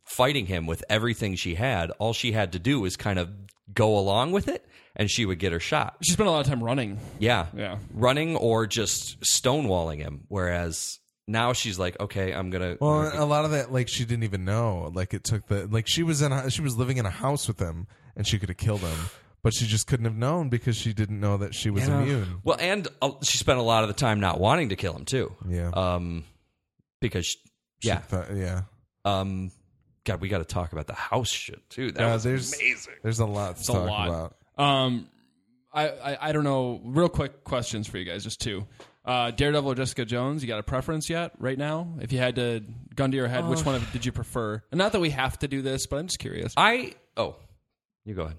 [0.05, 1.91] fighting him with everything she had.
[1.93, 3.31] All she had to do was kind of
[3.73, 4.67] go along with it
[4.97, 5.97] and she would get her shot.
[6.03, 6.99] She spent a lot of time running.
[7.19, 7.47] Yeah.
[7.57, 7.79] Yeah.
[7.93, 10.25] Running or just stonewalling him.
[10.29, 12.79] Whereas now she's like, okay, I'm going to.
[12.85, 14.91] Well, a lot of that, like she didn't even know.
[14.95, 17.49] Like it took the like she was in a, she was living in a house
[17.49, 17.87] with them,
[18.17, 18.99] and she could have killed him,
[19.43, 22.41] but she just couldn't have known because she didn't know that she was immune.
[22.45, 25.05] Well, and uh, she spent a lot of the time not wanting to kill him
[25.05, 25.35] too.
[25.49, 25.71] Yeah.
[25.71, 26.25] Um,
[27.01, 27.39] because she-
[27.83, 27.99] She yeah.
[27.99, 28.63] thought- yeah.
[29.05, 29.51] Um,
[30.05, 31.91] God, we got to talk about the house shit too.
[31.93, 32.95] That Yeah, was there's amazing.
[33.03, 34.09] there's a lot to a talk lot.
[34.09, 34.37] about.
[34.63, 35.09] Um,
[35.73, 36.81] I, I I don't know.
[36.85, 38.67] Real quick questions for you guys, just two.
[39.05, 40.43] Uh, Daredevil or Jessica Jones?
[40.43, 41.33] You got a preference yet?
[41.39, 42.63] Right now, if you had to
[42.95, 44.63] gun to your head, which one of, did you prefer?
[44.71, 46.55] And not that we have to do this, but I'm just curious.
[46.57, 47.37] I oh,
[48.05, 48.37] you go ahead.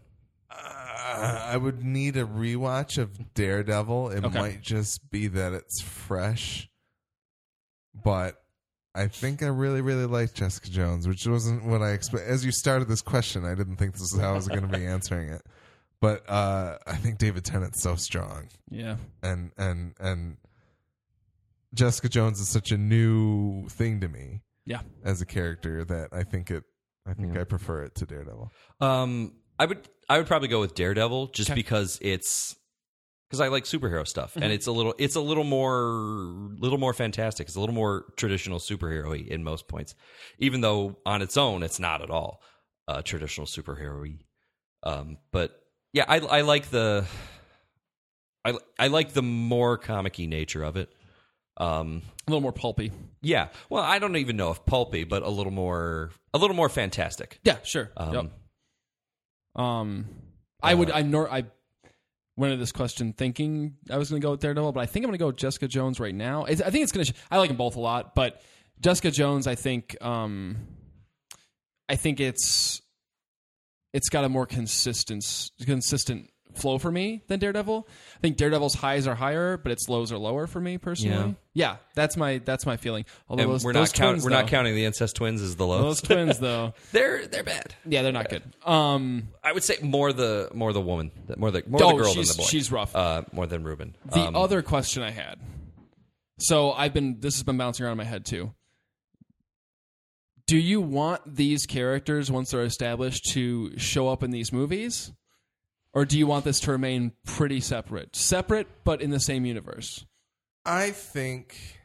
[0.49, 4.09] Uh, I would need a rewatch of Daredevil.
[4.11, 4.39] It Okay.
[4.39, 6.69] might just be that it's fresh,
[8.03, 8.41] but
[8.93, 12.27] I think I really, really like Jessica Jones, which wasn't what I expect.
[12.27, 14.67] As you started this question, I didn't think this is how I was going to
[14.77, 15.41] be answering it.
[16.01, 20.37] But uh, I think David Tennant's so strong, Yeah, and and and
[21.75, 24.81] Jessica Jones is such a new thing to me yeah.
[25.03, 26.63] as a character that I think it.
[27.07, 28.51] I think I prefer it to Daredevil.
[28.81, 31.55] Um, I would I would probably go with Daredevil just Okay.
[31.55, 32.55] because it's
[33.29, 36.93] because I like superhero stuff and it's a little it's a little more little more
[36.93, 37.47] fantastic.
[37.47, 39.93] It's a little more traditional superhero in most points,
[40.39, 42.41] even though on its own it's not at all
[42.87, 44.17] uh, traditional superhero.
[44.81, 45.59] Um, but
[45.93, 47.05] yeah, I I like the
[48.43, 50.89] I I like the more comic-y nature of it.
[51.57, 52.91] Um, A little more pulpy.
[53.21, 56.67] yeah, well, I don't even know if pulpy, but a little more a little more
[56.69, 57.39] fantastic.
[57.43, 57.91] Yeah, sure.
[57.95, 59.63] Um, Yep.
[59.63, 60.05] Um,
[60.61, 60.91] I would.
[60.91, 61.45] I nor I
[62.35, 65.05] went into this question thinking I was going to go with Daredevil, but I think
[65.05, 66.43] I'm going to go with Jessica Jones right now.
[66.43, 67.13] It's, I think it's going to.
[67.31, 68.41] I like them both a lot, but
[68.81, 69.95] Jessica Jones, I think.
[70.01, 70.57] Um,
[71.87, 72.81] I think it's
[73.93, 75.23] it's got a more consistent
[75.65, 77.87] consistent flow for me than Daredevil.
[78.15, 81.35] I think Daredevil's highs are higher, but its lows are lower for me personally.
[81.53, 83.05] Yeah, that's my that's my feeling.
[83.29, 85.55] Although And those, we're those not count, twins, we're not counting the incest twins as
[85.55, 85.81] the lows.
[85.83, 86.73] those twins though.
[86.91, 87.73] they're they're bad.
[87.85, 88.43] Yeah, they're not good.
[88.65, 92.13] Um, I would say more the more the woman, more the more Oh, the girl
[92.13, 92.43] than the boy.
[92.43, 92.95] she's rough.
[92.95, 93.95] Uh, more than Ruben.
[94.11, 95.39] The Um, other question I had.
[96.39, 98.53] So I've been this has been bouncing around in my head too.
[100.47, 105.11] Do you want these characters once they're established to show up in these movies?
[105.95, 108.15] Or do you want this to remain pretty separate?
[108.17, 110.05] Separate but in the same universe.
[110.65, 111.79] I think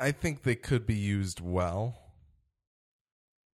[0.00, 1.98] I think they could be used well.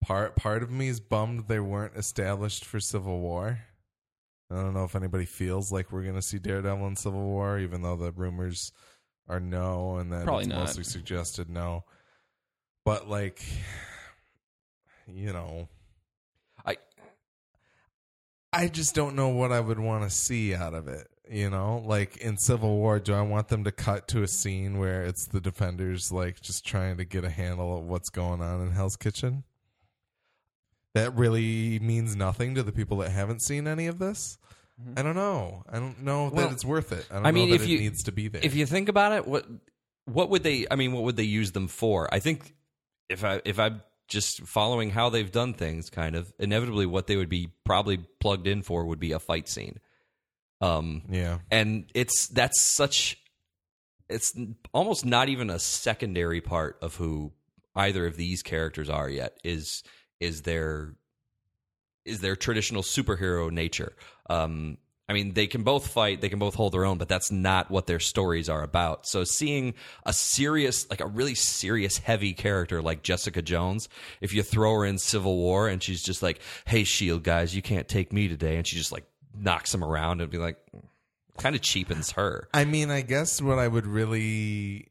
[0.03, 3.61] Part part of me is bummed they weren't established for Civil War.
[4.51, 7.59] I don't know if anybody feels like we're going to see Daredevil in Civil War,
[7.59, 8.73] even though the rumors
[9.29, 10.61] are no, and that Probably it's not.
[10.61, 11.85] mostly suggested no.
[12.85, 13.43] But like,
[15.07, 15.69] you know,
[18.55, 21.09] I just don't know what I would want to see out of it.
[21.31, 24.79] You know, like in Civil War, do I want them to cut to a scene
[24.79, 28.61] where it's the defenders like just trying to get a handle of what's going on
[28.61, 29.43] in Hell's Kitchen?
[30.95, 34.39] That really means nothing to the people that haven't seen any of this.
[34.81, 34.99] Mm-hmm.
[34.99, 35.65] I don't know.
[35.69, 37.07] I don't know Well, that it's worth it.
[37.11, 38.43] I don't I mean, know if that you it needs to be there.
[38.45, 39.47] if you think about it, what
[40.05, 40.67] what would they?
[40.71, 42.13] I mean, what would they use them for?
[42.13, 42.55] I think
[43.09, 47.17] if I if I'm just following how they've done things, kind of inevitably, what they
[47.17, 49.81] would be probably plugged in for would be a fight scene.
[50.61, 53.19] Um, yeah, and it's that's such
[54.09, 54.33] it's
[54.73, 57.33] almost not even a secondary part of who
[57.75, 59.83] either of these characters are yet is
[60.21, 60.95] is their
[62.05, 63.95] is their traditional superhero nature
[64.29, 64.79] um
[65.09, 67.71] I mean, they can both fight, they can both hold their own, but that's not
[67.71, 69.07] what their stories are about.
[69.07, 69.75] So, seeing
[70.07, 73.89] a serious, like a really serious, heavy character like Jessica Jones,
[74.23, 77.61] if you throw her in Civil War and she's just like, hey, Shield guys, you
[77.61, 79.05] can't take me today, and she just like
[79.37, 80.83] knocks them around and be like, mm,
[81.37, 82.49] kind of cheapens her.
[82.55, 84.89] I mean, I guess what I would really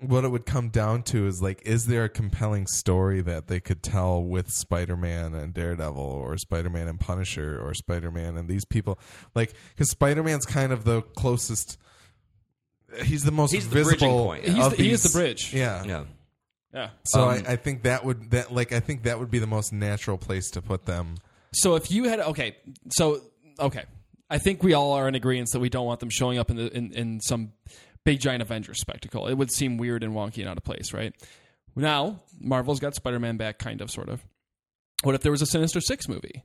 [0.00, 3.58] what it would come down to is like, is there a compelling story that they
[3.60, 8.36] could tell with Spider Man and Daredevil, or Spider Man and Punisher, or Spider Man
[8.36, 8.98] and these people?
[9.34, 11.78] Like, because Spider Man's kind of the closest.
[13.04, 14.24] He's the most He's the bridging visible.
[14.24, 14.44] point.
[14.44, 15.52] He's of the- he is these- the bridge.
[15.54, 15.84] Yeah.
[15.84, 16.04] Yeah.
[16.72, 16.90] Yeah.
[17.04, 19.46] So Um, I, I think that would that like I think that would be the
[19.46, 21.16] most natural place to put them.
[21.52, 22.56] So if you had okay,
[22.90, 23.20] so
[23.58, 23.84] okay,
[24.30, 26.56] I think we all are in agreement that we don't want them showing up in
[26.56, 27.52] the in, in some
[28.04, 29.26] big giant Avengers spectacle.
[29.26, 31.14] It would seem weird and wonky and out of place, right?
[31.76, 34.24] Now Marvel's got Spider-Man back, kind of, sort of.
[35.02, 36.44] What if there was a Sinister Six movie?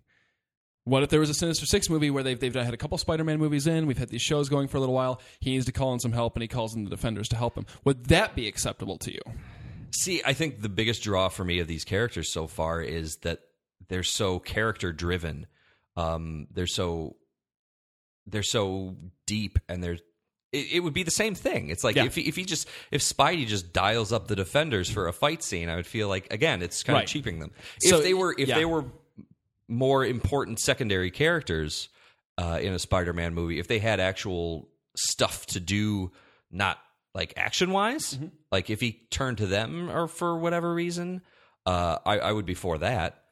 [0.85, 3.39] What if there was a Sinister Six movie where they've they've had a couple Spider-Man
[3.39, 3.87] movies in?
[3.87, 5.21] We've had these shows going for a little while.
[5.39, 7.55] He needs to call in some help, and he calls in the Defenders to help
[7.55, 7.65] him.
[7.85, 9.21] Would that be acceptable to you?
[9.91, 13.39] See, I think the biggest draw for me of these characters so far is that
[13.87, 15.47] they're so character driven.
[15.95, 17.15] Um, they're so
[18.27, 19.99] they're so deep, and they're
[20.53, 21.69] it, it would be the same thing.
[21.69, 22.05] It's like Yeah.
[22.05, 25.43] if he, if he just if Spidey just dials up the defenders for a fight
[25.43, 27.03] scene, I would feel like again it's kind Right.
[27.03, 27.51] of cheaping them.
[27.81, 28.55] So, if they were if yeah.
[28.55, 28.85] they were
[29.67, 31.89] more important secondary characters
[32.37, 36.11] uh, in a Spider-Man movie, if they had actual stuff to do,
[36.51, 36.77] not
[37.13, 38.27] like action wise, Mm-hmm.
[38.51, 41.21] like if he turned to them or for whatever reason,
[41.65, 43.22] uh, I, I would be for that.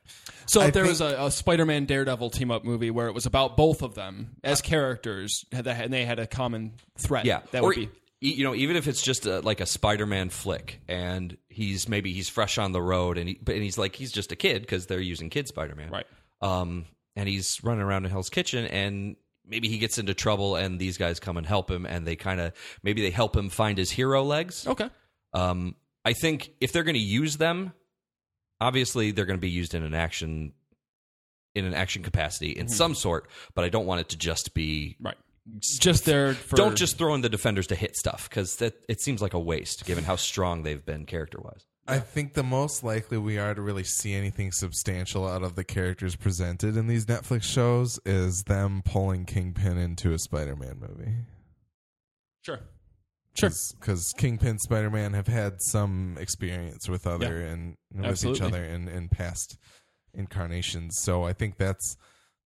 [0.47, 3.25] So if there think- was a, a Spider-Man Daredevil team up movie where it was
[3.25, 7.67] about both of them as characters, and they had a common threat, Yeah, that or
[7.69, 7.89] would be
[8.23, 12.29] you know even if it's just a, like a Spider-Man flick and he's maybe he's
[12.29, 14.85] fresh on the road and he but and he's like he's just a kid because
[14.87, 16.05] they're using kid Spider-Man, right.
[16.41, 16.85] um,
[17.15, 19.15] and he's running around in Hell's Kitchen, and
[19.45, 22.39] maybe he gets into trouble, and these guys come and help him, and they kind
[22.41, 24.67] of maybe they help him find his hero legs.
[24.67, 24.89] Okay,
[25.33, 25.75] Um,
[26.05, 27.73] I think if they're going to use them,
[28.61, 30.53] obviously they're going to be used in an action
[31.53, 32.73] in an action capacity in mm-hmm.
[32.73, 34.95] some sort, but I don't want it to just be.
[35.01, 35.17] right.
[35.59, 39.01] Just there for Don't just throw in the defenders to hit stuff because that it
[39.01, 41.65] seems like a waste given how strong they've been character wise.
[41.87, 45.63] I think the most likely we are to really see anything substantial out of the
[45.63, 51.15] characters presented in these Netflix shows is them pulling Kingpin into a Spider-Man movie.
[52.43, 52.59] sure,
[53.35, 53.51] sure.
[53.79, 58.39] because Kingpin Spider Man have had some experience with other and with Absolutely.
[58.39, 59.57] each other in, in past
[60.13, 60.97] incarnations.
[61.01, 61.97] So I think that's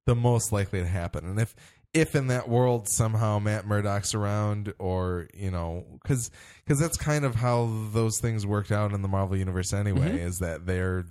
[0.05, 1.25] the most likely to happen.
[1.25, 1.55] And if
[1.93, 6.31] if in that world somehow Matt Murdock's around, or you know, because
[6.63, 10.39] because that's kind of how those things worked out in the Marvel universe anyway, is
[10.39, 11.05] that they're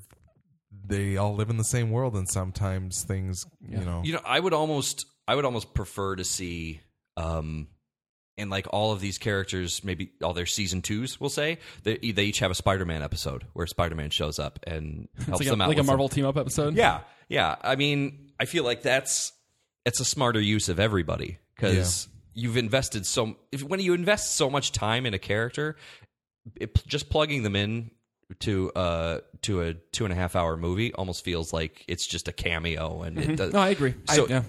[0.84, 4.02] they all live in the same world, and sometimes things you know.
[4.04, 6.80] You know, I would almost I would almost prefer to see
[7.16, 7.68] um
[8.38, 12.24] and like all of these characters, maybe all their season twos, we'll say they, they
[12.24, 15.68] each have a Spider-Man episode where Spider-Man shows up and helps like, them a, out.
[15.68, 16.74] like a Marvel team up episode.
[16.74, 17.56] Yeah, yeah.
[17.62, 19.32] I mean, I feel like that's
[19.84, 23.36] it's a smarter use of everybody because you've invested so.
[23.50, 25.76] If when you invest so much time in a character,
[26.56, 27.90] it, just plugging them in
[28.40, 32.28] to uh to a two and a half hour movie almost feels like it's just
[32.28, 33.52] a cameo and it does.
[33.52, 33.94] No, I agree.
[34.08, 34.42] So- I, yeah.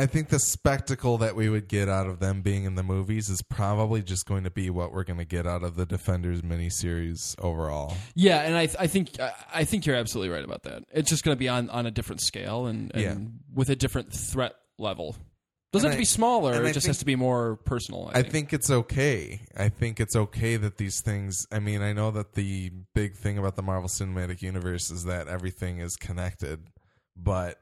[0.00, 3.28] I think the spectacle that we would get out of them being in the movies
[3.28, 6.42] is probably just going to be what we're going to get out of the Defenders
[6.42, 7.94] miniseries overall.
[8.14, 10.84] Yeah, and I, I think I- I think you're absolutely right about that.
[10.92, 13.16] It's just going to be on, on a different scale and, and Yeah.
[13.54, 15.16] with a different threat level.
[15.72, 16.64] Doesn't And have to I- be smaller.
[16.64, 18.06] It just think- has to be more personal.
[18.12, 18.32] I, I think.
[18.32, 19.40] think it's okay.
[19.56, 21.36] I think it's okay that these things.
[21.52, 25.28] I mean, I know that the big thing about the Marvel Cinematic Universe is that
[25.28, 26.60] everything is connected,
[27.16, 27.58] but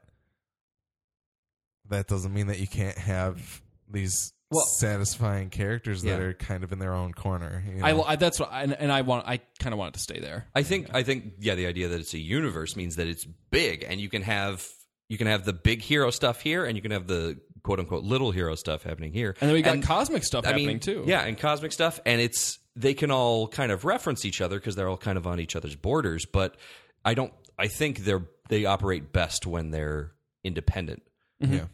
[1.89, 6.25] that doesn't mean that you can't have these Well- satisfying characters that Yeah.
[6.25, 7.63] are kind of in their own corner.
[7.67, 8.03] you I, know?
[8.03, 9.27] I that's what and, and I want.
[9.27, 10.47] I kind of want it to stay there.
[10.55, 13.85] I think I think yeah, the idea that it's a universe means that it's big,
[13.87, 14.65] and you can have
[15.07, 18.03] you can have the big hero stuff here, and you can have the quote unquote
[18.03, 21.03] little hero stuff happening here, And then we got cosmic stuff I happening mean, too.
[21.05, 24.75] Yeah, and cosmic stuff, and it's they can all kind of reference each other because
[24.75, 26.25] they're all kind of on each other's borders.
[26.25, 26.55] But
[27.03, 27.33] I don't.
[27.57, 30.11] I think they're they operate best when they're
[30.43, 31.03] independent,
[31.39, 31.65] yeah.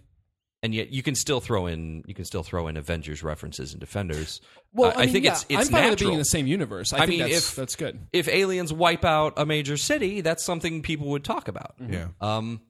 [0.65, 3.79] And yet you can still throw in you can still throw in Avengers references and
[3.79, 4.41] Defenders.
[4.73, 6.25] Well, I, I, mean, think yeah, it's it's I'm fine with it being in the
[6.25, 6.91] same universe.
[6.91, 7.99] I, I think mean, that's, if- that's good.
[8.11, 11.75] if aliens wipe out a major city, that's something people would talk about.
[11.87, 12.07] Yeah.
[12.19, 12.61] Um,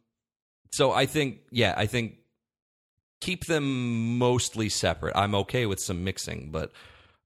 [0.74, 2.18] so I think, yeah, I think
[3.22, 5.16] keep them mostly separate.
[5.16, 6.74] I'm okay with some mixing, but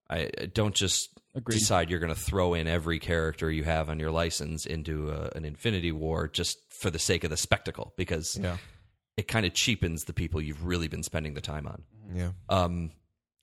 [0.10, 1.58] I I don't just Agreed.
[1.58, 5.32] decide you're going to throw in every character you have on your license into a,
[5.36, 8.58] an Infinity War just for the sake of the spectacle because Yeah.
[9.20, 11.84] It kind of cheapens the people you've really been spending the time on.
[12.16, 12.32] Yeah.
[12.48, 12.92] Um,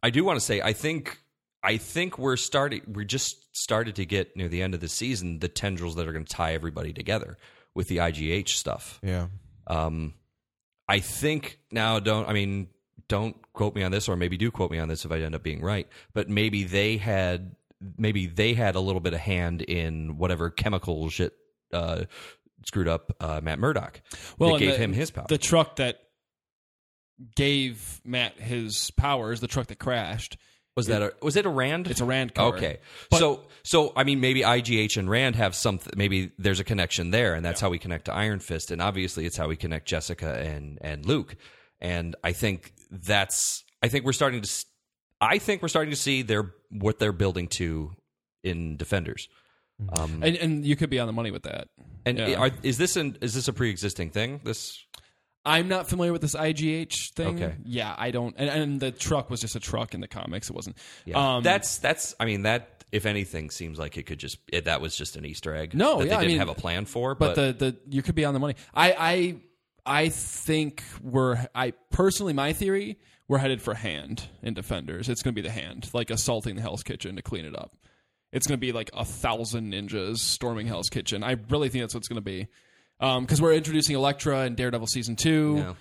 [0.02, 1.18] I do want to say, I think,
[1.62, 2.80] I think we're starting.
[2.88, 6.12] We just started to get near the end of the season the tendrils that are
[6.12, 7.36] going to tie everybody together
[7.74, 8.98] with the IGH stuff.
[9.02, 9.26] Yeah.
[9.66, 10.14] Um,
[10.88, 12.68] I think now, don't I mean,
[13.08, 15.34] don't quote me on this, or maybe do quote me on this if I end
[15.34, 15.86] up being right.
[16.14, 17.54] But maybe they had
[17.98, 21.34] maybe they had a little bit of hand in whatever chemical shit
[21.72, 22.04] uh,
[22.64, 24.00] screwed up uh, Matt Murdock.
[24.38, 25.26] Well, that gave the- him his power.
[25.28, 25.98] The truck that
[27.34, 30.36] gave Matt his powers, the truck that crashed,
[30.76, 31.86] was that a, was it a Rand?
[31.88, 32.54] it's a Rand car.
[32.54, 32.78] Okay,
[33.10, 35.92] But- so so I mean maybe IGH and Rand have something.
[35.96, 39.24] Maybe there's a connection there, and that's how we connect to Iron Fist, and obviously
[39.24, 41.36] it's how we connect Jessica and and Luke.
[41.80, 44.66] And I think that's I think we're starting to s-
[45.20, 47.92] I think we're starting to see their what they're building to
[48.44, 49.28] in Defenders.
[49.96, 51.68] Um, And, and you could be on the money with that.
[52.04, 52.34] and yeah.
[52.36, 54.40] are, is this an is this a pre existing thing?
[54.44, 54.84] This
[55.44, 57.42] I'm not familiar with this IGH thing.
[57.42, 57.54] Okay.
[57.64, 58.34] Yeah, I don't.
[58.36, 60.50] And, and the truck was just a truck in the comics.
[60.50, 60.76] It wasn't.
[61.04, 64.64] yeah, Um, that's that's I mean that if anything seems like it could just it,
[64.64, 65.74] that was just an Easter egg.
[65.74, 67.76] No, that yeah, I they didn't mean, have a plan for, but, but, the the
[67.88, 68.54] you could be on the money.
[68.74, 69.36] I I
[70.04, 72.98] I think we're I personally my theory
[73.28, 75.08] we're headed for hand in defenders.
[75.08, 77.72] It's going to be the hand like assaulting the Hell's Kitchen to clean it up.
[78.36, 81.24] It's going to be like a thousand ninjas storming Hell's Kitchen.
[81.24, 82.48] I really think that's what it's going to be
[83.00, 85.74] because we're introducing Elektra in Daredevil season two.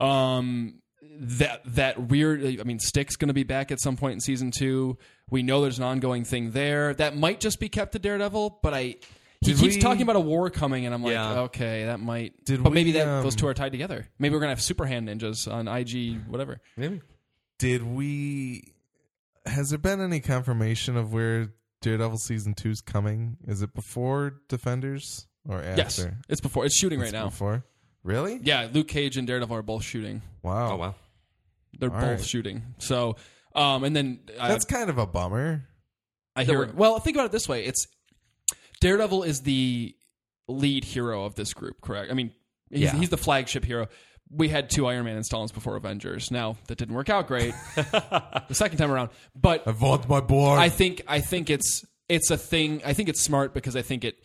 [0.00, 0.34] Yeah.
[0.40, 0.80] Um,
[1.20, 2.44] that that weird.
[2.60, 4.98] I mean, Stick's going to be back at some point in season two.
[5.30, 8.74] We know there's an ongoing thing there that might just be kept to Daredevil, but
[8.74, 8.96] I.
[9.40, 11.40] He Did keeps we- talking about a war coming, and I'm like, Yeah.
[11.42, 12.44] okay, that might.
[12.44, 14.08] Did but maybe that um, those two are tied together.
[14.18, 16.60] Maybe we're gonna have super hand ninjas on IG, whatever.
[16.76, 17.02] maybe.
[17.58, 18.72] Did we?
[19.46, 21.52] Has there been any confirmation of where
[21.84, 23.36] Daredevil season two's coming?
[23.46, 25.76] Is it before Defenders or after?
[25.82, 26.64] Yes, it's before.
[26.64, 27.26] It's shooting It's right now.
[27.28, 27.64] Before?
[28.02, 28.40] Really?
[28.42, 30.22] Yeah, Luke Cage and Daredevil are both shooting.
[30.42, 30.72] Wow.
[30.72, 30.94] Oh wow.
[31.78, 32.24] They're All both right.
[32.24, 32.62] shooting.
[32.78, 33.16] So,
[33.54, 35.66] um, and then I, That's kind of a bummer.
[36.36, 36.66] I There hear.
[36.66, 37.86] were- well, think about it this way: it's
[38.80, 39.94] Daredevil is the
[40.48, 42.10] lead hero of this group, correct?
[42.10, 42.32] I mean,
[42.70, 42.96] he's, Yeah.
[42.96, 43.88] he's the flagship hero.
[44.30, 46.30] We had two Iron Man installments before Avengers.
[46.30, 50.58] Now that didn't work out great the second time around, but I want my board.
[50.58, 52.82] I think I think it's it's a thing.
[52.84, 54.16] I think it's smart because I think it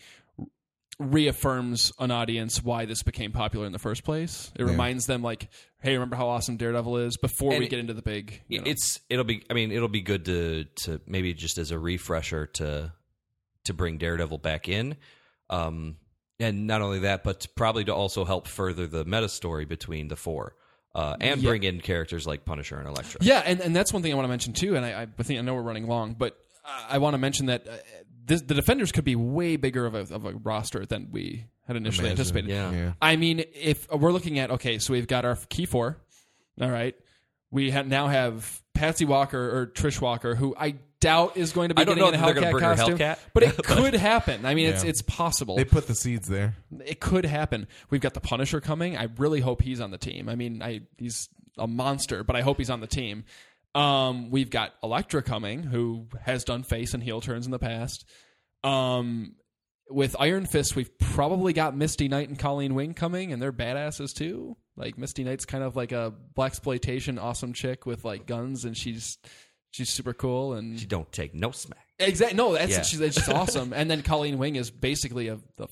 [0.99, 4.51] reaffirms an audience why this became popular in the first place.
[4.57, 5.47] It reminds them like,
[5.79, 8.41] hey, remember how awesome Daredevil is before And we it- get into the big.
[8.47, 8.63] You know.
[8.67, 12.47] It's it'll be I mean it'll be good to to maybe just as a refresher
[12.55, 12.93] to
[13.65, 14.97] to bring Daredevil back in.
[15.49, 15.97] Um
[16.39, 20.15] and not only that but probably to also help further the meta story between the
[20.15, 20.55] four.
[20.95, 21.49] Uh, and Yeah.
[21.49, 23.19] bring in characters like Punisher and Elektra.
[23.23, 24.75] Yeah, and, and that's one thing I want to mention too.
[24.75, 26.35] And I, I think I know we're running long, but
[26.65, 27.73] I, I want to mention that uh,
[28.25, 31.75] this, the defenders could be way bigger of a, of a roster than we had
[31.75, 32.19] initially Imagine.
[32.19, 32.49] anticipated.
[32.49, 32.71] Yeah.
[32.71, 32.93] Yeah.
[32.99, 35.97] I mean, if we're looking at okay, so we've got our key four.
[36.59, 36.95] All right,
[37.51, 41.75] we ha- now have Patsy Walker or Trish Walker, who I doubt is going to
[41.75, 43.19] be I don't getting know in a they're Hellcat gonna bring her costume, Hellcat.
[43.33, 44.45] but it could happen.
[44.45, 44.89] I mean, it's Yeah.
[44.89, 45.55] it's possible.
[45.55, 46.55] They put the seeds there.
[46.85, 47.67] it could happen.
[47.89, 48.97] We've got the Punisher coming.
[48.97, 50.27] I really hope he's on the team.
[50.29, 53.23] I mean, I he's a monster, but I hope he's on the team.
[53.75, 58.03] Um, we've got Elektra coming, who has done face and heel turns in the past.
[58.63, 59.35] Um,
[59.89, 64.13] with Iron Fist, we've probably got Misty Knight and Colleen Wing coming, and they're badasses
[64.13, 64.55] too.
[64.75, 69.17] Like Misty Knight's kind of like a blaxploitation awesome chick with like guns, and she's
[69.71, 71.85] she's super cool and she don't take no smack.
[71.99, 72.37] Exactly.
[72.37, 72.81] No, that's Yeah.
[72.83, 73.73] she's, that's just awesome.
[73.73, 75.67] And then Colleen Wing is basically a the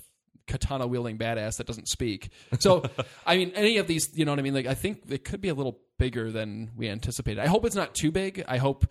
[0.48, 2.30] katana wielding badass that doesn't speak.
[2.60, 2.84] So,
[3.26, 4.54] I mean, any of these, you know what I mean?
[4.54, 7.42] Like, I think it could be a little bigger than we anticipated.
[7.42, 8.44] I hope it's not too big.
[8.48, 8.86] I hope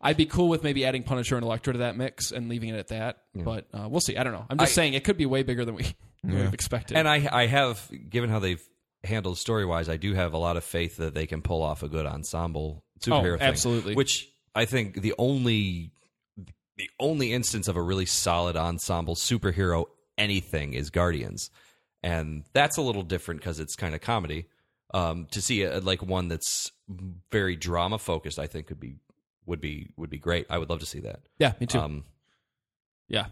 [0.00, 2.78] I'd be cool with maybe adding Punisher and Elektra to that mix and leaving it
[2.78, 3.18] at that.
[3.34, 4.16] But uh, we'll see.
[4.16, 4.46] I don't know.
[4.48, 5.84] I'm just I- saying it could be way bigger than we
[6.24, 6.96] would have expected.
[6.96, 8.62] And I I have given how they've
[9.04, 11.82] handled story wise, I do have a lot of faith that they can pull off
[11.82, 13.48] a good ensemble superhero Oh, thing.
[13.48, 13.94] absolutely.
[13.96, 15.92] Which I think the only
[16.76, 19.84] the only instance of a really solid ensemble superhero
[20.18, 21.50] anything is Guardians.
[22.02, 24.46] And that's a little different because it's kind of comedy.
[24.94, 26.70] Um, to see a, like one that's
[27.30, 28.96] very drama focused, I think could be
[29.46, 30.46] would be would be great.
[30.50, 31.20] I would love to see that.
[31.38, 31.78] yeah, me too.
[31.78, 32.04] Um,
[33.08, 33.26] Yeah.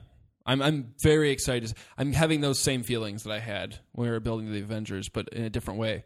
[0.47, 1.73] I'm I'm very excited.
[1.99, 5.29] I'm having those same feelings that I had when we were building the Avengers, but
[5.29, 6.05] in a different way.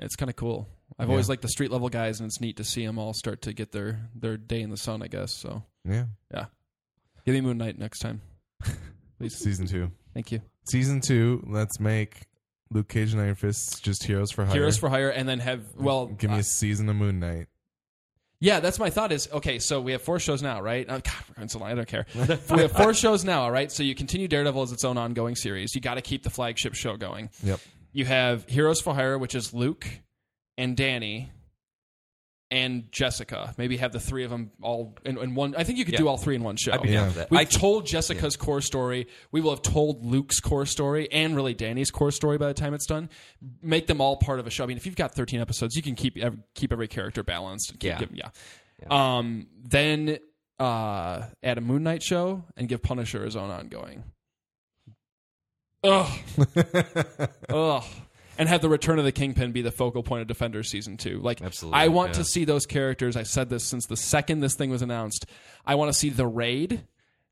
[0.00, 0.68] It's kind of cool.
[0.98, 3.42] I've always liked the street level guys, and it's neat to see them all start
[3.42, 5.02] to get their their day in the sun.
[5.02, 5.62] I guess so.
[5.84, 6.04] Yeah.
[6.32, 6.46] Yeah.
[7.24, 8.20] Give me Moon Knight next time,
[9.18, 9.36] please.
[9.36, 9.90] Season two.
[10.14, 10.40] Thank you.
[10.70, 11.44] Season two.
[11.46, 12.22] Let's make
[12.70, 14.54] Luke Cage and Iron Fist just heroes for hire.
[14.54, 16.06] Heroes for Hire, and then have well.
[16.06, 17.46] Give me uh, a season of Moon Knight.
[18.42, 19.12] Yeah, that's my thought.
[19.12, 19.58] Is okay.
[19.58, 20.86] So we have four shows now, right?
[20.88, 21.70] Oh, God, we're going so long.
[21.70, 22.06] I don't care.
[22.14, 23.70] we have four shows now, all right.
[23.70, 25.74] So you continue Daredevil as its own ongoing series.
[25.74, 27.28] You got to keep the flagship show going.
[27.44, 27.60] Yep.
[27.92, 29.86] You have Heroes for Hire, which is Luke
[30.56, 31.30] and Danny
[32.52, 33.54] and Jessica.
[33.58, 35.54] Maybe have the three of them all in, in one.
[35.56, 36.72] I think you could do all three in one show.
[36.72, 37.30] I'd be down for that.
[37.30, 39.06] We've I- told Jessica's core story.
[39.32, 42.74] We will have told Luke's core story and really Danny's core story by the time
[42.74, 43.08] it's done.
[43.62, 44.64] Make them all part of a show.
[44.64, 47.70] I mean, if you've got 13 episodes, you can keep every, keep every character balanced.
[47.78, 47.98] Keep, Yeah.
[47.98, 48.28] give- yeah.
[48.90, 50.18] Um, then
[50.58, 54.02] uh, add a Moon Knight show and give Punisher his own ongoing.
[55.84, 56.18] Ugh.
[57.48, 57.84] Ugh.
[58.38, 61.20] And have the return of the Kingpin be the focal point of Defenders season two.
[61.20, 62.18] Like, Absolutely, I want yeah.
[62.20, 63.14] to see those characters.
[63.16, 65.26] I said this since the second this thing was announced.
[65.66, 66.86] I want to see the raid.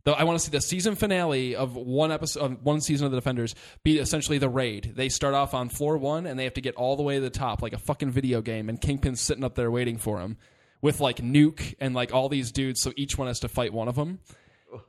[0.04, 3.10] Though I want to see the season finale of one episode, of one season of
[3.10, 3.54] the Defenders
[3.84, 4.92] be essentially the raid.
[4.96, 7.20] They start off on floor one and they have to get all the way to
[7.20, 10.36] the top, like a fucking video game, and Kingpin's sitting up there waiting for him
[10.80, 12.80] with like Nuke and like all these dudes.
[12.80, 14.20] So each one has to fight one of them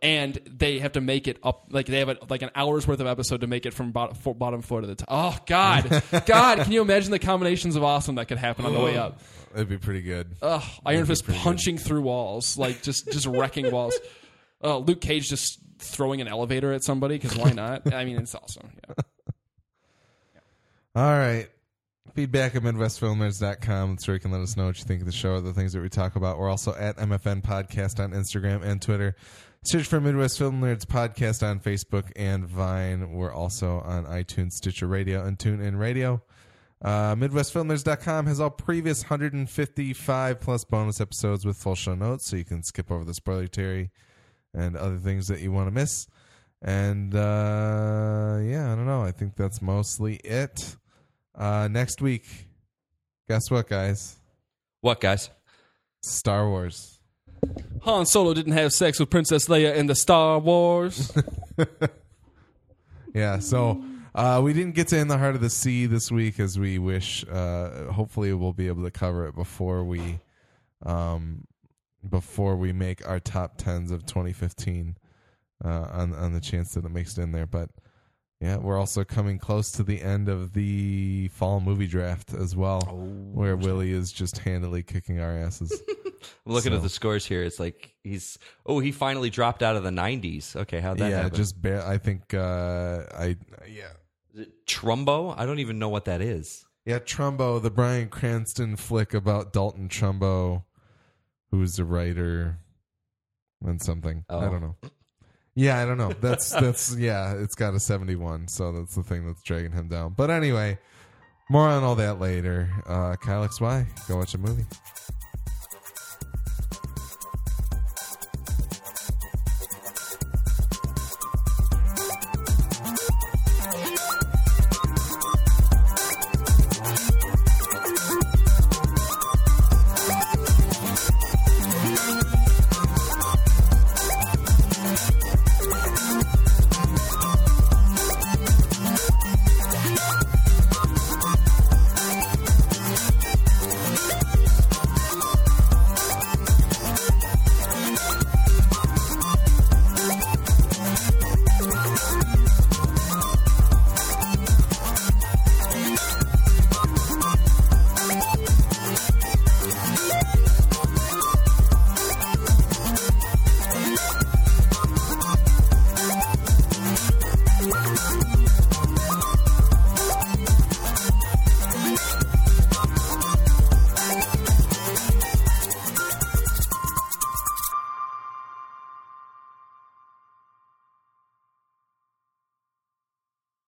[0.01, 2.99] and they have to make it up like they have a, like an hour's worth
[2.99, 5.07] of episode to make it from bottom, fo- bottom floor to the top.
[5.09, 6.59] Oh God, God!
[6.59, 9.21] Can you imagine the combinations of awesome that could happen on the way up?
[9.53, 10.35] It'd be pretty good.
[10.41, 13.97] Ugh, Iron Fist punching through walls, like just just wrecking walls.
[14.61, 17.93] Uh, Luke Cage just throwing an elevator at somebody because why not?
[17.93, 18.69] I mean, it's awesome.
[18.89, 19.03] Yeah.
[20.97, 21.47] All right.
[22.13, 23.91] Feedback at MidwestFilmNerds.com.
[23.91, 25.73] That's where you can let us know what you think of the show, the things
[25.73, 26.37] that we talk about.
[26.37, 29.15] We're also at MFN Podcast on Instagram and Twitter.
[29.63, 33.11] Search for Midwest Film Nerds Podcast on Facebook and Vine.
[33.11, 36.21] We're also on iTunes, Stitcher Radio, and TuneIn Radio.
[36.81, 42.45] Uh, MidwestFilmNerds.com has all previous 155 plus bonus episodes with full show notes, so you
[42.45, 43.91] can skip over the spoiler terry
[44.53, 46.07] and other things that you want to miss.
[46.61, 49.03] And uh, yeah, I don't know.
[49.03, 50.77] I think that's mostly it.
[51.39, 52.25] Uh, next week,
[53.27, 54.17] guess what, guys?
[54.81, 55.29] What guys?
[56.03, 56.99] Star Wars.
[57.81, 61.11] Han Solo didn't have sex with Princess Leia in the Star Wars.
[63.13, 63.83] Yeah, so
[64.13, 66.77] uh, we didn't get to In the Heart of the Sea this week as we
[66.77, 67.25] wish.
[67.27, 70.19] Uh, hopefully, we'll be able to cover it before we,
[70.85, 71.45] um,
[72.07, 74.97] before we make our top tens of 2015.
[75.61, 77.69] Uh, on on the chance that it makes it in there, but
[78.41, 82.81] yeah, we're also coming close to the end of the fall movie draft as well,
[83.33, 85.81] where Willie is just handily kicking our asses.
[86.45, 87.43] I'm looking So- at the scores here.
[87.43, 90.55] It's like he's oh he finally dropped out of the 90s.
[90.55, 91.35] Okay, how'd that yeah, happen?
[91.37, 91.85] just bare.
[91.85, 93.35] I think uh, I
[93.67, 93.91] yeah.
[94.33, 95.33] Is it Trumbo?
[95.37, 96.65] I don't even know what that is.
[96.85, 100.63] Yeah, Trumbo, the Bryan Cranston flick about Dalton Trumbo,
[101.51, 102.57] who's a writer
[103.63, 104.23] and something.
[104.29, 104.49] I Oh.
[104.49, 104.75] don't know.
[105.59, 106.13] Yeah, I don't know.
[106.21, 110.13] That's that's yeah, it's got a 71, so that's the thing that's dragging him down.
[110.15, 110.79] But anyway,
[111.49, 112.69] more on all that later.
[112.87, 114.63] Uh Kyle XY, go watch a movie.